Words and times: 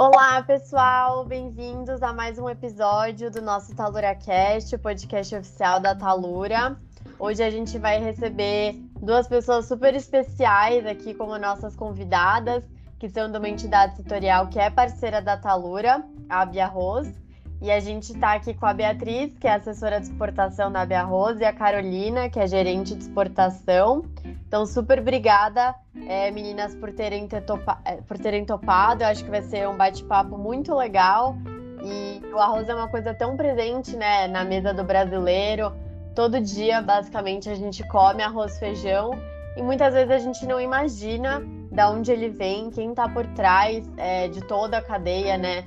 Olá, 0.00 0.40
pessoal, 0.44 1.24
bem-vindos 1.24 2.04
a 2.04 2.12
mais 2.12 2.38
um 2.38 2.48
episódio 2.48 3.32
do 3.32 3.42
nosso 3.42 3.74
TaluraCast, 3.74 4.76
o 4.76 4.78
podcast 4.78 5.34
oficial 5.34 5.80
da 5.80 5.92
Talura. 5.92 6.76
Hoje 7.18 7.42
a 7.42 7.50
gente 7.50 7.76
vai 7.80 7.98
receber 7.98 8.76
duas 9.02 9.26
pessoas 9.26 9.66
super 9.66 9.96
especiais 9.96 10.86
aqui 10.86 11.14
como 11.14 11.36
nossas 11.36 11.74
convidadas, 11.74 12.62
que 12.96 13.08
são 13.08 13.28
de 13.28 13.38
uma 13.38 13.48
entidade 13.48 13.96
setorial 13.96 14.46
que 14.46 14.60
é 14.60 14.70
parceira 14.70 15.20
da 15.20 15.36
Talura, 15.36 16.04
a 16.28 16.46
Bia 16.46 16.66
Rose. 16.66 17.12
E 17.60 17.72
a 17.72 17.80
gente 17.80 18.12
está 18.12 18.34
aqui 18.34 18.54
com 18.54 18.66
a 18.66 18.72
Beatriz, 18.72 19.36
que 19.36 19.48
é 19.48 19.54
assessora 19.54 19.98
de 19.98 20.06
exportação 20.06 20.70
da 20.70 20.86
Bia 20.86 21.02
Rose, 21.02 21.42
e 21.42 21.44
a 21.44 21.52
Carolina, 21.52 22.28
que 22.28 22.38
é 22.38 22.46
gerente 22.46 22.94
de 22.94 23.02
exportação. 23.02 24.04
Então, 24.46 24.64
super 24.64 25.00
obrigada, 25.00 25.74
é, 26.06 26.30
meninas, 26.30 26.74
por 26.76 26.92
terem, 26.92 27.26
topa, 27.26 27.80
é, 27.84 27.96
por 27.96 28.16
terem 28.16 28.44
topado. 28.44 29.02
Eu 29.02 29.08
acho 29.08 29.24
que 29.24 29.30
vai 29.30 29.42
ser 29.42 29.68
um 29.68 29.76
bate-papo 29.76 30.38
muito 30.38 30.72
legal. 30.74 31.36
E 31.82 32.22
o 32.32 32.38
arroz 32.38 32.68
é 32.68 32.74
uma 32.74 32.88
coisa 32.88 33.12
tão 33.12 33.36
presente 33.36 33.96
né, 33.96 34.28
na 34.28 34.44
mesa 34.44 34.72
do 34.72 34.84
brasileiro. 34.84 35.72
Todo 36.14 36.40
dia, 36.40 36.80
basicamente, 36.80 37.50
a 37.50 37.54
gente 37.54 37.82
come 37.88 38.22
arroz 38.22 38.56
feijão. 38.58 39.10
E 39.56 39.62
muitas 39.62 39.94
vezes 39.94 40.10
a 40.12 40.18
gente 40.18 40.46
não 40.46 40.60
imagina 40.60 41.42
de 41.72 41.82
onde 41.82 42.12
ele 42.12 42.28
vem, 42.28 42.70
quem 42.70 42.90
está 42.90 43.08
por 43.08 43.26
trás 43.34 43.84
é, 43.96 44.28
de 44.28 44.40
toda 44.42 44.78
a 44.78 44.82
cadeia, 44.82 45.36
né? 45.36 45.64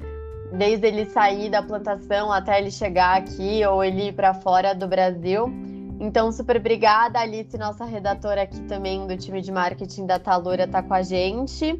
Desde 0.52 0.88
ele 0.88 1.06
sair 1.06 1.50
da 1.50 1.62
plantação 1.62 2.32
até 2.32 2.60
ele 2.60 2.72
chegar 2.72 3.18
aqui 3.18 3.66
ou 3.66 3.84
ele 3.84 4.10
ir 4.10 4.14
para 4.14 4.34
fora 4.34 4.74
do 4.74 4.88
Brasil. 4.88 5.52
Então, 6.00 6.32
super 6.32 6.58
obrigada, 6.58 7.20
Alice, 7.20 7.56
nossa 7.58 7.86
redatora 7.86 8.42
aqui 8.42 8.60
também 8.64 9.06
do 9.06 9.16
time 9.16 9.40
de 9.40 9.52
marketing 9.52 10.08
da 10.08 10.18
Talura, 10.18 10.64
está 10.64 10.82
com 10.82 10.94
a 10.94 11.04
gente. 11.04 11.80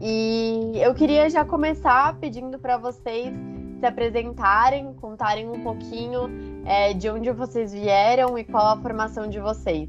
E 0.00 0.72
eu 0.74 0.94
queria 0.94 1.30
já 1.30 1.44
começar 1.44 2.18
pedindo 2.18 2.58
para 2.58 2.76
vocês 2.76 3.32
se 3.80 3.86
apresentarem, 3.86 4.92
contarem 4.94 5.48
um 5.48 5.62
pouquinho 5.62 6.30
é, 6.64 6.92
de 6.92 7.08
onde 7.08 7.30
vocês 7.30 7.72
vieram 7.72 8.36
e 8.38 8.44
qual 8.44 8.66
a 8.66 8.76
formação 8.76 9.28
de 9.28 9.40
vocês. 9.40 9.88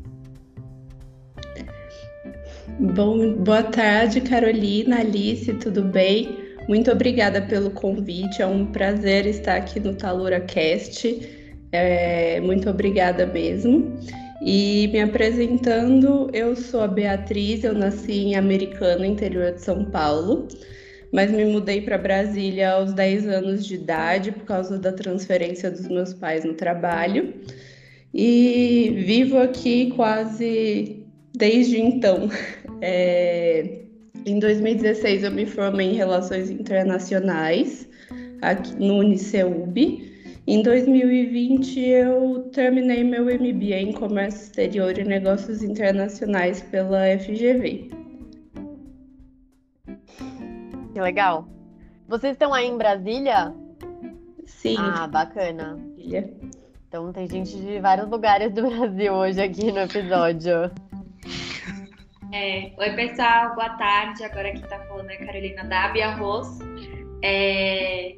Bom, 2.80 3.34
boa 3.36 3.64
tarde, 3.64 4.22
Carolina, 4.22 5.00
Alice, 5.00 5.53
tudo 5.56 5.84
bem? 5.84 6.45
Muito 6.68 6.92
obrigada 6.92 7.42
pelo 7.44 7.70
convite, 7.70 8.42
é 8.42 8.48
um 8.48 8.66
prazer 8.66 9.28
estar 9.28 9.56
aqui 9.56 9.80
no 9.80 9.94
Talura 9.94 10.40
Cast. 10.40 11.30
É, 11.72 12.40
muito 12.42 12.70
obrigada 12.70 13.26
mesmo. 13.28 13.96
E 14.42 14.90
me 14.92 15.00
apresentando, 15.00 16.30
eu 16.34 16.56
sou 16.56 16.82
a 16.82 16.88
Beatriz, 16.88 17.64
eu 17.64 17.74
nasci 17.74 18.14
em 18.14 18.36
Americana, 18.36 19.06
interior 19.06 19.54
de 19.54 19.62
São 19.62 19.86
Paulo, 19.86 20.48
mas 21.12 21.32
me 21.32 21.46
mudei 21.46 21.82
para 21.82 21.98
Brasília 21.98 22.72
aos 22.72 22.94
10 22.94 23.28
anos 23.28 23.66
de 23.66 23.76
idade 23.76 24.32
por 24.32 24.44
causa 24.44 24.78
da 24.78 24.92
transferência 24.92 25.70
dos 25.70 25.88
meus 25.88 26.14
pais 26.14 26.44
no 26.44 26.54
trabalho. 26.54 27.34
E 28.14 29.04
vivo 29.06 29.38
aqui 29.38 29.92
quase 29.96 31.06
desde 31.36 31.80
então. 31.80 32.30
É, 32.82 33.84
em 34.26 34.40
2016 34.40 35.23
eu 35.23 35.31
me 35.31 35.45
formei 35.45 35.92
em 35.92 35.95
Relações 35.95 36.50
Internacionais 36.50 37.88
aqui 38.42 38.76
no 38.76 38.98
Uniceub. 38.98 40.16
Em 40.48 40.62
2020 40.62 41.80
eu 41.80 42.50
terminei 42.52 43.03
meu 43.03 43.26
MBA 43.26 43.80
em 43.80 43.94
Comércio 43.94 44.44
Exterior 44.44 44.98
e 44.98 45.03
Negócios 45.03 45.64
Internacionais 45.64 46.62
pela 46.62 47.06
FGV. 47.20 47.90
Que 50.94 51.02
legal. 51.02 51.48
Vocês 52.08 52.34
estão 52.34 52.53
aí 52.53 52.68
em 52.68 52.78
Brasília? 52.78 53.53
Sim. 54.46 54.78
Ah, 54.78 55.08
bacana. 55.08 55.80
Então 56.88 57.12
tem 57.12 57.28
gente 57.28 57.57
de 57.57 57.80
vários 57.80 58.09
lugares 58.09 58.53
do 58.53 58.69
Brasil 58.69 59.13
hoje 59.13 59.42
aqui 59.42 59.72
no 59.72 59.80
episódio. 59.80 60.72
É, 62.38 62.69
oi, 62.78 62.90
pessoal, 62.97 63.56
boa 63.56 63.69
tarde. 63.78 64.22
Agora 64.25 64.51
quem 64.51 64.62
está 64.62 64.78
falando 64.78 65.09
é 65.09 65.16
Carolina 65.16 65.63
Dabi 65.63 66.01
Arroz, 66.01 66.59
é, 67.23 68.13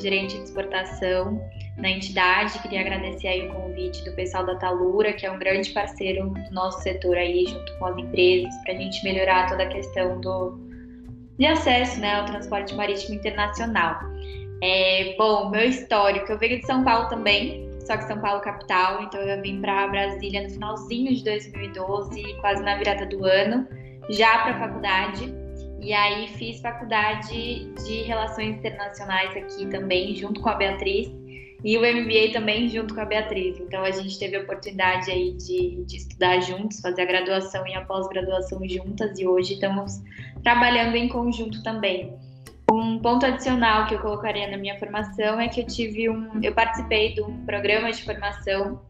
gerente 0.00 0.36
de 0.36 0.42
exportação 0.42 1.40
na 1.76 1.88
entidade. 1.88 2.58
Queria 2.62 2.80
agradecer 2.80 3.28
aí 3.28 3.46
o 3.46 3.52
convite 3.54 4.04
do 4.04 4.12
pessoal 4.16 4.44
da 4.44 4.56
Talura, 4.56 5.12
que 5.12 5.24
é 5.24 5.30
um 5.30 5.38
grande 5.38 5.70
parceiro 5.70 6.30
do 6.30 6.50
nosso 6.50 6.82
setor 6.82 7.16
aí, 7.16 7.46
junto 7.46 7.78
com 7.78 7.86
as 7.86 7.96
empresas, 7.96 8.52
para 8.64 8.72
a 8.72 8.76
gente 8.76 9.04
melhorar 9.04 9.48
toda 9.48 9.62
a 9.62 9.68
questão 9.68 10.20
do, 10.20 10.58
de 11.38 11.46
acesso 11.46 12.00
né, 12.00 12.16
ao 12.16 12.24
transporte 12.24 12.74
marítimo 12.74 13.14
internacional. 13.14 14.00
É, 14.64 15.14
bom, 15.16 15.48
meu 15.48 15.62
histórico, 15.62 16.32
eu 16.32 16.38
venho 16.40 16.58
de 16.58 16.66
São 16.66 16.82
Paulo 16.82 17.08
também, 17.08 17.69
só 17.90 17.96
que 17.96 18.04
São 18.04 18.20
Paulo 18.20 18.40
capital, 18.40 19.02
então 19.02 19.20
eu 19.20 19.42
vim 19.42 19.60
para 19.60 19.88
Brasília 19.88 20.44
no 20.44 20.50
finalzinho 20.50 21.12
de 21.12 21.24
2012, 21.24 22.22
quase 22.40 22.62
na 22.62 22.76
virada 22.76 23.04
do 23.04 23.24
ano, 23.24 23.66
já 24.08 24.44
para 24.44 24.60
faculdade. 24.60 25.34
E 25.80 25.92
aí 25.92 26.28
fiz 26.28 26.60
faculdade 26.60 27.64
de 27.84 28.02
Relações 28.02 28.58
Internacionais 28.58 29.36
aqui 29.36 29.66
também, 29.66 30.14
junto 30.14 30.40
com 30.40 30.50
a 30.50 30.54
Beatriz, 30.54 31.08
e 31.64 31.76
o 31.76 31.80
MBA 31.80 32.32
também 32.32 32.68
junto 32.68 32.94
com 32.94 33.00
a 33.00 33.04
Beatriz. 33.04 33.58
Então 33.58 33.82
a 33.82 33.90
gente 33.90 34.16
teve 34.20 34.36
a 34.36 34.42
oportunidade 34.42 35.10
aí 35.10 35.32
de, 35.32 35.82
de 35.84 35.96
estudar 35.96 36.38
juntos, 36.38 36.78
fazer 36.78 37.02
a 37.02 37.06
graduação 37.06 37.66
e 37.66 37.74
a 37.74 37.84
pós-graduação 37.84 38.60
juntas, 38.68 39.18
e 39.18 39.26
hoje 39.26 39.54
estamos 39.54 40.00
trabalhando 40.44 40.94
em 40.94 41.08
conjunto 41.08 41.60
também. 41.64 42.14
Um 42.80 42.98
ponto 42.98 43.26
adicional 43.26 43.86
que 43.86 43.94
eu 43.94 43.98
colocaria 43.98 44.50
na 44.50 44.56
minha 44.56 44.78
formação 44.78 45.38
é 45.38 45.48
que 45.48 45.60
eu 45.60 45.66
tive 45.66 46.08
um, 46.08 46.42
eu 46.42 46.54
participei 46.54 47.12
de 47.12 47.20
um 47.20 47.44
programa 47.44 47.92
de 47.92 48.02
formação 48.02 48.80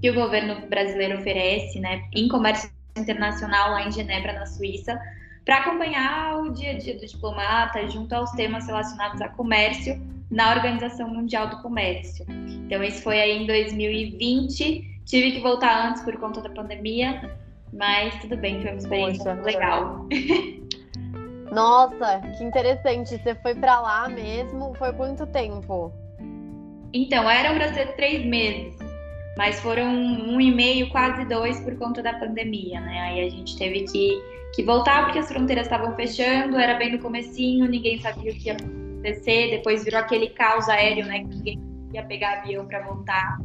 que 0.00 0.10
o 0.10 0.14
governo 0.14 0.66
brasileiro 0.68 1.20
oferece, 1.20 1.78
né, 1.78 2.02
em 2.12 2.26
comércio 2.26 2.68
internacional 2.96 3.70
lá 3.70 3.86
em 3.86 3.92
Genebra, 3.92 4.32
na 4.32 4.44
Suíça, 4.44 5.00
para 5.44 5.58
acompanhar 5.58 6.36
o 6.40 6.50
dia 6.50 6.72
a 6.72 6.78
dia 6.78 6.98
do 6.98 7.06
diplomata 7.06 7.88
junto 7.88 8.12
aos 8.12 8.32
temas 8.32 8.66
relacionados 8.66 9.20
a 9.20 9.28
comércio 9.28 10.00
na 10.28 10.52
Organização 10.54 11.08
Mundial 11.08 11.48
do 11.48 11.62
Comércio. 11.62 12.26
Então, 12.28 12.82
esse 12.82 13.00
foi 13.02 13.20
aí 13.20 13.42
em 13.42 13.46
2020. 13.46 15.00
Tive 15.06 15.32
que 15.32 15.40
voltar 15.40 15.88
antes 15.88 16.02
por 16.02 16.16
conta 16.18 16.42
da 16.42 16.50
pandemia, 16.50 17.34
mas 17.72 18.20
tudo 18.20 18.36
bem, 18.36 18.60
foi 18.60 18.72
uma 18.72 18.78
experiência 18.78 19.36
Poxa, 19.36 19.46
legal. 19.46 20.06
Nossa, 21.52 22.20
que 22.36 22.44
interessante. 22.44 23.16
Você 23.16 23.34
foi 23.36 23.54
para 23.54 23.80
lá 23.80 24.08
mesmo? 24.08 24.74
Foi 24.74 24.92
quanto 24.92 25.26
tempo? 25.26 25.92
Então, 26.92 27.28
eram 27.28 27.54
para 27.54 27.72
ser 27.74 27.94
três 27.96 28.24
meses, 28.24 28.76
mas 29.36 29.60
foram 29.60 29.88
um 29.88 30.40
e 30.40 30.52
meio, 30.52 30.88
quase 30.90 31.24
dois, 31.26 31.60
por 31.60 31.76
conta 31.76 32.02
da 32.02 32.14
pandemia, 32.14 32.80
né? 32.80 33.00
Aí 33.00 33.26
a 33.26 33.30
gente 33.30 33.56
teve 33.58 33.84
que, 33.84 34.22
que 34.54 34.62
voltar 34.62 35.04
porque 35.04 35.18
as 35.18 35.28
fronteiras 35.28 35.66
estavam 35.66 35.94
fechando, 35.94 36.56
era 36.58 36.74
bem 36.74 36.92
no 36.92 36.98
comecinho, 36.98 37.66
ninguém 37.66 38.00
sabia 38.00 38.32
o 38.32 38.34
que 38.34 38.46
ia 38.46 38.54
acontecer, 38.54 39.50
depois 39.50 39.84
virou 39.84 40.00
aquele 40.00 40.30
caos 40.30 40.68
aéreo, 40.68 41.06
né? 41.06 41.20
Que 41.20 41.26
ninguém 41.26 41.60
ia 41.92 42.02
pegar 42.04 42.38
avião 42.38 42.66
para 42.66 42.80
voltar. 42.80 43.38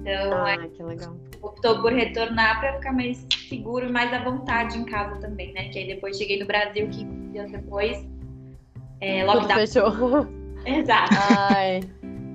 Então, 0.00 0.44
ah, 0.44 0.52
é, 0.52 0.68
que 0.68 0.82
legal. 0.82 1.16
optou 1.42 1.82
por 1.82 1.92
retornar 1.92 2.60
para 2.60 2.74
ficar 2.74 2.92
mais 2.92 3.26
seguro 3.48 3.88
e 3.88 3.92
mais 3.92 4.12
à 4.12 4.22
vontade 4.22 4.78
em 4.78 4.84
casa 4.84 5.20
também, 5.20 5.52
né? 5.52 5.68
Que 5.68 5.80
aí 5.80 5.86
depois 5.88 6.16
cheguei 6.16 6.38
no 6.38 6.46
Brasil, 6.46 6.88
que 6.88 7.19
dias 7.30 7.50
depois, 7.50 8.06
é, 9.00 9.24
lockdown. 9.24 9.48
Tudo 9.48 9.54
fechou. 9.54 10.40
Exato. 10.66 11.14
Ai, 11.50 11.80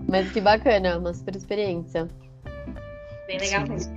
mas 0.09 0.31
que 0.31 0.41
bacana, 0.41 0.97
uma 0.97 1.13
super 1.13 1.35
experiência. 1.35 2.07
Bem 3.27 3.39
legal 3.39 3.67
mesmo. 3.67 3.95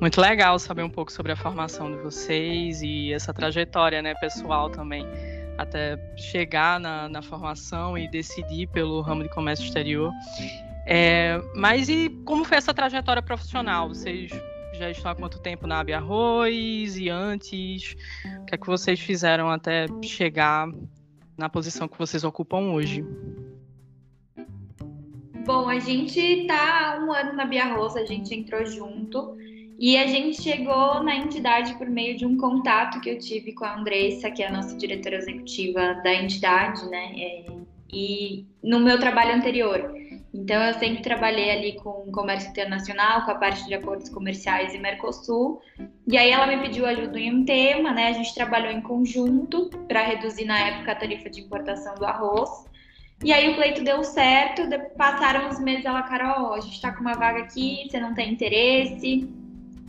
Muito 0.00 0.20
legal 0.20 0.58
saber 0.58 0.82
um 0.82 0.90
pouco 0.90 1.10
sobre 1.10 1.32
a 1.32 1.36
formação 1.36 1.90
de 1.90 1.98
vocês 1.98 2.82
e 2.82 3.12
essa 3.12 3.32
trajetória, 3.32 4.00
né, 4.02 4.14
pessoal 4.14 4.70
também, 4.70 5.06
até 5.56 5.98
chegar 6.16 6.78
na, 6.78 7.08
na 7.08 7.22
formação 7.22 7.96
e 7.96 8.08
decidir 8.08 8.68
pelo 8.68 9.00
ramo 9.00 9.22
de 9.22 9.28
comércio 9.30 9.64
exterior. 9.64 10.12
É, 10.86 11.40
mas 11.54 11.88
e 11.88 12.08
como 12.24 12.44
foi 12.44 12.58
essa 12.58 12.72
trajetória 12.72 13.22
profissional? 13.22 13.88
Vocês 13.88 14.30
já 14.78 14.90
estão 14.90 15.10
há 15.10 15.14
quanto 15.14 15.40
tempo 15.40 15.66
na 15.66 15.80
Abia 15.80 15.98
Arroz 15.98 16.96
e 16.96 17.08
antes? 17.08 17.96
O 18.40 18.44
que 18.44 18.54
é 18.54 18.58
que 18.58 18.66
vocês 18.66 19.00
fizeram 19.00 19.50
até 19.50 19.86
chegar 20.02 20.68
na 21.36 21.48
posição 21.48 21.88
que 21.88 21.98
vocês 21.98 22.24
ocupam 22.24 22.72
hoje? 22.72 23.04
Bom, 25.44 25.68
a 25.68 25.78
gente 25.78 26.46
há 26.50 26.98
um 27.02 27.12
ano 27.12 27.32
na 27.32 27.44
Bia 27.44 27.64
Arroz, 27.64 27.96
a 27.96 28.04
gente 28.04 28.34
entrou 28.34 28.64
junto 28.66 29.36
e 29.78 29.96
a 29.96 30.06
gente 30.06 30.42
chegou 30.42 31.02
na 31.02 31.16
entidade 31.16 31.74
por 31.74 31.88
meio 31.88 32.16
de 32.16 32.26
um 32.26 32.36
contato 32.36 33.00
que 33.00 33.10
eu 33.10 33.18
tive 33.18 33.52
com 33.52 33.64
a 33.64 33.76
Andressa, 33.76 34.30
que 34.30 34.42
é 34.42 34.48
a 34.48 34.52
nossa 34.52 34.76
diretora 34.76 35.16
executiva 35.16 35.94
da 36.04 36.14
entidade, 36.14 36.86
né? 36.90 37.12
É, 37.16 37.46
e 37.90 38.44
no 38.62 38.78
meu 38.80 38.98
trabalho 38.98 39.34
anterior. 39.34 39.94
Então, 40.40 40.62
eu 40.62 40.74
sempre 40.74 41.02
trabalhei 41.02 41.50
ali 41.50 41.72
com 41.80 42.12
comércio 42.12 42.48
internacional, 42.50 43.24
com 43.24 43.32
a 43.32 43.34
parte 43.34 43.66
de 43.66 43.74
acordos 43.74 44.08
comerciais 44.08 44.72
e 44.72 44.78
Mercosul. 44.78 45.60
E 46.06 46.16
aí 46.16 46.30
ela 46.30 46.46
me 46.46 46.58
pediu 46.58 46.86
ajuda 46.86 47.18
em 47.18 47.34
um 47.34 47.44
tema, 47.44 47.90
né? 47.90 48.06
A 48.06 48.12
gente 48.12 48.32
trabalhou 48.34 48.70
em 48.70 48.80
conjunto 48.80 49.68
para 49.88 50.00
reduzir 50.00 50.44
na 50.44 50.56
época 50.56 50.92
a 50.92 50.94
tarifa 50.94 51.28
de 51.28 51.40
importação 51.40 51.92
do 51.96 52.06
arroz. 52.06 52.66
E 53.24 53.32
aí 53.32 53.50
o 53.50 53.56
pleito 53.56 53.82
deu 53.82 54.04
certo, 54.04 54.62
passaram 54.96 55.48
uns 55.48 55.58
meses, 55.58 55.84
ela, 55.84 56.04
Carol, 56.04 56.54
a 56.54 56.60
gente 56.60 56.80
tá 56.80 56.92
com 56.92 57.00
uma 57.00 57.14
vaga 57.14 57.40
aqui, 57.40 57.88
você 57.90 57.98
não 57.98 58.14
tem 58.14 58.32
interesse, 58.32 59.28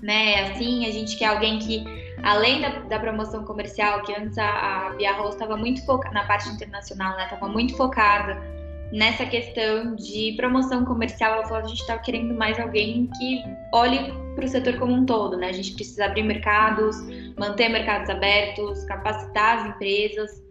né? 0.02 0.50
Assim, 0.50 0.88
a 0.88 0.92
gente 0.92 1.16
quer 1.16 1.28
alguém 1.28 1.60
que, 1.60 1.84
além 2.24 2.60
da, 2.60 2.70
da 2.70 3.00
promoção 3.00 3.46
comercial, 3.46 4.02
que 4.02 4.16
antes 4.16 4.36
a, 4.40 4.88
a 4.88 4.90
Bia 4.96 5.14
Rose 5.14 5.34
estava 5.34 5.56
muito 5.56 5.86
focada 5.86 6.16
na 6.16 6.26
parte 6.26 6.50
internacional, 6.50 7.16
né? 7.18 7.28
Tava 7.30 7.48
muito 7.48 7.78
focada 7.78 8.59
nessa 8.92 9.26
questão 9.26 9.96
de 9.96 10.34
promoção 10.36 10.84
comercial. 10.86 11.34
Ela 11.34 11.44
falou, 11.46 11.64
a 11.64 11.68
gente 11.68 11.86
tá 11.86 11.98
querendo 11.98 12.34
mais 12.34 12.60
alguém 12.60 13.10
que 13.18 13.44
olhe 13.74 14.12
para 14.36 14.46
o 14.46 14.48
setor 14.48 14.78
como 14.78 14.94
um 14.94 15.06
todo, 15.06 15.38
né? 15.38 15.50
A 15.50 15.54
gente 15.54 15.74
precisa 15.74 16.06
abrir 16.06 16.24
mercados, 16.24 16.96
manter 17.38 17.70
mercados 17.70 18.10
abertos, 18.10 18.84
capacitar 18.86 19.60
as 19.60 19.70
empresas. 19.70 20.44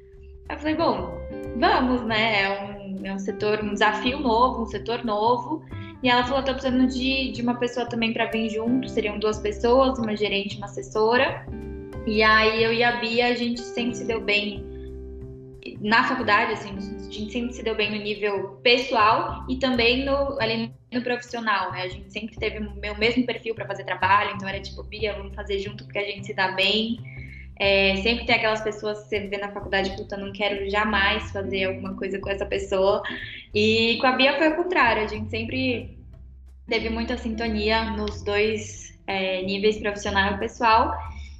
Eu 0.49 0.59
falei, 0.59 0.77
bom, 0.77 1.19
vamos, 1.57 2.03
né? 2.03 2.43
É 2.43 2.61
um, 2.63 3.07
é 3.07 3.13
um 3.13 3.19
setor, 3.19 3.63
um 3.63 3.73
desafio 3.73 4.21
novo, 4.21 4.63
um 4.63 4.67
setor 4.67 5.05
novo. 5.05 5.63
E 6.03 6.09
ela 6.09 6.25
falou, 6.25 6.45
tô 6.45 6.53
precisando 6.53 6.87
de, 6.87 7.33
de 7.33 7.43
uma 7.43 7.55
pessoa 7.55 7.87
também 7.87 8.13
para 8.13 8.27
vir 8.27 8.51
junto. 8.51 8.89
Seriam 8.89 9.19
duas 9.19 9.39
pessoas, 9.41 9.99
uma 9.99 10.17
gerente, 10.17 10.57
uma 10.57 10.67
assessora. 10.67 11.45
E 12.07 12.23
aí 12.23 12.63
eu 12.63 12.73
e 12.73 12.85
a 12.85 12.93
Bia, 12.97 13.27
a 13.27 13.35
gente 13.35 13.61
sempre 13.61 13.97
se 13.97 14.05
deu 14.05 14.21
bem 14.21 14.78
na 15.81 16.05
faculdade, 16.05 16.53
assim, 16.53 16.71
a 16.77 17.13
gente 17.13 17.33
sempre 17.33 17.53
se 17.53 17.63
deu 17.63 17.75
bem 17.75 17.91
no 17.91 18.03
nível 18.03 18.61
pessoal 18.63 19.45
e 19.49 19.57
também 19.57 20.05
no, 20.05 20.41
ali 20.41 20.73
no 20.93 21.03
profissional, 21.03 21.73
né? 21.73 21.83
A 21.83 21.89
gente 21.89 22.13
sempre 22.13 22.37
teve 22.37 22.59
o 22.59 22.75
meu 22.77 22.97
mesmo 22.97 23.27
perfil 23.27 23.55
para 23.55 23.67
fazer 23.67 23.85
trabalho, 23.85 24.33
então 24.35 24.49
era 24.49 24.61
tipo, 24.61 24.83
Bia, 24.83 25.15
vamos 25.15 25.35
fazer 25.35 25.59
junto 25.59 25.85
porque 25.85 25.99
a 25.99 26.05
gente 26.05 26.27
se 26.27 26.35
dá 26.35 26.53
bem. 26.53 26.99
É, 27.61 27.97
sempre 27.97 28.25
tem 28.25 28.37
aquelas 28.37 28.61
pessoas 28.61 29.03
que 29.03 29.09
você 29.09 29.21
vê 29.27 29.37
na 29.37 29.51
faculdade, 29.51 29.97
puta, 29.97 30.17
não 30.17 30.33
quero 30.33 30.71
jamais 30.71 31.31
fazer 31.33 31.65
alguma 31.65 31.95
coisa 31.95 32.19
com 32.21 32.31
essa 32.31 32.47
pessoa. 32.47 33.03
E 33.55 33.99
com 34.01 34.07
a 34.07 34.13
Bia 34.13 34.39
foi 34.39 34.49
o 34.49 34.57
contrário, 34.57 35.03
a 35.03 35.07
gente 35.09 35.29
sempre 35.29 35.99
teve 36.69 36.89
muita 36.89 37.17
sintonia 37.17 37.91
nos 37.91 38.23
dois 38.23 38.97
é, 39.07 39.43
níveis 39.43 39.79
profissional 39.79 40.35
e 40.35 40.39
pessoal. 40.39 40.95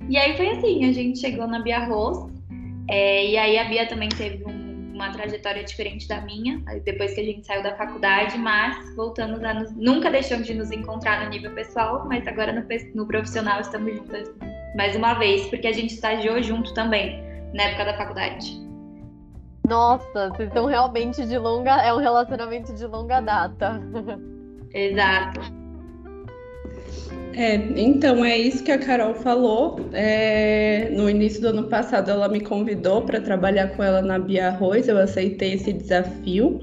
E 0.09 0.17
aí 0.17 0.37
foi 0.37 0.51
assim, 0.51 0.85
a 0.85 0.93
gente 0.93 1.19
chegou 1.19 1.47
na 1.47 1.61
Bia 1.61 1.85
Rose, 1.85 2.38
é, 2.89 3.27
e 3.27 3.37
aí 3.37 3.59
a 3.59 3.65
Bia 3.65 3.87
também 3.87 4.09
teve 4.09 4.45
um, 4.45 4.95
uma 4.95 5.11
trajetória 5.13 5.63
diferente 5.63 6.09
da 6.09 6.21
minha, 6.23 6.63
depois 6.85 7.15
que 7.15 7.21
a 7.21 7.25
gente 7.25 7.47
saiu 7.47 7.63
da 7.63 7.77
faculdade, 7.77 8.37
mas 8.39 8.95
voltando 8.97 9.45
a 9.45 9.55
nos, 9.55 9.75
nunca 9.77 10.11
deixamos 10.11 10.47
de 10.47 10.55
nos 10.55 10.71
encontrar 10.71 11.25
no 11.25 11.31
nível 11.31 11.53
pessoal, 11.55 12.07
mas 12.07 12.27
agora 12.27 12.53
no, 12.53 12.67
no 12.95 13.07
profissional 13.07 13.61
estamos 13.61 13.95
juntas 13.97 14.33
mais 14.77 14.97
uma 14.97 15.15
vez, 15.15 15.47
porque 15.49 15.67
a 15.67 15.73
gente 15.73 15.95
estagiou 15.95 16.43
junto 16.43 16.73
também, 16.75 17.23
na 17.55 17.65
época 17.65 17.85
da 17.85 17.97
faculdade. 17.97 18.69
Nossa, 19.69 20.31
vocês 20.31 20.49
estão 20.49 20.65
realmente 20.65 21.27
de 21.27 21.37
longa. 21.37 21.83
É 21.83 21.93
um 21.93 21.99
relacionamento 21.99 22.73
de 22.73 22.87
longa 22.87 23.21
data. 23.21 23.79
Exato. 24.73 25.58
É, 27.35 27.55
então 27.77 28.25
é 28.25 28.37
isso 28.37 28.65
que 28.65 28.73
a 28.73 28.79
Carol 28.79 29.15
falou. 29.15 29.79
É, 29.93 30.91
no 30.91 31.09
início 31.09 31.41
do 31.41 31.49
ano 31.49 31.65
passado, 31.69 32.11
ela 32.11 32.29
me 32.29 32.41
convidou 32.41 33.03
para 33.03 33.21
trabalhar 33.21 33.69
com 33.77 33.83
ela 33.83 34.03
na 34.03 34.19
Bia 34.19 34.49
Arroz. 34.49 34.89
Eu 34.89 34.99
aceitei 34.99 35.53
esse 35.53 35.73
desafio 35.73 36.61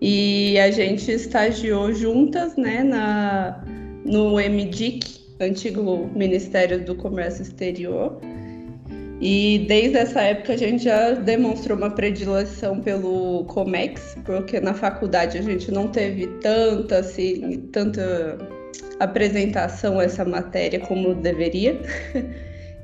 e 0.00 0.58
a 0.58 0.70
gente 0.70 1.10
estagiou 1.10 1.92
juntas, 1.92 2.56
né, 2.56 2.82
na, 2.82 3.62
no 4.04 4.36
MDIC, 4.36 5.20
antigo 5.38 6.10
Ministério 6.14 6.82
do 6.82 6.94
Comércio 6.94 7.42
Exterior. 7.42 8.18
E 9.20 9.64
desde 9.66 9.98
essa 9.98 10.22
época 10.22 10.54
a 10.54 10.56
gente 10.56 10.84
já 10.84 11.12
demonstrou 11.12 11.76
uma 11.76 11.90
predileção 11.90 12.80
pelo 12.80 13.44
Comex, 13.44 14.16
porque 14.24 14.60
na 14.60 14.72
faculdade 14.72 15.38
a 15.38 15.42
gente 15.42 15.70
não 15.70 15.88
teve 15.88 16.26
tanta, 16.40 16.98
assim, 16.98 17.68
tanta 17.72 18.55
apresentação 18.98 20.00
essa 20.00 20.24
matéria 20.24 20.80
como 20.80 21.14
deveria. 21.14 21.80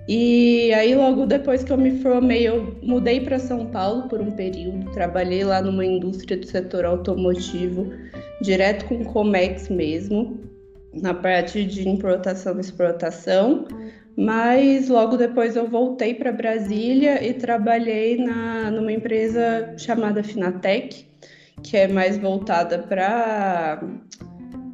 E 0.09 0.73
aí 0.75 0.97
logo 0.97 1.27
depois 1.27 1.62
que 1.62 1.73
eu 1.73 1.79
me 1.79 2.00
formei, 2.00 2.49
eu 2.49 2.77
mudei 2.83 3.21
para 3.21 3.39
São 3.39 3.67
Paulo 3.67 4.09
por 4.09 4.21
um 4.21 4.33
período, 4.33 4.91
trabalhei 4.91 5.44
lá 5.44 5.62
numa 5.62 5.87
indústria 5.87 6.37
do 6.37 6.44
setor 6.44 6.85
automotivo, 6.85 7.93
direto 8.41 8.85
com 8.87 8.97
o 8.97 9.05
Comex 9.05 9.69
mesmo 9.69 10.41
na 10.93 11.15
parte 11.15 11.65
de 11.65 11.89
importação 11.89 12.56
e 12.56 12.61
exportação, 12.61 13.67
mas 14.17 14.88
logo 14.88 15.17
depois 15.17 15.56
eu 15.56 15.67
voltei 15.67 16.15
para 16.15 16.33
Brasília 16.33 17.25
e 17.27 17.33
trabalhei 17.33 18.19
na, 18.19 18.71
numa 18.71 18.93
empresa 18.93 19.73
chamada 19.79 20.23
Finatec, 20.23 21.06
que 21.62 21.77
é 21.77 21.88
mais 21.88 22.19
voltada 22.19 22.79
para 22.81 23.83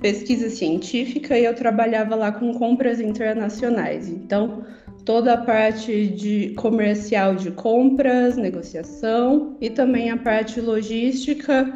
pesquisa 0.00 0.49
científica 0.49 1.39
e 1.39 1.45
eu 1.45 1.55
trabalhava 1.55 2.15
lá 2.15 2.33
com 2.33 2.53
compras 2.55 3.00
internacionais. 3.00 4.09
Então, 4.09 4.65
toda 5.05 5.35
a 5.35 5.37
parte 5.39 6.06
de 6.06 6.50
comercial 6.50 7.35
de 7.35 7.50
compras, 7.50 8.37
negociação 8.37 9.56
e 9.61 9.71
também 9.71 10.11
a 10.11 10.17
parte 10.17 10.61
logística, 10.61 11.73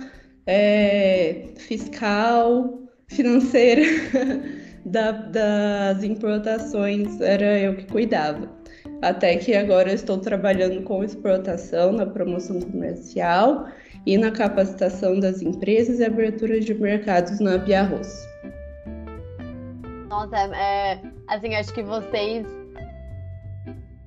é, 0.47 1.47
fiscal, 1.57 2.83
financeira 3.09 3.83
da, 4.85 5.13
das 5.13 6.03
importações 6.03 7.21
era 7.21 7.59
eu 7.59 7.77
que 7.77 7.87
cuidava. 7.87 8.51
Até 9.01 9.37
que 9.37 9.55
agora 9.55 9.93
estou 9.93 10.19
trabalhando 10.19 10.83
com 10.83 11.03
exportação 11.03 11.93
na 11.93 12.07
promoção 12.07 12.61
comercial 12.61 13.67
e 14.07 14.19
na 14.19 14.31
capacitação 14.31 15.19
das 15.19 15.43
empresas 15.43 16.01
e 16.01 16.05
abertura 16.05 16.61
de 16.61 16.75
mercados 16.75 17.39
na 17.41 17.59
Biarros. 17.59 18.09
Nossa, 20.09 20.37
é, 20.37 21.01
assim, 21.29 21.55
acho 21.55 21.73
que 21.73 21.83
vocês 21.83 22.47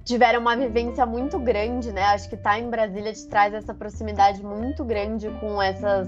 tiveram 0.03 0.39
uma 0.39 0.55
vivência 0.55 1.05
muito 1.05 1.39
grande, 1.39 1.91
né? 1.91 2.03
Acho 2.03 2.29
que 2.29 2.35
estar 2.35 2.51
tá 2.51 2.59
em 2.59 2.69
Brasília 2.69 3.11
te 3.11 3.27
traz 3.27 3.53
essa 3.53 3.73
proximidade 3.73 4.43
muito 4.43 4.83
grande 4.83 5.29
com 5.39 5.61
essas 5.61 6.07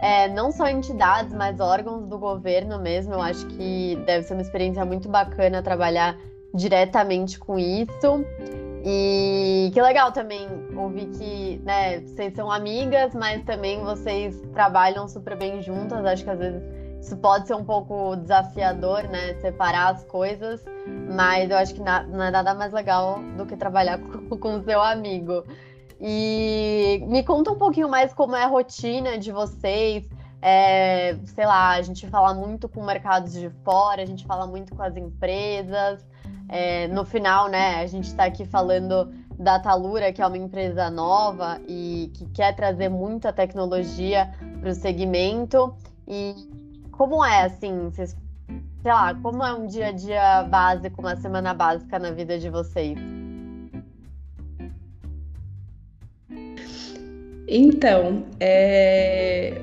é, 0.00 0.28
não 0.28 0.52
só 0.52 0.68
entidades, 0.68 1.32
mas 1.32 1.58
órgãos 1.58 2.06
do 2.06 2.18
governo 2.18 2.78
mesmo. 2.78 3.14
Eu 3.14 3.22
acho 3.22 3.46
que 3.46 3.96
deve 4.06 4.24
ser 4.24 4.34
uma 4.34 4.42
experiência 4.42 4.84
muito 4.84 5.08
bacana 5.08 5.62
trabalhar 5.62 6.16
diretamente 6.54 7.38
com 7.38 7.58
isso. 7.58 8.24
E 8.90 9.70
que 9.74 9.82
legal 9.82 10.12
também 10.12 10.48
ouvir 10.74 11.08
que 11.08 11.60
né, 11.62 12.00
vocês 12.00 12.32
são 12.32 12.50
amigas, 12.50 13.14
mas 13.14 13.44
também 13.44 13.84
vocês 13.84 14.40
trabalham 14.54 15.06
super 15.06 15.36
bem 15.36 15.60
juntas. 15.60 16.02
Acho 16.06 16.24
que 16.24 16.30
às 16.30 16.38
vezes 16.38 16.62
isso 16.98 17.14
pode 17.18 17.46
ser 17.46 17.54
um 17.54 17.64
pouco 17.66 18.16
desafiador, 18.16 19.02
né? 19.02 19.34
Separar 19.42 19.92
as 19.92 20.04
coisas, 20.04 20.64
mas 21.14 21.50
eu 21.50 21.58
acho 21.58 21.74
que 21.74 21.80
não 21.82 22.22
é 22.22 22.30
nada 22.30 22.54
mais 22.54 22.72
legal 22.72 23.18
do 23.36 23.44
que 23.44 23.58
trabalhar 23.58 23.98
com 24.40 24.56
o 24.56 24.62
seu 24.62 24.80
amigo. 24.80 25.44
E 26.00 27.04
me 27.08 27.22
conta 27.22 27.50
um 27.50 27.58
pouquinho 27.58 27.90
mais 27.90 28.14
como 28.14 28.36
é 28.36 28.44
a 28.44 28.46
rotina 28.46 29.18
de 29.18 29.30
vocês. 29.30 30.08
É, 30.40 31.16
sei 31.26 31.46
lá, 31.46 31.70
a 31.70 31.82
gente 31.82 32.06
fala 32.08 32.32
muito 32.32 32.68
com 32.68 32.84
mercados 32.84 33.32
de 33.32 33.50
fora, 33.64 34.02
a 34.02 34.06
gente 34.06 34.24
fala 34.24 34.46
muito 34.46 34.74
com 34.74 34.82
as 34.82 34.96
empresas. 34.96 36.04
É, 36.48 36.88
no 36.88 37.04
final, 37.04 37.48
né, 37.48 37.76
a 37.76 37.86
gente 37.86 38.06
está 38.06 38.24
aqui 38.24 38.44
falando 38.44 39.12
da 39.38 39.58
Talura, 39.58 40.12
que 40.12 40.20
é 40.20 40.26
uma 40.26 40.38
empresa 40.38 40.90
nova 40.90 41.60
e 41.68 42.10
que 42.14 42.26
quer 42.26 42.54
trazer 42.54 42.88
muita 42.88 43.32
tecnologia 43.32 44.32
para 44.60 44.70
o 44.70 44.74
segmento. 44.74 45.74
E 46.06 46.34
como 46.90 47.24
é, 47.24 47.42
assim, 47.44 47.90
vocês, 47.90 48.16
sei 48.82 48.92
lá, 48.92 49.14
como 49.14 49.44
é 49.44 49.54
um 49.54 49.66
dia 49.66 49.88
a 49.88 49.92
dia 49.92 50.42
básico, 50.44 51.00
uma 51.00 51.16
semana 51.16 51.54
básica 51.54 51.98
na 51.98 52.10
vida 52.10 52.38
de 52.38 52.48
vocês? 52.48 52.98
Então, 57.46 58.24
é... 58.40 59.62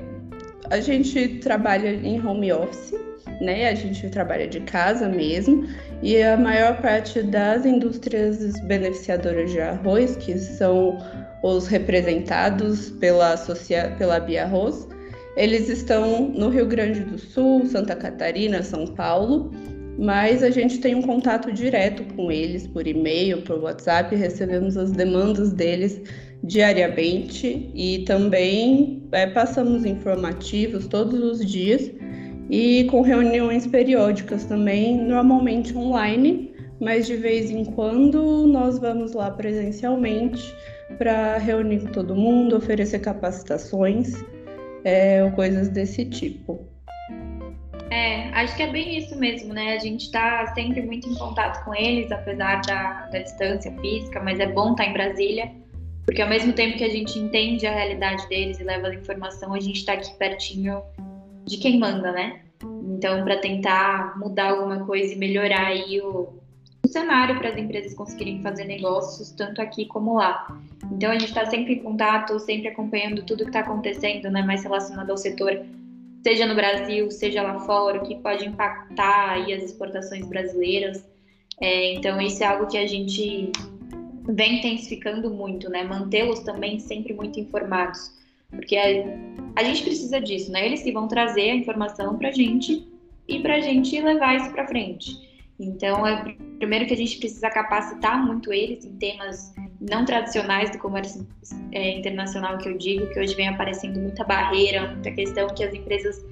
a 0.70 0.80
gente 0.80 1.40
trabalha 1.40 1.90
em 1.90 2.24
home 2.26 2.52
office, 2.52 2.94
né? 3.42 3.70
A 3.70 3.76
gente 3.76 4.10
trabalha 4.10 4.48
de 4.48 4.60
casa 4.62 5.08
mesmo, 5.08 5.68
e 6.02 6.22
a 6.22 6.38
maior 6.38 6.82
parte 6.82 7.22
das 7.22 7.66
indústrias 7.66 8.60
beneficiadoras 8.62 9.52
de 9.52 9.62
arroz, 9.62 10.16
que 10.18 10.38
são 10.38 10.98
os 11.44 11.68
representados 11.68 12.92
pela, 12.92 13.36
pela 13.98 14.20
Bia 14.20 14.44
Arroz, 14.44 14.88
eles 15.36 15.68
estão 15.68 16.30
no 16.30 16.50
Rio 16.50 16.66
Grande 16.66 17.02
do 17.02 17.18
Sul, 17.18 17.66
Santa 17.66 17.96
Catarina, 17.96 18.64
São 18.64 18.88
Paulo, 18.88 19.52
mas 19.98 20.44
a 20.44 20.50
gente 20.50 20.80
tem 20.80 20.96
um 20.96 21.02
contato 21.02 21.52
direto 21.52 22.04
com 22.16 22.32
eles 22.32 22.68
por 22.68 22.88
e-mail, 22.88 23.42
por 23.42 23.60
WhatsApp, 23.60 24.16
recebemos 24.16 24.78
as 24.78 24.92
demandas 24.92 25.52
deles 25.52 26.02
diariamente 26.44 27.72
e 27.74 28.00
também 28.06 29.04
é, 29.12 29.28
passamos 29.28 29.86
informativos 29.86 30.88
todos 30.88 31.20
os 31.20 31.46
dias 31.46 31.92
e 32.50 32.84
com 32.86 33.02
reuniões 33.02 33.66
periódicas 33.66 34.46
também, 34.46 34.98
normalmente 34.98 35.76
online, 35.76 36.54
mas 36.80 37.08
de 37.08 37.16
vez 37.16 37.50
em 37.50 37.66
quando 37.66 38.46
nós 38.48 38.78
vamos 38.78 39.14
lá 39.14 39.32
presencialmente 39.32 40.54
para 40.98 41.38
reunir 41.38 41.80
com 41.80 41.88
todo 41.88 42.16
mundo, 42.16 42.58
oferecer 42.58 43.00
capacitações 43.00 44.24
é, 44.84 45.24
ou 45.24 45.32
coisas 45.32 45.70
desse 45.70 46.06
tipo. 46.06 46.60
É, 47.90 48.30
acho 48.30 48.56
que 48.56 48.64
é 48.64 48.72
bem 48.72 48.98
isso 48.98 49.18
mesmo, 49.18 49.54
né? 49.54 49.74
A 49.74 49.80
gente 49.80 50.06
está 50.06 50.54
sempre 50.54 50.82
muito 50.82 51.08
em 51.08 51.16
contato 51.16 51.64
com 51.64 51.74
eles, 51.74 52.12
apesar 52.12 52.62
da, 52.62 53.08
da 53.08 53.20
distância 53.20 53.72
física, 53.80 54.20
mas 54.22 54.40
é 54.40 54.48
bom 54.48 54.72
estar 54.72 54.84
tá 54.84 54.90
em 54.90 54.94
Brasília, 54.94 55.52
porque 56.06 56.22
ao 56.22 56.30
mesmo 56.30 56.54
tempo 56.54 56.78
que 56.78 56.84
a 56.84 56.90
gente 56.90 57.18
entende 57.18 57.66
a 57.66 57.74
realidade 57.74 58.28
deles 58.30 58.60
e 58.60 58.64
leva 58.64 58.88
a 58.88 58.96
informação, 58.96 59.54
a 59.54 59.60
gente 59.60 59.80
está 59.80 59.94
aqui 59.94 60.14
pertinho 60.18 60.82
de 61.46 61.58
quem 61.58 61.80
manda, 61.80 62.12
né? 62.12 62.42
Então, 62.64 63.24
para 63.24 63.38
tentar 63.38 64.18
mudar 64.18 64.52
alguma 64.52 64.86
coisa 64.86 65.14
e 65.14 65.18
melhorar 65.18 65.68
aí 65.68 66.00
o, 66.00 66.30
o 66.84 66.88
cenário 66.88 67.38
para 67.38 67.50
as 67.50 67.58
empresas 67.58 67.94
conseguirem 67.96 68.42
fazer 68.42 68.66
negócios, 68.66 69.32
tanto 69.32 69.62
aqui 69.62 69.86
como 69.86 70.16
lá. 70.16 70.48
Então, 70.92 71.10
a 71.10 71.14
gente 71.14 71.30
está 71.30 71.46
sempre 71.46 71.74
em 71.74 71.80
contato, 71.80 72.40
sempre 72.40 72.68
acompanhando 72.68 73.24
tudo 73.24 73.44
que 73.44 73.50
está 73.50 73.62
acontecendo, 73.62 74.30
né, 74.30 74.44
mais 74.44 74.64
relacionado 74.64 75.10
ao 75.10 75.18
setor, 75.18 75.66
seja 76.24 76.46
no 76.46 76.56
Brasil, 76.56 77.10
seja 77.10 77.42
lá 77.42 77.60
fora, 77.60 77.98
o 77.98 78.04
que 78.04 78.16
pode 78.16 78.48
impactar 78.48 79.32
aí 79.32 79.54
as 79.54 79.64
exportações 79.64 80.26
brasileiras. 80.28 81.04
É, 81.60 81.94
então, 81.94 82.22
isso 82.22 82.44
é 82.44 82.48
algo 82.48 82.68
que 82.68 82.78
a 82.78 82.86
gente 82.86 83.52
vem 84.28 84.60
intensificando 84.60 85.30
muito, 85.30 85.70
né, 85.70 85.84
mantê-los 85.84 86.40
também 86.40 86.80
sempre 86.80 87.14
muito 87.14 87.40
informados. 87.40 88.14
Porque 88.50 88.78
a, 88.78 89.60
a 89.60 89.64
gente 89.64 89.84
precisa 89.84 90.22
disso, 90.22 90.52
né? 90.52 90.66
Eles 90.66 90.84
que 90.84 90.92
vão 90.92 91.08
trazer 91.08 91.52
a 91.52 91.56
informação 91.56 92.18
para 92.18 92.30
a 92.30 92.32
gente 92.32 92.88
e 93.28 93.40
para 93.40 93.56
a 93.56 93.60
gente 93.60 94.00
levar 94.00 94.36
isso 94.36 94.52
para 94.52 94.68
frente. 94.68 95.26
Então, 95.60 96.06
é 96.06 96.36
primeiro 96.58 96.86
que 96.86 96.94
a 96.94 96.98
gente 96.98 97.18
precisa 97.18 97.50
capacitar 97.50 98.26
muito 98.26 98.52
eles 98.52 98.86
em 98.86 98.96
temas 98.98 99.54
não 99.80 100.06
tradicionais 100.06 100.72
do 100.72 100.78
comércio 100.78 101.26
é, 101.72 101.98
internacional 101.98 102.58
que 102.58 102.70
eu 102.70 102.78
digo, 102.78 103.08
que 103.10 103.20
hoje 103.20 103.36
vem 103.36 103.48
aparecendo 103.48 104.00
muita 104.00 104.24
barreira, 104.24 104.92
muita 104.92 105.12
questão 105.12 105.48
que 105.48 105.64
as 105.64 105.74
empresas 105.74 106.26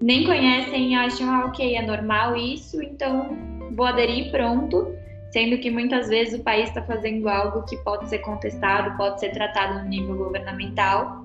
nem 0.00 0.24
conhecem 0.24 0.92
e 0.92 0.94
acham, 0.94 1.30
ah, 1.30 1.46
ok, 1.46 1.76
é 1.76 1.82
normal 1.82 2.36
isso, 2.36 2.82
então 2.82 3.36
vou 3.72 3.86
aderir 3.86 4.30
pronto, 4.30 4.94
sendo 5.30 5.58
que 5.58 5.70
muitas 5.70 6.08
vezes 6.08 6.38
o 6.38 6.42
país 6.42 6.68
está 6.68 6.82
fazendo 6.82 7.28
algo 7.28 7.62
que 7.64 7.76
pode 7.78 8.08
ser 8.08 8.18
contestado, 8.18 8.96
pode 8.96 9.20
ser 9.20 9.30
tratado 9.30 9.80
no 9.80 9.88
nível 9.88 10.16
governamental, 10.16 11.24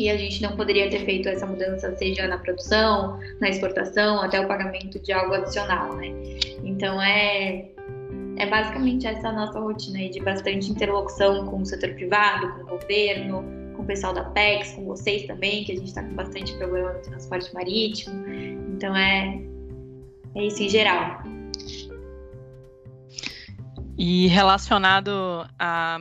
e 0.00 0.08
a 0.08 0.16
gente 0.16 0.40
não 0.40 0.56
poderia 0.56 0.88
ter 0.88 1.04
feito 1.04 1.28
essa 1.28 1.44
mudança, 1.44 1.94
seja 1.96 2.26
na 2.26 2.38
produção, 2.38 3.20
na 3.38 3.50
exportação, 3.50 4.22
até 4.22 4.40
o 4.40 4.48
pagamento 4.48 4.98
de 4.98 5.12
algo 5.12 5.34
adicional, 5.34 5.94
né? 5.96 6.08
Então 6.64 7.00
é 7.02 7.66
é 8.38 8.46
basicamente 8.46 9.06
essa 9.06 9.28
a 9.28 9.32
nossa 9.32 9.60
rotina 9.60 9.98
aí 9.98 10.08
de 10.08 10.18
bastante 10.20 10.70
interlocução 10.70 11.44
com 11.44 11.60
o 11.60 11.66
setor 11.66 11.90
privado, 11.90 12.50
com 12.54 12.62
o 12.62 12.78
governo, 12.78 13.44
com 13.76 13.82
o 13.82 13.84
pessoal 13.84 14.14
da 14.14 14.24
PEX, 14.24 14.72
com 14.72 14.86
vocês 14.86 15.26
também, 15.26 15.64
que 15.64 15.72
a 15.72 15.74
gente 15.74 15.88
está 15.88 16.02
com 16.02 16.14
bastante 16.14 16.54
problema 16.56 16.94
no 16.94 17.00
transporte 17.00 17.52
marítimo. 17.52 18.14
Então 18.74 18.96
é, 18.96 19.38
é 20.34 20.44
isso 20.46 20.62
em 20.62 20.70
geral. 20.70 21.22
E 24.02 24.28
relacionado 24.28 25.46
a, 25.58 26.00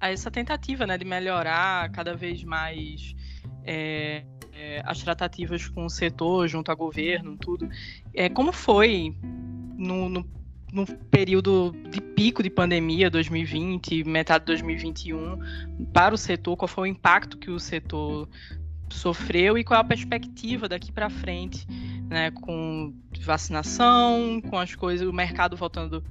a 0.00 0.10
essa 0.10 0.32
tentativa 0.32 0.84
né, 0.84 0.98
de 0.98 1.04
melhorar 1.04 1.88
cada 1.92 2.12
vez 2.12 2.42
mais 2.42 3.14
é, 3.62 4.24
é, 4.52 4.82
as 4.84 5.00
tratativas 5.00 5.68
com 5.68 5.84
o 5.84 5.88
setor, 5.88 6.48
junto 6.48 6.72
ao 6.72 6.76
governo, 6.76 7.36
tudo. 7.36 7.68
É, 8.12 8.28
como 8.28 8.50
foi 8.50 9.16
no, 9.76 10.08
no, 10.08 10.28
no, 10.72 10.84
período 11.08 11.72
de 11.88 12.00
pico 12.00 12.42
de 12.42 12.50
pandemia, 12.50 13.08
2020, 13.08 14.02
metade 14.02 14.40
de 14.40 14.46
2021, 14.46 15.38
para 15.92 16.12
o 16.12 16.18
setor? 16.18 16.56
Qual 16.56 16.66
foi 16.66 16.88
o 16.88 16.92
impacto 16.92 17.38
que 17.38 17.52
o 17.52 17.60
setor 17.60 18.28
sofreu 18.92 19.56
e 19.56 19.62
qual 19.62 19.78
a 19.78 19.84
perspectiva 19.84 20.68
daqui 20.68 20.90
para 20.90 21.08
frente, 21.08 21.64
né, 22.08 22.32
com 22.32 22.92
vacinação, 23.20 24.40
com 24.50 24.58
as 24.58 24.74
coisas, 24.74 25.06
o 25.06 25.12
mercado 25.12 25.56
voltando 25.56 26.02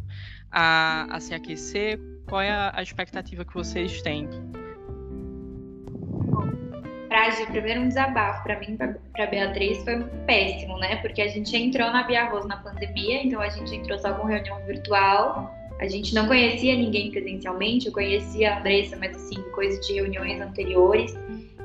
a, 0.51 1.07
a 1.09 1.19
se 1.19 1.33
aquecer? 1.33 1.99
Qual 2.27 2.41
é 2.41 2.49
a, 2.49 2.71
a 2.75 2.83
expectativa 2.83 3.43
que 3.43 3.53
vocês 3.53 4.01
têm? 4.01 4.27
Prade, 7.09 7.43
primeiro 7.47 7.81
um 7.81 7.87
desabafo 7.87 8.43
para 8.43 8.59
mim, 8.59 8.77
para 8.77 9.25
Beatriz, 9.25 9.83
foi 9.83 10.03
péssimo, 10.27 10.77
né? 10.77 10.97
Porque 10.97 11.21
a 11.23 11.27
gente 11.27 11.55
entrou 11.57 11.91
na 11.91 12.03
Bia 12.03 12.21
Arroz 12.21 12.45
na 12.45 12.57
pandemia, 12.57 13.23
então 13.23 13.41
a 13.41 13.49
gente 13.49 13.75
entrou 13.75 13.97
só 13.97 14.13
com 14.13 14.27
reunião 14.27 14.63
virtual. 14.67 15.51
A 15.79 15.87
gente 15.87 16.13
não 16.13 16.27
conhecia 16.27 16.75
ninguém 16.75 17.09
presencialmente, 17.09 17.87
eu 17.87 17.93
conhecia 17.93 18.53
a 18.53 18.59
Andressa, 18.59 18.95
mas 18.97 19.15
assim, 19.15 19.41
coisa 19.53 19.79
de 19.81 19.93
reuniões 19.93 20.39
anteriores. 20.39 21.17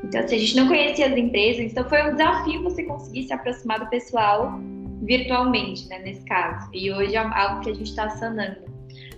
Então, 0.03 0.21
assim, 0.21 0.37
a 0.37 0.39
gente 0.39 0.57
não 0.57 0.69
conhecia 0.69 1.09
as 1.09 1.17
empresas, 1.17 1.73
então 1.73 1.87
foi 1.89 2.03
um 2.11 2.13
desafio 2.13 2.63
você 2.63 2.83
conseguir 2.85 3.25
se 3.25 3.33
aproximar 3.33 3.81
do 3.81 3.87
pessoal 3.89 4.59
virtualmente, 5.03 5.87
né, 5.89 5.99
nesse 5.99 6.25
caso. 6.25 6.71
E 6.73 6.91
hoje 6.91 7.17
é 7.17 7.19
algo 7.19 7.61
que 7.61 7.71
a 7.71 7.75
gente 7.75 7.91
está 7.91 8.09
sanando. 8.11 8.74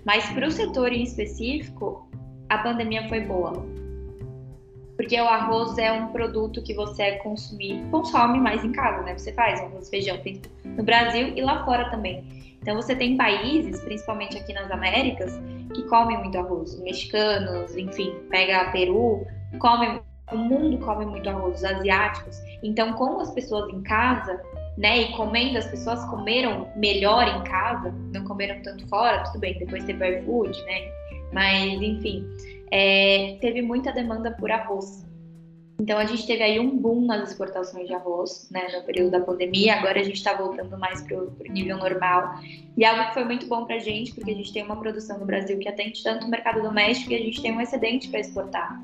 Mas 0.07 0.27
para 0.31 0.47
o 0.47 0.51
setor 0.51 0.91
em 0.91 1.03
específico, 1.03 2.09
a 2.49 2.57
pandemia 2.57 3.07
foi 3.07 3.19
boa 3.19 3.77
porque 4.97 5.21
o 5.21 5.27
arroz 5.27 5.77
é 5.77 5.91
um 5.91 6.07
produto 6.07 6.61
que 6.63 6.73
você 6.73 7.17
consumir, 7.17 7.87
consome 7.91 8.39
mais 8.39 8.65
em 8.65 8.71
casa, 8.71 9.03
né? 9.03 9.15
Você 9.15 9.31
faz 9.31 9.61
arroz, 9.61 9.89
feijão 9.89 10.17
no 10.65 10.83
Brasil 10.83 11.33
e 11.35 11.41
lá 11.41 11.63
fora 11.63 11.89
também. 11.91 12.57
Então 12.59 12.75
você 12.75 12.95
tem 12.95 13.15
países, 13.15 13.79
principalmente 13.81 14.35
aqui 14.35 14.51
nas 14.53 14.69
Américas, 14.71 15.39
que 15.73 15.83
comem 15.83 16.17
muito 16.17 16.37
arroz. 16.39 16.81
Mexicanos, 16.81 17.77
enfim, 17.77 18.15
pega 18.31 18.71
Peru, 18.71 19.23
comem, 19.59 20.01
o 20.31 20.37
mundo 20.37 20.79
come 20.79 21.05
muito 21.05 21.29
arroz, 21.29 21.57
os 21.59 21.63
asiáticos. 21.63 22.41
Então, 22.63 22.93
como 22.93 23.21
as 23.21 23.29
pessoas 23.29 23.71
em 23.71 23.83
casa, 23.83 24.41
né, 24.77 25.01
e 25.01 25.11
comendo, 25.13 25.57
as 25.57 25.67
pessoas 25.67 26.03
comeram 26.05 26.67
melhor 26.75 27.27
em 27.27 27.43
casa, 27.43 27.91
não 28.13 28.23
comeram 28.23 28.61
tanto 28.61 28.87
fora, 28.87 29.23
tudo 29.23 29.39
bem, 29.39 29.57
depois 29.57 29.83
teve 29.83 30.19
iFood, 30.19 30.63
né? 30.65 30.91
Mas, 31.33 31.81
enfim, 31.81 32.23
é, 32.71 33.37
teve 33.41 33.61
muita 33.61 33.91
demanda 33.91 34.31
por 34.31 34.51
arroz. 34.51 35.05
Então 35.79 35.97
a 35.99 36.05
gente 36.05 36.25
teve 36.25 36.41
aí 36.41 36.59
um 36.59 36.75
boom 36.75 37.05
nas 37.05 37.29
exportações 37.29 37.87
de 37.87 37.93
arroz, 37.93 38.49
né, 38.51 38.67
no 38.73 38.83
período 38.83 39.11
da 39.11 39.19
pandemia. 39.19 39.75
Agora 39.75 39.99
a 39.99 40.03
gente 40.03 40.15
está 40.15 40.33
voltando 40.33 40.77
mais 40.77 41.01
para 41.03 41.17
o 41.17 41.31
nível 41.49 41.77
normal. 41.77 42.39
E 42.75 42.83
algo 42.83 43.05
que 43.05 43.13
foi 43.13 43.23
muito 43.23 43.47
bom 43.47 43.65
para 43.65 43.75
a 43.75 43.79
gente, 43.79 44.13
porque 44.13 44.31
a 44.31 44.33
gente 44.33 44.51
tem 44.51 44.63
uma 44.63 44.75
produção 44.79 45.19
no 45.19 45.25
Brasil 45.25 45.57
que 45.59 45.69
atende 45.69 46.01
tanto 46.03 46.25
o 46.25 46.29
mercado 46.29 46.63
doméstico 46.63 47.11
e 47.11 47.15
a 47.15 47.19
gente 47.19 47.41
tem 47.41 47.51
um 47.51 47.61
excedente 47.61 48.09
para 48.09 48.19
exportar. 48.19 48.81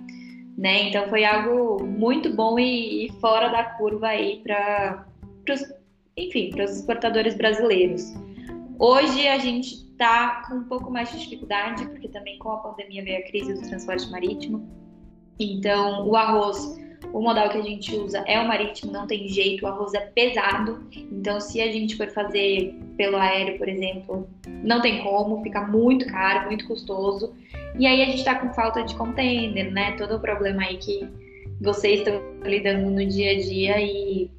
Né? 0.56 0.90
Então 0.90 1.08
foi 1.10 1.26
algo 1.26 1.84
muito 1.84 2.32
bom 2.32 2.60
e, 2.60 3.08
e 3.08 3.12
fora 3.14 3.50
da 3.50 3.64
curva 3.64 4.10
aí 4.10 4.40
para 4.44 5.08
enfim, 6.18 6.50
para 6.52 6.66
os 6.66 6.78
exportadores 6.78 7.36
brasileiros. 7.36 8.14
Hoje 8.80 9.28
a 9.28 9.38
gente 9.38 9.74
está 9.74 10.44
com 10.48 10.56
um 10.56 10.64
pouco 10.64 10.92
mais 10.92 11.12
de 11.12 11.20
dificuldade, 11.20 11.86
porque 11.88 12.08
também 12.08 12.38
com 12.40 12.50
a 12.50 12.58
pandemia 12.58 13.04
veio 13.04 13.20
a 13.20 13.24
crise 13.24 13.54
do 13.54 13.62
transporte 13.62 14.10
marítimo. 14.10 14.68
Então, 15.40 16.08
o 16.08 16.16
arroz, 16.16 16.80
o 17.12 17.22
modal 17.22 17.50
que 17.50 17.58
a 17.58 17.62
gente 17.62 17.96
usa 17.96 18.24
é 18.28 18.40
o 18.40 18.48
marítimo, 18.48 18.92
não 18.92 19.08
tem 19.08 19.28
jeito, 19.28 19.64
o 19.64 19.68
arroz 19.68 19.94
é 19.94 20.02
pesado. 20.02 20.88
Então, 20.94 21.40
se 21.40 21.62
a 21.62 21.72
gente 21.72 21.96
for 21.96 22.08
fazer 22.10 22.76
pelo 22.98 23.18
aéreo, 23.18 23.58
por 23.58 23.68
exemplo, 23.68 24.28
não 24.64 24.82
tem 24.82 25.02
como, 25.04 25.42
fica 25.44 25.62
muito 25.62 26.06
caro, 26.08 26.48
muito 26.48 26.68
custoso. 26.68 27.34
E 27.78 27.88
aí 27.88 28.02
a 28.02 28.06
gente 28.06 28.20
está 28.20 28.36
com 28.36 28.54
falta 28.54 28.84
de 28.84 28.96
container, 28.96 29.72
né? 29.72 29.94
Todo 29.94 30.16
o 30.16 30.20
problema 30.20 30.64
aí 30.64 30.78
que 30.78 31.08
vocês 31.62 32.00
estão 32.00 32.22
lidando 32.44 32.90
no 32.90 33.06
dia 33.06 33.32
a 33.32 33.42
dia 33.42 33.82
e 33.82 34.30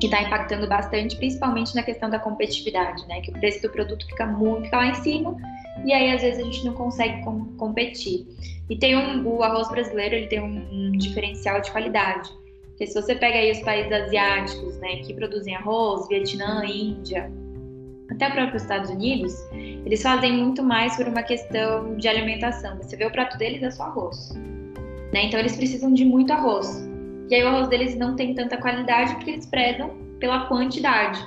que 0.00 0.06
está 0.06 0.22
impactando 0.22 0.66
bastante, 0.66 1.16
principalmente 1.16 1.74
na 1.74 1.82
questão 1.82 2.10
da 2.10 2.18
competitividade, 2.18 3.06
né? 3.06 3.20
Que 3.20 3.30
o 3.30 3.34
preço 3.34 3.62
do 3.62 3.70
produto 3.70 4.06
fica 4.06 4.26
muito 4.26 4.64
fica 4.64 4.76
lá 4.76 4.86
em 4.86 4.94
cima 4.94 5.36
e 5.84 5.92
aí 5.92 6.12
às 6.12 6.22
vezes 6.22 6.40
a 6.40 6.44
gente 6.44 6.64
não 6.64 6.74
consegue 6.74 7.22
com, 7.24 7.44
competir. 7.56 8.26
E 8.68 8.76
tem 8.76 8.96
um, 8.96 9.26
o 9.26 9.42
arroz 9.42 9.68
brasileiro 9.68 10.14
ele 10.14 10.26
tem 10.26 10.40
um, 10.40 10.66
um, 10.72 10.92
diferencial 10.92 11.60
de 11.60 11.70
qualidade, 11.70 12.30
porque 12.68 12.86
se 12.86 13.00
você 13.00 13.14
pega 13.14 13.38
aí 13.38 13.52
os 13.52 13.60
países 13.60 13.92
asiáticos, 13.92 14.76
né, 14.78 14.96
que 14.96 15.14
produzem 15.14 15.54
arroz, 15.54 16.08
Vietnã, 16.08 16.64
Índia, 16.64 17.30
até 18.10 18.30
próprio 18.30 18.56
Estados 18.56 18.90
Unidos, 18.90 19.34
eles 19.52 20.02
fazem 20.02 20.32
muito 20.32 20.62
mais 20.62 20.96
por 20.96 21.06
uma 21.06 21.22
questão 21.22 21.96
de 21.96 22.08
alimentação. 22.08 22.76
Você 22.76 22.96
vê 22.96 23.06
o 23.06 23.10
prato 23.10 23.38
deles 23.38 23.62
é 23.62 23.70
só 23.70 23.84
arroz, 23.84 24.34
né? 25.12 25.24
Então 25.24 25.38
eles 25.40 25.56
precisam 25.56 25.92
de 25.92 26.04
muito 26.04 26.32
arroz. 26.32 26.86
E 27.28 27.34
aí 27.34 27.42
o 27.42 27.48
arroz 27.48 27.68
deles 27.68 27.96
não 27.96 28.14
tem 28.14 28.34
tanta 28.34 28.56
qualidade 28.56 29.14
porque 29.14 29.30
eles 29.30 29.46
prezam 29.46 29.90
pela 30.20 30.46
quantidade. 30.46 31.26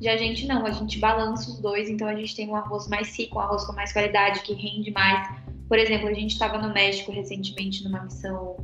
Já 0.00 0.12
a 0.12 0.16
gente 0.16 0.46
não, 0.46 0.64
a 0.64 0.70
gente 0.70 0.98
balança 0.98 1.50
os 1.50 1.60
dois, 1.60 1.88
então 1.88 2.06
a 2.06 2.14
gente 2.14 2.34
tem 2.34 2.48
um 2.48 2.54
arroz 2.54 2.88
mais 2.88 3.16
rico, 3.18 3.36
um 3.36 3.40
arroz 3.40 3.64
com 3.64 3.72
mais 3.72 3.92
qualidade, 3.92 4.40
que 4.40 4.54
rende 4.54 4.90
mais. 4.92 5.28
Por 5.68 5.78
exemplo, 5.78 6.08
a 6.08 6.14
gente 6.14 6.32
estava 6.32 6.58
no 6.58 6.72
México 6.72 7.10
recentemente 7.10 7.84
numa 7.84 8.02
missão 8.02 8.56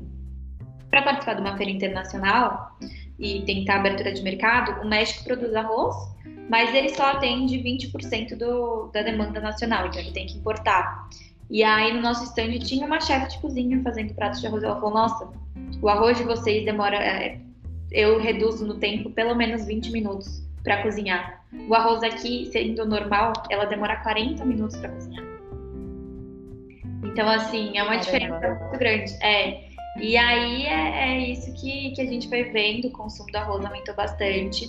para 0.91 1.03
participar 1.03 1.35
de 1.35 1.41
uma 1.41 1.57
feira 1.57 1.73
internacional 1.73 2.79
e 3.19 3.43
tentar 3.43 3.77
abertura 3.77 4.13
de 4.13 4.23
mercado. 4.23 4.81
O 4.81 4.89
México 4.89 5.25
produz 5.25 5.55
arroz, 5.55 5.97
mas 6.49 6.73
ele 6.73 6.91
só 6.91 7.11
atende 7.11 7.59
20% 7.59 8.37
do, 8.37 8.91
da 8.93 9.03
demanda 9.03 9.41
nacional, 9.41 9.89
então 9.89 10.01
ele 10.01 10.13
tem 10.13 10.27
que 10.27 10.39
importar. 10.39 11.09
E 11.51 11.63
aí 11.63 11.93
no 11.93 12.01
nosso 12.01 12.25
stand 12.25 12.59
tinha 12.61 12.87
uma 12.87 13.01
chefe 13.01 13.31
de 13.31 13.39
cozinha 13.39 13.81
fazendo 13.83 14.15
pratos 14.15 14.41
de 14.41 14.47
arroz. 14.47 14.63
Ela 14.63 14.75
falou: 14.77 14.95
Nossa, 14.95 15.29
o 15.81 15.89
arroz 15.89 16.17
de 16.17 16.25
vocês 16.25 16.65
demora. 16.65 16.97
É, 16.97 17.39
eu 17.93 18.19
reduzo 18.19 18.67
no 18.67 18.75
tempo 18.75 19.11
pelo 19.11 19.35
menos 19.35 19.65
20 19.67 19.93
minutos 19.93 20.43
para 20.65 20.83
cozinhar. 20.83 21.45
O 21.69 21.75
arroz 21.75 22.03
aqui, 22.03 22.49
sendo 22.51 22.85
normal, 22.85 23.33
ela 23.51 23.67
demora 23.67 23.97
40 23.97 24.45
minutos 24.45 24.77
para 24.79 24.89
cozinhar. 24.89 25.25
Então, 27.05 27.29
assim, 27.29 27.77
é 27.79 27.83
uma 27.83 27.99
Caramba. 27.99 28.05
diferença 28.05 28.55
muito 28.55 28.79
grande. 28.79 29.13
É. 29.23 29.65
E 30.01 30.17
aí 30.17 30.67
é, 30.67 31.09
é, 31.09 31.19
isso 31.31 31.53
que, 31.55 31.93
que 31.93 32.03
a 32.03 32.07
gente 32.07 32.29
vai 32.29 32.43
vendo, 32.45 32.89
o 32.89 32.91
consumo 32.91 33.31
do 33.31 33.37
arroz 33.37 33.65
aumentou 33.65 33.95
bastante. 33.95 34.67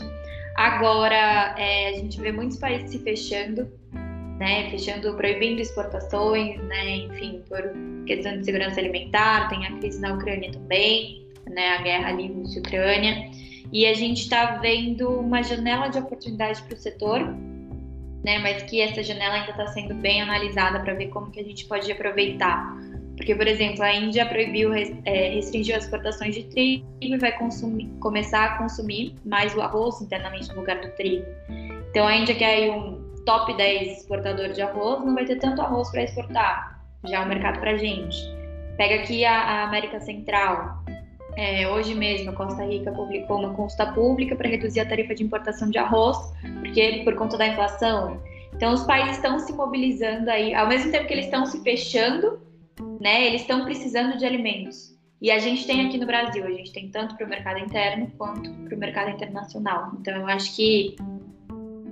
Agora 0.55 1.55
é, 1.57 1.89
a 1.89 1.93
gente 1.93 2.21
vê 2.21 2.31
muitos 2.31 2.57
países 2.57 2.91
se 2.91 2.99
fechando, 2.99 3.67
né? 4.39 4.69
Fechando, 4.69 5.13
proibindo 5.15 5.61
exportações, 5.61 6.61
né? 6.63 6.97
Enfim, 6.97 7.41
por 7.47 7.61
questão 8.05 8.37
de 8.37 8.45
segurança 8.45 8.79
alimentar, 8.79 9.49
tem 9.49 9.65
a 9.65 9.71
crise 9.77 9.99
na 10.01 10.13
Ucrânia 10.13 10.51
também, 10.51 11.25
né? 11.49 11.69
A 11.69 11.81
guerra 11.81 12.09
ali 12.09 12.27
Rússia-Ucrânia. 12.27 13.29
E 13.71 13.85
a 13.85 13.93
gente 13.93 14.21
está 14.21 14.57
vendo 14.57 15.09
uma 15.09 15.41
janela 15.41 15.87
de 15.87 15.97
oportunidade 15.97 16.61
para 16.63 16.75
o 16.75 16.77
setor, 16.77 17.19
né? 18.23 18.39
Mas 18.39 18.63
que 18.63 18.81
essa 18.81 19.01
janela 19.03 19.35
ainda 19.35 19.51
está 19.51 19.67
sendo 19.67 19.93
bem 19.95 20.21
analisada 20.21 20.79
para 20.79 20.93
ver 20.93 21.07
como 21.07 21.31
que 21.31 21.39
a 21.39 21.43
gente 21.43 21.65
pode 21.65 21.91
aproveitar. 21.91 22.75
Porque, 23.15 23.33
por 23.33 23.47
exemplo, 23.47 23.81
a 23.81 23.93
Índia 23.93 24.25
proibiu, 24.25 24.73
é, 24.73 25.29
restringiu 25.29 25.77
as 25.77 25.85
exportações 25.85 26.35
de 26.35 26.43
trigo 26.43 26.85
e 26.99 27.15
vai 27.17 27.31
consumir, 27.37 27.87
começar 28.01 28.43
a 28.43 28.57
consumir 28.57 29.15
mais 29.23 29.55
o 29.55 29.61
arroz 29.61 30.01
internamente 30.01 30.49
no 30.49 30.55
lugar 30.55 30.81
do 30.81 30.89
trigo. 30.97 31.25
Então, 31.89 32.05
a 32.05 32.13
Índia, 32.13 32.35
que 32.35 32.43
é 32.43 32.69
um 32.69 33.04
top 33.25 33.55
10 33.55 33.99
exportador 33.99 34.49
de 34.49 34.61
arroz, 34.61 35.03
não 35.03 35.15
vai 35.15 35.25
ter 35.25 35.37
tanto 35.37 35.61
arroz 35.61 35.89
para 35.89 36.03
exportar. 36.03 36.79
Já 37.05 37.21
é 37.21 37.25
um 37.25 37.27
mercado 37.27 37.59
para 37.59 37.75
gente. 37.77 38.17
Pega 38.77 38.95
aqui 38.95 39.25
a, 39.25 39.33
a 39.33 39.63
América 39.63 39.99
Central. 39.99 40.83
É, 41.37 41.67
hoje 41.67 41.93
mesmo, 41.93 42.29
a 42.29 42.33
Costa 42.33 42.63
Rica 42.63 42.91
publicou 42.91 43.39
uma 43.39 43.53
consulta 43.53 43.91
pública 43.91 44.35
para 44.35 44.47
reduzir 44.47 44.79
a 44.79 44.85
tarifa 44.85 45.13
de 45.13 45.23
importação 45.23 45.69
de 45.69 45.77
arroz, 45.77 46.17
porque 46.61 47.01
por 47.03 47.15
conta 47.15 47.37
da 47.37 47.47
inflação. 47.47 48.21
Então, 48.53 48.73
os 48.73 48.83
países 48.83 49.17
estão 49.17 49.37
se 49.39 49.51
mobilizando 49.51 50.29
aí, 50.29 50.53
ao 50.53 50.67
mesmo 50.67 50.91
tempo 50.91 51.07
que 51.07 51.13
eles 51.13 51.25
estão 51.25 51.45
se 51.45 51.61
fechando, 51.61 52.39
né? 53.01 53.27
Eles 53.27 53.41
estão 53.41 53.65
precisando 53.65 54.17
de 54.17 54.25
alimentos. 54.25 54.95
E 55.21 55.29
a 55.29 55.39
gente 55.39 55.65
tem 55.65 55.85
aqui 55.85 55.97
no 55.97 56.05
Brasil, 56.05 56.45
a 56.45 56.51
gente 56.51 56.71
tem 56.71 56.89
tanto 56.89 57.15
para 57.15 57.25
o 57.25 57.29
mercado 57.29 57.59
interno 57.59 58.11
quanto 58.17 58.49
para 58.49 58.75
o 58.75 58.79
mercado 58.79 59.09
internacional. 59.09 59.91
Então, 59.99 60.15
eu 60.15 60.27
acho 60.27 60.55
que 60.55 60.95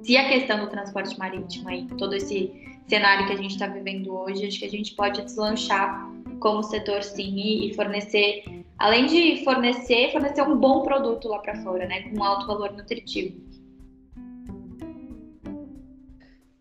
se 0.04 0.18
a 0.18 0.28
questão 0.28 0.60
do 0.60 0.70
transporte 0.70 1.18
marítimo 1.18 1.70
aí, 1.70 1.88
todo 1.98 2.14
esse 2.14 2.52
cenário 2.88 3.26
que 3.26 3.34
a 3.34 3.38
gente 3.38 3.52
está 3.52 3.68
vivendo 3.68 4.14
hoje, 4.14 4.46
acho 4.46 4.60
que 4.60 4.66
a 4.66 4.70
gente 4.70 4.94
pode 4.96 5.22
deslanchar 5.22 6.12
como 6.40 6.62
setor 6.62 7.02
sim 7.02 7.66
e 7.66 7.74
fornecer, 7.74 8.44
além 8.78 9.06
de 9.06 9.44
fornecer, 9.46 10.12
fornecer 10.12 10.42
um 10.42 10.58
bom 10.58 10.82
produto 10.82 11.30
lá 11.30 11.40
para 11.40 11.56
fora, 11.64 11.88
né, 11.88 12.02
com 12.10 12.22
alto 12.22 12.46
valor 12.48 12.74
nutritivo. 12.74 13.42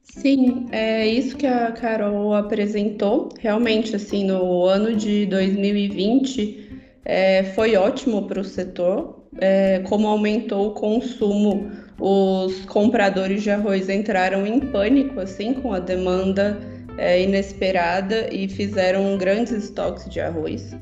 Sim, 0.03 0.67
é 0.71 1.05
isso 1.07 1.37
que 1.37 1.47
a 1.47 1.73
Carol 1.73 2.35
apresentou. 2.35 3.31
Realmente, 3.41 3.97
assim, 3.97 4.25
no 4.25 4.67
ano 4.67 4.95
de 4.95 5.27
2020 5.27 6.71
é, 7.05 7.43
foi 7.55 7.75
ótimo 7.75 8.29
para 8.29 8.41
o 8.41 8.45
setor, 8.45 9.27
é, 9.41 9.81
como 9.81 10.07
aumentou 10.07 10.69
o 10.69 10.75
consumo, 10.75 11.73
os 12.05 12.65
compradores 12.65 13.45
de 13.45 13.51
arroz 13.53 13.89
entraram 13.89 14.45
em 14.45 14.59
pânico, 14.59 15.21
assim, 15.21 15.55
com 15.55 15.73
a 15.73 15.79
demanda 15.79 16.59
é, 16.99 17.23
inesperada 17.23 18.29
e 18.35 18.49
fizeram 18.49 19.17
grandes 19.17 19.53
estoques 19.53 20.11
de 20.11 20.19
arroz. 20.21 20.75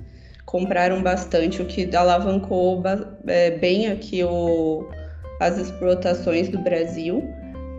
Compraram 0.46 1.02
bastante, 1.02 1.60
o 1.60 1.66
que 1.66 1.94
alavancou 1.94 2.82
é, 3.26 3.50
bem 3.50 3.88
aqui 3.88 4.24
o, 4.24 4.88
as 5.40 5.58
exportações 5.58 6.48
do 6.48 6.58
Brasil. 6.60 7.22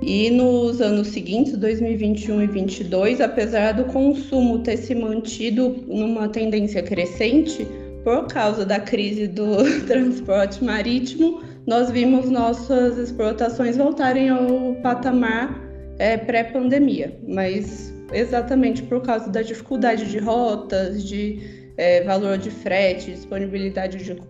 E 0.04 0.30
nos 0.30 0.80
anos 0.80 1.08
seguintes, 1.08 1.58
2021 1.58 2.44
e 2.44 2.46
2022, 2.46 3.22
apesar 3.22 3.72
do 3.72 3.86
consumo 3.86 4.60
ter 4.60 4.78
se 4.78 4.94
mantido 4.94 5.84
numa 5.88 6.30
tendência 6.30 6.84
crescente, 6.84 7.68
por 8.04 8.28
causa 8.28 8.63
da 8.63 8.80
crise 8.80 9.28
do 9.28 9.58
transporte 9.88 10.63
marítimo, 10.63 11.42
nós 11.67 11.91
vimos 11.91 12.30
nossas 12.30 12.97
exportações 12.97 13.78
voltarem 13.78 14.30
ao 14.30 14.76
patamar 14.82 15.60
é, 16.00 16.17
pré-pandemia, 16.17 17.19
mas 17.28 17.93
exatamente 18.12 18.82
por 18.84 19.02
causa 19.02 19.30
da 19.30 19.41
dificuldade 19.41 20.10
de 20.10 20.17
rotas, 20.17 21.04
de 21.04 21.39
é, 21.78 22.04
valor 22.04 22.38
de 22.38 22.50
frete, 22.50 23.12
disponibilidade 23.12 23.97
de, 23.97 24.21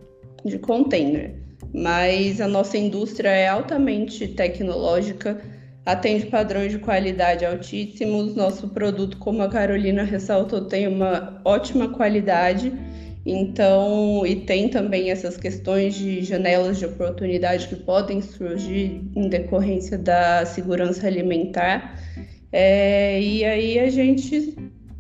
de 0.46 0.60
container. 0.60 1.36
Mas 1.74 2.42
a 2.42 2.48
nossa 2.48 2.78
indústria 2.78 3.30
é 3.30 3.48
altamente 3.48 4.28
tecnológica, 4.28 5.42
atende 5.86 6.26
padrões 6.26 6.72
de 6.72 6.80
qualidade 6.80 7.46
altíssimos. 7.46 8.36
Nosso 8.36 8.68
produto, 8.70 9.18
como 9.18 9.42
a 9.42 9.50
Carolina 9.50 10.04
ressaltou, 10.04 10.66
tem 10.66 10.88
uma 10.88 11.42
ótima 11.46 11.90
qualidade. 11.90 12.74
Então, 13.26 14.26
e 14.26 14.36
tem 14.36 14.70
também 14.70 15.12
essas 15.12 15.38
questões 15.38 15.94
de 15.94 16.24
janelas 16.24 16.80
de 16.80 16.86
oportunidade 16.86 17.68
que 17.68 17.76
podem 17.76 18.22
surgir 18.22 19.02
em 19.16 19.30
decorrência 19.30 19.98
da 19.98 20.46
segurança 20.46 21.06
alimentar. 21.06 22.00
É, 22.52 23.22
e 23.22 23.46
aí 23.46 23.80
a 23.80 23.90
gente 23.90 24.56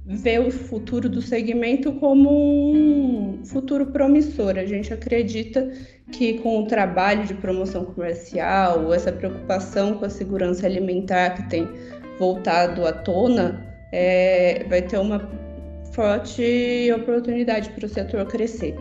vê 0.06 0.40
o 0.40 0.52
futuro 0.52 1.10
do 1.10 1.22
segmento 1.22 1.94
como 1.94 2.30
um 2.30 3.44
futuro 3.44 3.88
promissor. 3.88 4.58
A 4.58 4.66
gente 4.66 4.94
acredita 4.94 5.72
que 6.12 6.36
com 6.40 6.60
o 6.60 6.68
trabalho 6.68 7.26
de 7.26 7.34
promoção 7.34 7.86
comercial, 7.86 8.94
essa 8.94 9.12
preocupação 9.12 9.96
com 9.96 10.06
a 10.06 10.10
segurança 10.10 10.68
alimentar 10.68 11.32
que 11.32 11.50
tem 11.50 11.68
voltado 12.20 12.86
à 12.86 12.92
tona, 12.92 13.66
é, 13.92 14.64
vai 14.70 14.82
ter 14.82 14.98
uma 14.98 15.20
forte 15.94 16.92
oportunidade 16.96 17.70
para 17.72 17.86
o 17.86 17.90
setor 17.90 18.26
crescer 18.26 18.76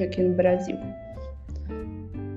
aqui 0.00 0.22
no 0.22 0.34
Brasil. 0.34 0.78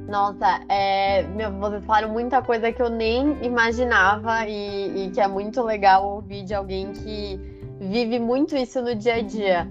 Nossa, 0.08 0.62
é, 0.68 1.24
meu, 1.24 1.52
vocês 1.54 1.86
falaram 1.86 2.10
muita 2.10 2.42
coisa 2.42 2.72
que 2.72 2.82
eu 2.82 2.90
nem 2.90 3.38
imaginava 3.44 4.46
e, 4.46 5.06
e 5.06 5.12
que 5.12 5.22
é 5.22 5.28
muito 5.28 5.62
legal 5.64 6.16
ouvir 6.16 6.44
de 6.44 6.54
alguém 6.54 6.92
que 6.92 7.40
vive 7.80 8.20
muito 8.20 8.56
isso 8.56 8.82
no 8.82 8.94
dia 8.94 9.16
a 9.16 9.22
dia. 9.22 9.68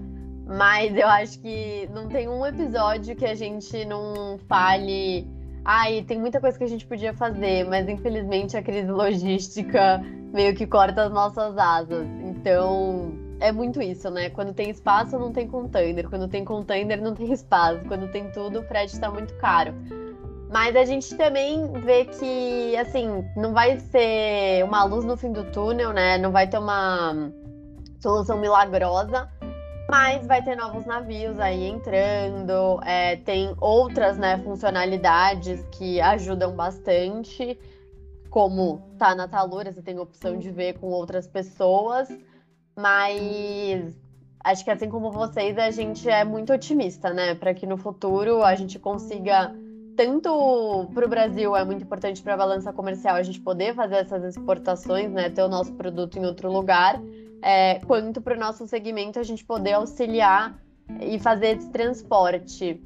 Mas 0.47 0.97
eu 0.97 1.07
acho 1.07 1.39
que 1.39 1.87
não 1.93 2.07
tem 2.07 2.27
um 2.27 2.45
episódio 2.45 3.15
que 3.15 3.25
a 3.25 3.35
gente 3.35 3.85
não 3.85 4.39
fale. 4.49 5.27
Ai, 5.63 6.03
tem 6.07 6.19
muita 6.19 6.41
coisa 6.41 6.57
que 6.57 6.63
a 6.63 6.67
gente 6.67 6.87
podia 6.87 7.13
fazer, 7.13 7.65
mas 7.65 7.87
infelizmente 7.87 8.57
a 8.57 8.63
crise 8.63 8.89
logística 8.89 10.03
meio 10.33 10.55
que 10.55 10.65
corta 10.65 11.03
as 11.03 11.11
nossas 11.11 11.55
asas. 11.55 12.07
Então, 12.25 13.13
é 13.41 13.51
muito 13.51 13.81
isso, 13.81 14.09
né? 14.09 14.29
Quando 14.29 14.53
tem 14.53 14.69
espaço, 14.69 15.17
não 15.17 15.33
tem 15.33 15.47
container. 15.47 16.07
Quando 16.07 16.27
tem 16.27 16.45
container, 16.45 17.01
não 17.01 17.13
tem 17.13 17.31
espaço. 17.33 17.83
Quando 17.87 18.09
tem 18.11 18.31
tudo, 18.31 18.59
o 18.59 18.63
frete 18.63 18.93
está 18.93 19.09
muito 19.09 19.33
caro. 19.35 19.73
Mas 20.49 20.75
a 20.75 20.85
gente 20.85 21.15
também 21.15 21.71
vê 21.73 22.05
que, 22.05 22.75
assim, 22.77 23.25
não 23.35 23.53
vai 23.53 23.79
ser 23.79 24.63
uma 24.63 24.83
luz 24.83 25.03
no 25.03 25.17
fim 25.17 25.31
do 25.31 25.45
túnel, 25.45 25.91
né? 25.91 26.17
Não 26.17 26.31
vai 26.31 26.47
ter 26.47 26.59
uma 26.59 27.31
solução 27.99 28.37
milagrosa, 28.37 29.29
mas 29.89 30.25
vai 30.27 30.43
ter 30.43 30.55
novos 30.55 30.85
navios 30.85 31.39
aí 31.39 31.67
entrando, 31.67 32.81
é, 32.83 33.15
tem 33.17 33.53
outras 33.59 34.17
né, 34.17 34.37
funcionalidades 34.39 35.63
que 35.71 36.01
ajudam 36.01 36.55
bastante, 36.55 37.59
como 38.29 38.81
tá 38.97 39.13
na 39.13 39.27
Talura, 39.27 39.71
você 39.71 39.81
tem 39.81 39.97
a 39.97 40.01
opção 40.01 40.37
de 40.37 40.49
ver 40.49 40.79
com 40.79 40.87
outras 40.87 41.27
pessoas, 41.27 42.09
mas 42.75 43.95
acho 44.43 44.63
que 44.63 44.71
assim 44.71 44.89
como 44.89 45.11
vocês, 45.11 45.57
a 45.57 45.71
gente 45.71 46.09
é 46.09 46.23
muito 46.23 46.51
otimista, 46.51 47.13
né? 47.13 47.35
Para 47.35 47.53
que 47.53 47.65
no 47.65 47.77
futuro 47.77 48.43
a 48.43 48.55
gente 48.55 48.79
consiga 48.79 49.53
tanto 49.95 50.89
para 50.93 51.05
o 51.05 51.09
Brasil 51.09 51.55
é 51.55 51.63
muito 51.63 51.83
importante 51.83 52.21
para 52.21 52.33
a 52.33 52.37
balança 52.37 52.73
comercial 52.73 53.15
a 53.15 53.23
gente 53.23 53.39
poder 53.39 53.75
fazer 53.75 53.95
essas 53.97 54.23
exportações, 54.23 55.11
né, 55.11 55.29
ter 55.29 55.43
o 55.43 55.47
nosso 55.47 55.73
produto 55.73 56.17
em 56.17 56.25
outro 56.25 56.51
lugar, 56.51 56.99
é, 57.41 57.79
quanto 57.85 58.21
para 58.21 58.35
o 58.35 58.39
nosso 58.39 58.65
segmento 58.67 59.19
a 59.19 59.23
gente 59.23 59.43
poder 59.43 59.73
auxiliar 59.73 60.57
e 60.99 61.19
fazer 61.19 61.57
esse 61.57 61.69
transporte. 61.69 62.81